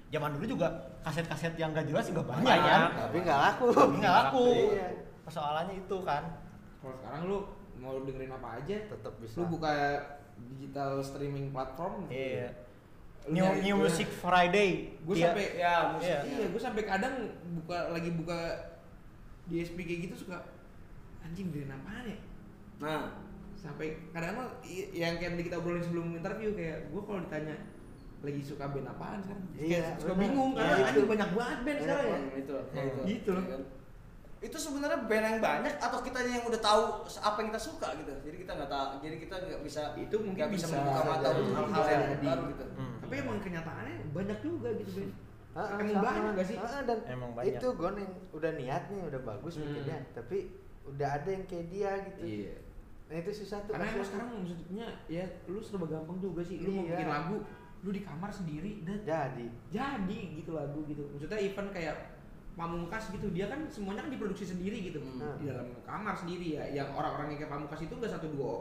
[0.08, 0.68] Zaman dulu juga
[1.02, 2.64] kaset-kaset yang gak jelas juga banyak, Banyak.
[2.64, 2.90] kan.
[3.04, 3.66] Tapi nggak laku.
[3.70, 4.44] Tapi nggak laku.
[4.72, 4.88] Iya.
[5.22, 6.22] Persoalannya itu kan.
[6.78, 7.38] Kalau sekarang lu
[7.76, 9.34] mau dengerin apa aja, Tetap bisa.
[9.36, 9.72] lu buka
[10.48, 12.06] digital streaming platform.
[12.08, 12.48] Iya.
[12.48, 12.56] Lu
[13.26, 14.70] New nyari- New gua- Music Friday.
[15.00, 16.18] Gue sampai ya musik Iya.
[16.24, 17.14] Iya, gue sampai kadang
[17.54, 18.38] buka lagi buka
[19.44, 20.38] di SP kayak gitu suka
[21.20, 22.18] anjing dengerin apaan ya?
[22.78, 23.00] nah
[23.54, 27.58] Sampai kadang i- yang kayak tadi kita obrolin sebelum interview kayak gue kalau ditanya
[28.18, 30.22] lagi suka band apaan sekarang Iya, kayak suka bener.
[30.24, 30.86] bingung Iya, karena itu.
[30.86, 32.18] anjing banyak banget band Iya, sekarang ya.
[32.38, 32.78] Itu Hmm.
[32.78, 33.42] itu Gitu loh.
[33.42, 33.62] ya kan?
[34.38, 38.12] itu sebenarnya band yang banyak atau kitanya yang udah tahu apa yang kita suka gitu
[38.22, 41.28] jadi kita nggak tahu jadi kita nggak bisa Itu mungkin nggak bisa, bisa membuka mata
[41.28, 42.97] hal-hal bisa yang baru gitu Hmm.
[43.08, 45.08] Tapi emang kenyataannya banyak juga gitu.
[45.56, 46.56] Ah, ah, Emang banyak gak sih?
[46.56, 47.56] Ah, dan Emang banyak.
[47.56, 49.64] itu gon yang udah niat nih udah bagus Hmm.
[49.64, 50.38] bikinnya tapi
[50.84, 52.56] udah ada yang kayak dia gitu Iya.
[53.08, 56.60] nah itu susah tuh Karena emang sekarang maksudnya ya lu serba gampang juga sih.
[56.60, 56.92] Lu mau Iya.
[56.94, 57.36] bikin lagu,
[57.80, 61.08] lu di kamar sendiri dan jadi jadi gitu lagu gitu.
[61.10, 61.96] Maksudnya event kayak
[62.52, 65.38] Pamungkas gitu, dia kan semuanya kan diproduksi sendiri gitu Hmm.
[65.38, 66.64] di dalam kamar sendiri ya.
[66.76, 68.52] Yang orang-orang yang kayak Pamungkas itu enggak satu dua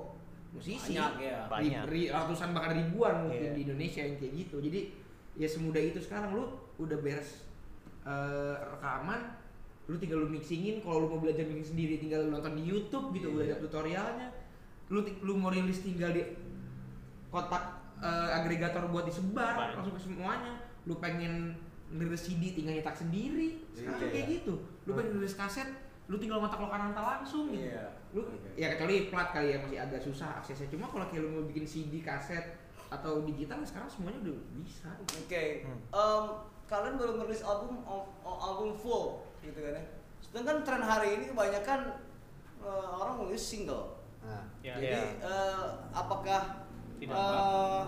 [0.57, 0.93] musisi.
[0.93, 1.83] banyak ya Banyak.
[1.87, 3.53] Ri- ratusan bahkan ribuan mungkin Iya.
[3.53, 4.55] di Indonesia yang kayak gitu.
[4.59, 4.79] Jadi
[5.35, 6.45] ya semudah itu sekarang lu
[6.77, 7.45] udah beres
[8.03, 9.19] eh, rekaman,
[9.85, 10.79] lu tinggal lu mixingin.
[10.79, 13.61] Kalau lu mau belajar mixing sendiri tinggal lu nonton di YouTube gitu, udah ada Iya.
[13.61, 14.27] tutorialnya.
[14.87, 16.23] Lu lu mau rilis tinggal di
[17.27, 17.63] kotak
[17.97, 19.73] eh, agregator buat disebar Banyak.
[19.75, 20.53] langsung ke semuanya.
[20.85, 21.57] Lu pengen
[21.89, 23.65] ngerilis CD tinggal nyetak sendiri.
[23.71, 24.11] Sekarang Iya.
[24.11, 24.53] kayak gitu.
[24.85, 25.65] Lu pengen ngerilis kaset,
[26.07, 27.85] lu tinggal ngotak lokananta langsung gitu Iya.
[28.11, 28.21] lu
[28.53, 31.63] ya kecuali plat kali yang masih agak susah aksesnya cuma kalau kayak lu mau bikin
[31.63, 32.55] CD kaset
[32.87, 35.79] atau digital sekarang semuanya udah bisa oke Hmm.
[35.89, 36.25] Em,
[36.65, 39.05] kalian baru merilis album o- o- album full
[39.41, 39.83] gitu kan ya
[40.21, 41.99] sedangkan tren hari ini kebanyakan
[42.57, 44.75] eh, orang nulis single nah Ya.
[44.75, 45.03] Jadi Iya.
[45.21, 46.63] eh, apakah
[46.97, 47.83] Tidak, eh,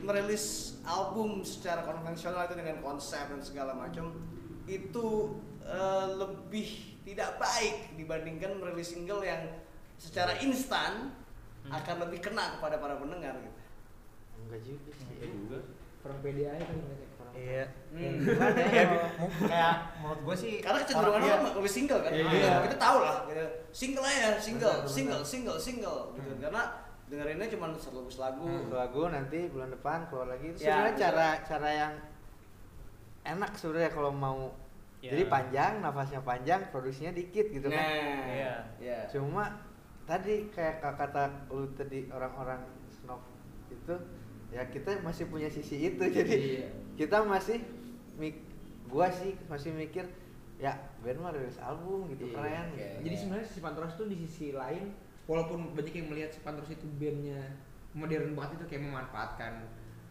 [0.00, 0.46] merilis
[0.82, 4.14] album secara konvensional itu dengan konsep dan segala macam
[4.64, 5.06] itu
[5.60, 9.40] eh, lebih tidak baik dibandingkan merilis single yang
[9.96, 11.16] secara instan
[11.58, 11.74] Hmm.
[11.74, 13.60] akan lebih kena kepada para pendengar gitu.
[14.38, 15.58] enggak juga sih Iya juga.
[15.98, 17.64] kurang pede aja kurang Iya.
[17.90, 18.16] Hmm.
[18.68, 18.86] Ya?
[19.42, 22.10] Kayak menurut gue sih Karena kecenderungan orang- orang lebih single kan.
[22.10, 22.24] Iya.
[22.30, 22.52] Iya.
[22.64, 23.44] Kita tahu lah, gitu.
[23.70, 25.28] single aja, single, Benar, single, benar.
[25.28, 26.32] single, single, gitu.
[26.40, 26.62] Karena
[27.06, 28.46] dengerinnya cuma satu lagu.
[28.48, 31.04] Satu lagu nanti bulan depan keluar lagi itu Ya, sebenarnya bisa.
[31.04, 31.92] cara cara yang
[33.26, 34.38] enak sebenarnya kalau mau
[34.98, 35.14] Ya.
[35.14, 37.86] jadi panjang nafasnya panjang produksinya dikit gitu Nah, kan
[38.26, 38.54] Iya.
[38.82, 38.98] iya.
[39.06, 39.62] cuma
[40.02, 42.58] tadi kayak kata lu tadi orang-orang
[42.90, 43.22] snob
[43.70, 43.94] itu
[44.50, 46.68] ya kita masih punya sisi itu jadi Iya.
[46.98, 47.62] kita masih
[48.18, 48.42] mik
[48.90, 50.02] gua sih masih mikir
[50.58, 52.88] ya band mah rilis album gitu Iya, keren oke.
[53.06, 54.90] Jadi sebenarnya si Pantoras tuh di sisi lain
[55.30, 57.38] walaupun banyak yang melihat si Pantoras itu bandnya
[57.94, 59.62] modern banget itu kayak memanfaatkan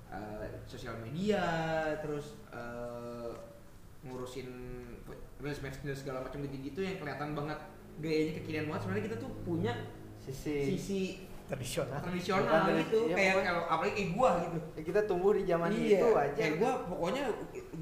[0.07, 1.43] eh, sosial media
[1.99, 3.35] terus eh,
[4.08, 4.47] ngurusin
[5.38, 7.60] rilis merchandise segala macam gitu-gitu yang kelihatan banget
[7.97, 8.82] gayanya kekinian banget.
[8.84, 9.74] Sebenarnya kita tuh punya
[10.18, 11.01] sisi, sisi
[11.47, 12.01] tradisional.
[12.01, 12.99] tradisional Bukan gitu.
[13.08, 14.58] iya, kayak kalau apalagi kayak gua gitu.
[14.74, 16.36] Ya kita tumbuh di zaman iya, itu aja.
[16.36, 17.24] Kayak gua pokoknya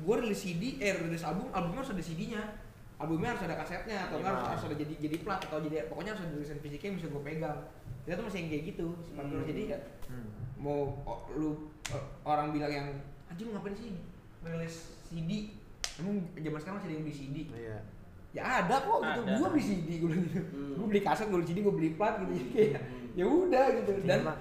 [0.04, 2.42] gua rilis CD eh rilis album albumnya harus ada CD-nya
[2.96, 4.52] albumnya harus ada kasetnya atau enggak harus, Iya.
[4.56, 7.22] harus ada jadi jadi plat atau jadi pokoknya harus ada tulisan fisiknya yang bisa gua
[7.24, 7.60] pegang.
[8.06, 9.50] Kita tuh masih yang kayak gitu Pantura Hmm.
[9.50, 10.28] jadi ya Hmm.
[10.56, 11.50] mau o- lu
[11.90, 12.88] o- orang bilang yang
[13.26, 13.90] anjing ngapain sih
[14.44, 15.50] rilis CD
[15.98, 17.78] emang zaman sekarang masih ada yang beli CD iya.
[18.32, 19.22] Ya ada kok gitu.
[19.22, 19.36] Ada.
[19.38, 20.41] gua beli CD gua bilang gitu.
[20.46, 20.74] Hmm.
[20.76, 22.32] gua beli kaset gua beli CD gua beli plat gitu.
[22.34, 23.08] Jadi kayak Hmm.
[23.14, 23.91] ya udah gitu.
[24.04, 24.39] Dan Cuma-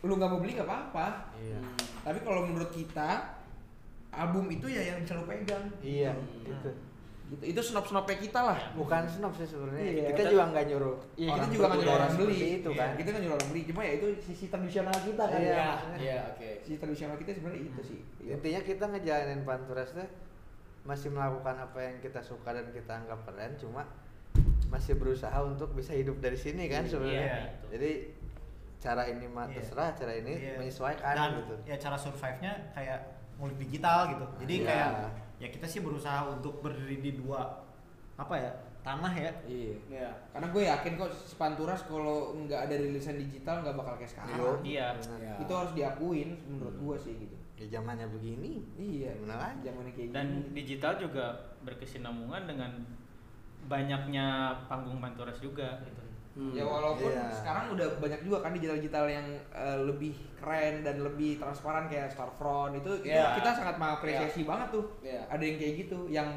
[0.00, 1.06] lu nggak mau beli nggak apa-apa.
[1.36, 1.58] Iya.
[1.58, 1.76] Hmm.
[2.02, 3.10] tapi kalau menurut kita
[4.10, 5.64] album itu ya yang bisa lu pegang.
[5.78, 6.40] Iya Hmm.
[6.42, 6.70] itu.
[7.26, 7.44] Gitu.
[7.46, 8.58] Itu snob snobnya kita lah.
[8.74, 9.80] Bukan snob sih sebenarnya.
[9.82, 12.36] Iya, kita kita- juga nggak nyuruh Iya, kita juga nggak nyuruh orang beli.
[12.54, 12.90] itu Iya, kan?
[12.94, 13.62] kita nggak nyuruh orang beli.
[13.64, 15.38] Cuma ya itu sisi tradisional kita kan.
[15.38, 15.98] Iya, ya maksudnya.
[15.98, 16.48] Iya, oke.
[16.62, 18.00] sisi tradisional kita sebenarnya itu sih.
[18.20, 18.32] Iya.
[18.34, 20.08] intinya kita ngejalanin panturas tuh
[20.84, 23.82] masih melakukan apa yang kita suka dan kita anggap keren cuma
[24.68, 27.66] masih berusaha untuk bisa hidup dari sini kan sebenarnya Iya, itu.
[27.72, 27.90] jadi
[28.76, 29.56] cara ini mah Iya.
[29.56, 30.54] terserah cara ini Iya.
[30.58, 33.00] menyesuaikan Dan gitu ya cara survive-nya kayak
[33.34, 34.24] ngulik digital gitu.
[34.44, 34.66] Jadi Iya.
[34.66, 34.88] kayak
[35.36, 37.64] ya kita sih berusaha untuk berdiri di dua
[38.14, 39.32] apa ya tanah ya.
[39.48, 40.10] iya Iya.
[40.30, 44.36] karena gue yakin kok si Panturas kalau nggak ada rilisan digital nggak bakal kayak sekarang.
[44.60, 44.92] Iya.
[45.16, 45.34] Iya.
[45.40, 49.62] itu harus diakuin menurut gue sih gitu ya zamannya begini iya Gimana lagi?
[49.64, 51.24] zamannya kayak Dan gini digital juga
[51.62, 52.70] berkesinambungan dengan
[53.64, 54.26] banyaknya
[54.66, 56.02] panggung Panturas juga gitu.
[56.34, 56.50] Hmm.
[56.50, 57.30] Ya walaupun Iya.
[57.30, 62.74] sekarang udah banyak juga kan digital-digital yang eh, lebih keren dan lebih transparan kayak Storefront
[62.74, 63.38] itu, itu Iya.
[63.38, 64.84] kita sangat mengapresiasi banget tuh.
[65.00, 65.22] Iya.
[65.30, 66.28] Ada yang kayak gitu yang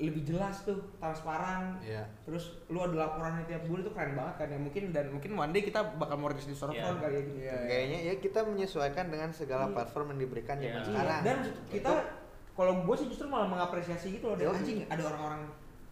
[0.00, 1.76] lebih jelas tuh, transparan.
[1.84, 2.08] Iya.
[2.24, 5.52] Terus lu ada laporan tiap bulan itu keren banget kan ya mungkin dan mungkin one
[5.52, 6.96] day kita bakal mau rilis di Iya.
[6.96, 7.36] kali ya gitu.
[7.36, 7.56] Iya.
[7.68, 9.74] kayaknya ya kita menyesuaikan dengan segala Iya.
[9.76, 10.80] platform yang diberikan zaman Iya.
[10.80, 11.36] Iya, sekarang dan
[11.68, 11.92] kita
[12.56, 14.56] kalau gue sih justru malah mengapresiasi gitu loh Yoi.
[14.56, 15.42] anjing ada orang-orang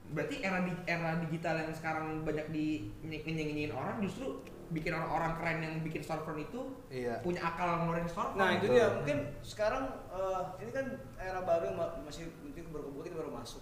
[0.08, 5.58] berarti era di, era digital yang sekarang banyak di nyenyin orang justru bikin orang-orang keren
[5.64, 10.42] yang bikin storefront itu iya punya akal ngeluarin storefront Nah itu dia mungkin sekarang eh,
[10.64, 10.86] ini kan
[11.20, 13.60] era baru yang masih mungkin baru mungkin baru masuk.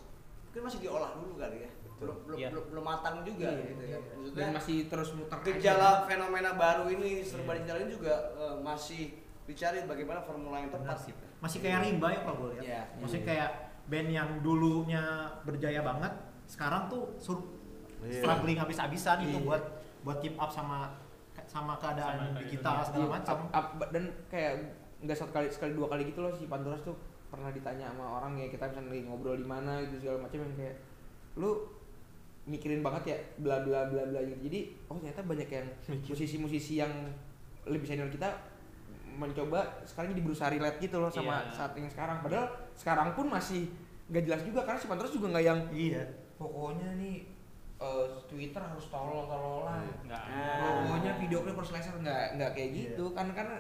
[0.57, 1.71] Mungkin masih diolah dulu kali ya.
[2.01, 2.49] Belum belum, Iya.
[2.49, 3.93] belum matang juga Iya, gitu iya.
[3.93, 3.99] ya.
[4.01, 5.45] dan Maksudnya masih terus muter aja.
[5.53, 7.57] gejala fenomena baru ini serba Iya.
[7.61, 9.03] digital ini juga eh, masih
[9.45, 11.13] dicari bagaimana formula yang tepat sih.
[11.45, 12.65] Masih kayak rimba ya kalau gue lihat.
[12.65, 12.83] Iya.
[12.97, 13.51] Maksudnya kayak
[13.85, 15.05] band yang dulunya
[15.45, 16.13] berjaya banget,
[16.49, 17.37] sekarang tuh sur
[18.01, 18.25] Iya.
[18.25, 19.45] struggling habis-habisan gitu Iya.
[19.45, 19.63] buat
[20.01, 20.97] buat keep up sama
[21.45, 23.37] sama keadaan Sama digital segala Iya, macam.
[23.93, 24.53] dan kayak
[25.05, 26.97] nggak satu kali sekali dua kali gitu loh si Panturas tuh
[27.37, 30.55] pernah ditanya sama orang ya kita misalnya lagi ngobrol di mana gitu segala macam yang
[30.55, 30.77] kayak
[31.37, 31.51] lu
[32.45, 35.67] mikirin banget ya bla bla bla bla gitu jadi oh ternyata banyak yang
[36.11, 36.93] musisi-musisi yang
[37.65, 38.31] lebih senior kita
[39.13, 41.53] mencoba sekarang jadi berusaha relate gitu loh sama Iya.
[41.53, 43.65] saat yang sekarang padahal sekarang pun masih
[44.07, 46.03] nggak jelas juga karena si Panturas juga nggak yang Iya.
[46.37, 47.17] pokoknya nih
[47.77, 50.23] eh, Twitter harus tolol-tololan Enggak
[50.63, 52.77] pokoknya video klip harus laser nggak nggak kayak Iya.
[52.89, 53.57] gitu kan karena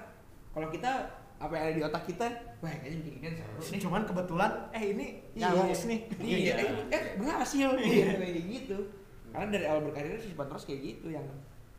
[0.52, 0.92] kalau kita
[1.36, 2.26] apa yang ada di otak kita
[2.64, 3.80] wah kayaknya bikin ini seru nih.
[3.84, 5.06] Cuman kebetulan eh ini
[5.36, 5.52] Iya.
[5.52, 6.00] nyambung nih.
[6.24, 6.54] iya.
[6.56, 7.68] Eh, eh berhasil.
[7.76, 7.84] Iya.
[7.84, 8.78] gitu kayak gitu.
[9.28, 11.26] Karena dari awal berkarir si Bantros kayak gitu yang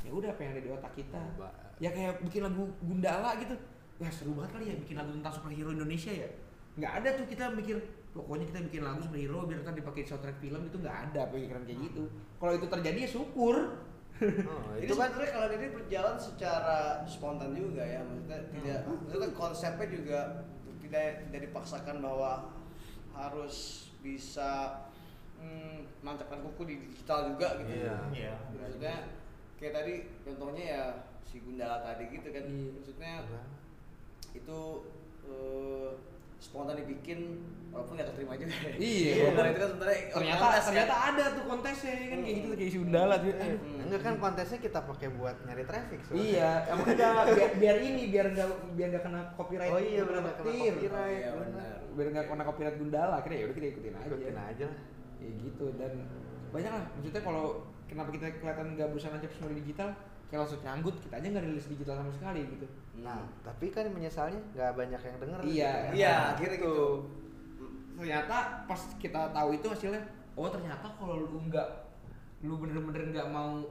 [0.05, 1.19] ya udah apa yang ada di otak kita.
[1.81, 3.57] Ya kayak bikin lagu Gundala gitu.
[3.97, 6.29] Wah seru banget kali ya bikin lagu tentang superhero Indonesia ya.
[6.77, 7.77] Nggak ada tuh kita mikir
[8.13, 11.65] pokoknya kita bikin lagu superhero biar ntar dipakai di soundtrack film itu nggak ada pikiran
[11.65, 12.03] kayak gitu.
[12.37, 13.55] Kalau itu terjadi ya syukur
[14.21, 19.31] oh, itu kan sebenarnya kalau ini berjalan secara spontan juga ya, maksudnya tidak, maksudnya kan
[19.37, 20.19] konsepnya juga
[20.81, 22.31] tidak tidak dipaksakan bahwa
[23.13, 24.83] harus bisa
[25.41, 27.73] hmm, nancapkan kuku di digital juga gitu.
[27.83, 27.95] Iya.
[28.13, 28.35] Iya.
[28.57, 28.95] Maksudnya
[29.57, 30.83] kayak tadi contohnya ya
[31.25, 32.69] si Gundala tadi gitu kan, Iya.
[32.77, 33.13] maksudnya
[34.37, 34.59] itu
[35.27, 35.89] eh,
[36.37, 37.41] spontan dibikin
[37.73, 38.55] walaupun nggak keterima juga.
[38.77, 39.13] Iya.
[39.17, 40.67] Walaupun itu kan sebenarnya ternyata kontes, kan?
[40.67, 43.29] ternyata ada tuh kontesnya kan kayak gitu kayak isi undala tuh.
[43.33, 43.83] Hmm.
[43.87, 46.27] Enggak kan kontesnya kita pakai buat nyari traffic sebenarnya.
[46.27, 49.71] Iya, emang enggak biar, biar ini biar enggak biar enggak kena copyright.
[49.73, 50.77] Oh iya, benar, kena copyright.
[51.17, 51.75] Iya, benar.
[51.93, 54.07] Biar enggak kena copyright Gundala, akhirnya ya udah kita ikutin aja.
[54.07, 54.79] Ikutin aja lah.
[55.17, 55.91] Ya gitu dan
[56.53, 57.45] banyak lah maksudnya kalau
[57.89, 59.89] kenapa kita kelihatan nggak berusaha nancap semua di digital
[60.29, 62.67] kayak langsung nyanggut kita aja nggak rilis digital sama sekali gitu
[62.97, 65.39] Nah, tapi kan menyesalnya nggak banyak yang denger.
[65.45, 65.71] Iya.
[65.93, 66.77] Iya, akhirnya gitu.
[67.97, 70.01] Ternyata pas kita tahu itu hasilnya
[70.33, 71.67] oh ternyata kalau lu nggak
[72.39, 73.65] lu bener-bener nggak mau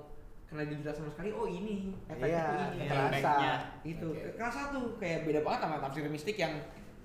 [0.44, 3.14] kena digital sama sekali oh ini efeknya Iya, tuh ini kerasa.
[3.14, 3.54] Efeknya.
[3.84, 4.30] itu Oke.
[4.34, 6.54] kerasa tuh kayak beda banget sama tafsir mistik yang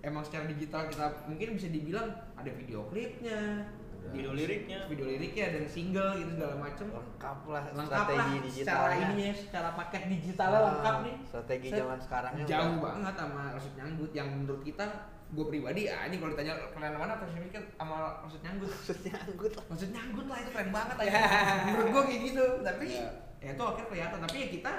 [0.01, 3.69] emang secara digital kita mungkin bisa dibilang ada video klipnya
[4.03, 4.89] Video liriknya.
[4.89, 8.65] video liriknya dan single gitu segala macem Lengkap lah lengkap strategi lah digitalnya.
[8.65, 13.41] secara ininya secara paket digitalnya Ah, lengkap nih Strategi Set, zaman sekarangnya jauh banget sama
[13.53, 14.85] Rasut Nyanggut yang menurut kita
[15.31, 18.67] gue pribadi ah ini kalau ditanya kalian mana mistik kan sama Rasut Nyanggut.
[18.83, 19.63] Maksudnya anggut lah.
[19.71, 21.19] maksud nyanggut lah itu keren banget aja
[21.71, 23.07] menurut gua kayak gitu tapi Iya.
[23.39, 24.19] ya itu akhirnya kelihatan.
[24.27, 24.71] Tapi ya kita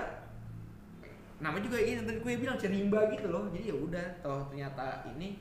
[1.43, 3.51] namanya juga ini tadi gue bilang cerimba gitu loh.
[3.51, 5.41] Jadi ya udah toh ternyata ini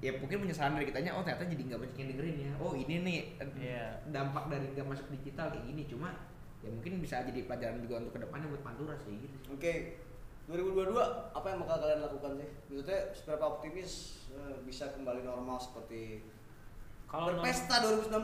[0.00, 2.52] ya mungkin penyesalan dari kitanya oh ternyata jadi nggak banyak yang dengerin ya.
[2.58, 3.18] Oh ini nih
[3.54, 3.84] Iya.
[4.08, 5.84] dampak dari nggak masuk digital kayak gini.
[5.84, 6.10] Cuma
[6.60, 9.96] ya mungkin bisa jadi pelajaran juga untuk ke depannya buat Pantura sih gitu Oke,
[10.50, 10.98] 2022
[11.30, 12.48] apa yang bakal kalian lakukan sih?
[12.66, 13.90] Maksudnya seberapa optimis
[14.30, 16.26] eh, bisa kembali normal seperti
[17.06, 18.22] Kalau berpesta 2019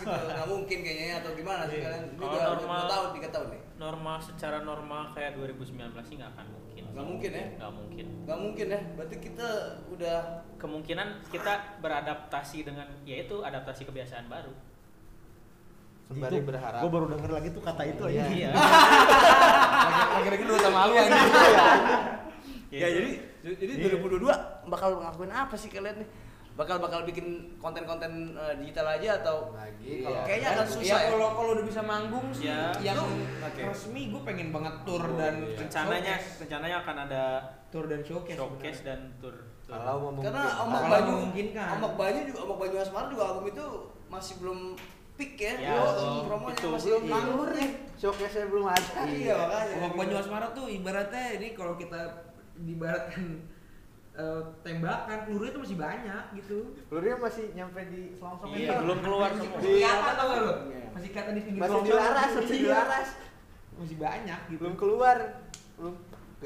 [0.00, 0.10] gitu?
[0.30, 1.84] Nggak mungkin kayaknya ya, atau gimana sih Iya.
[1.84, 2.02] kalian?
[2.08, 3.62] Ini udah normal- dua tahun, tiga tahun nih.
[3.76, 6.84] normal secara normal kayak 2019 sih nggak akan mungkin.
[6.90, 7.44] Nggak mungkin ya?
[7.56, 8.06] Nggak mungkin.
[8.24, 8.80] Nggak mungkin ya?
[8.94, 9.48] Berarti kita
[9.86, 10.18] udah
[10.56, 14.48] Kemungkinan kita beradaptasi dengan yaitu adaptasi kebiasaan baru.
[16.06, 16.80] Sembari berharap.
[16.80, 18.24] Gue baru denger lagi tuh kata itu aja.
[18.26, 18.50] Iya.
[20.16, 21.12] lagi-lagi dulu sama lu aja
[22.68, 23.10] ya jadi
[23.44, 24.26] jadi 2022
[24.66, 26.08] bakal ngelakuin apa sih kalian nih?
[26.56, 27.26] Bakal bakal bikin
[27.56, 30.08] konten-konten eh, digital aja atau lagi Iya.
[30.08, 31.08] kalau Kayaknya akan susah ya ya.
[31.12, 32.72] kalau kalau udah bisa manggung sih Ya.
[32.82, 32.96] yang
[33.38, 33.60] oke.
[33.62, 35.56] resmi gue pengen banget tour Oh, dan iya.
[35.58, 36.40] rencananya showcase.
[36.42, 37.22] rencananya akan ada
[37.68, 39.04] tour dan showcase showcase sebenarnya.
[39.04, 39.36] dan tour.
[39.62, 39.76] tour.
[39.76, 40.24] kalau memungkinkan.
[40.26, 41.66] karena Omak Kalau Banyu memungkinkan.
[41.76, 43.64] Omak Banyu juga Omak Banyu Asmara juga album itu
[44.08, 44.58] masih belum
[45.16, 45.52] peak ya.
[45.58, 46.24] Ya, belum.
[46.24, 47.10] promonya Itu masih belum iya.
[47.10, 47.68] nganggur nih.
[47.96, 49.00] Showcase-nya belum ada.
[49.02, 49.74] Iya, makanya.
[49.80, 52.00] Omak Banyu Asmara tuh ibaratnya ini kalau kita
[52.56, 53.24] dibaratkan
[54.14, 56.58] eh, tembakan pelurunya tuh masih banyak gitu.
[56.86, 58.82] Pelurunya masih nyampe di selongsong Iya, itu.
[58.84, 59.56] belum keluar masih, semua.
[59.56, 60.52] masih kelihatan tau gak lu?
[60.72, 60.84] Iya.
[60.92, 61.92] Masih kelihatan di pinggir Masih selongsong.
[61.92, 62.62] dilaras, masih Iya.
[62.62, 63.08] dilaras.
[63.76, 64.60] Masih banyak gitu.
[64.60, 65.16] Belum keluar.
[65.76, 65.94] Belum.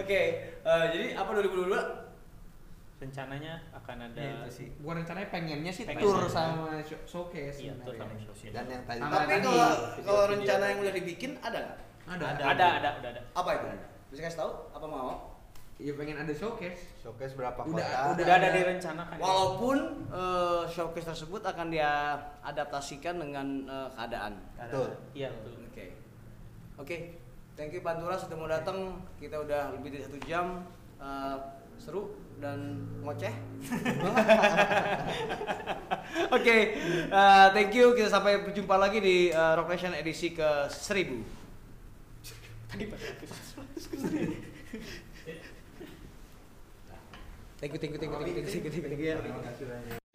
[0.00, 0.20] Oke,
[0.62, 2.05] eh, jadi apa 2022?
[2.96, 4.68] Rencananya akan ada Ya, itu sih.
[4.80, 7.60] Bukan rencananya pengennya sih Pengen tour sama show- showcase.
[7.60, 8.50] Iya, tour sama showcase.
[8.50, 11.78] Dan yang tadi Tapi kalau video- kalau rencana yang udah dibikin ada nggak?
[12.06, 12.24] Ada.
[12.24, 13.20] Ada, ada, ada, udah ada.
[13.32, 13.66] Apa itu?
[14.08, 14.52] Bisa kasih tahu?
[14.72, 15.12] Apa mau?
[15.76, 16.96] Iya pengen ada showcase.
[16.96, 17.84] showcase berapa Udah- kota?
[17.84, 18.56] udah Udah ada ada.
[18.56, 19.16] direncanakan.
[19.18, 19.76] Walaupun
[20.08, 24.40] eh, showcase tersebut akan dia adaptasikan dengan eh, keadaan.
[24.56, 24.88] Betul.
[25.12, 25.52] Iya, betul.
[25.68, 25.84] Oke.
[26.78, 26.96] Oke.
[27.52, 29.04] Thank you Pantura sudah mau datang.
[29.14, 30.64] Kita udah lebih dari satu jam
[30.96, 31.36] eh,
[31.76, 33.34] seru dan ngoceh.
[36.36, 36.56] Oke,
[37.08, 37.96] eh, thank you.
[37.96, 41.24] Kita sampai berjumpa lagi di eh, Rock Nation edisi ke 1000.
[47.56, 50.05] Thank you, thank you, thank you, thank you, thank you, thank you, thank you.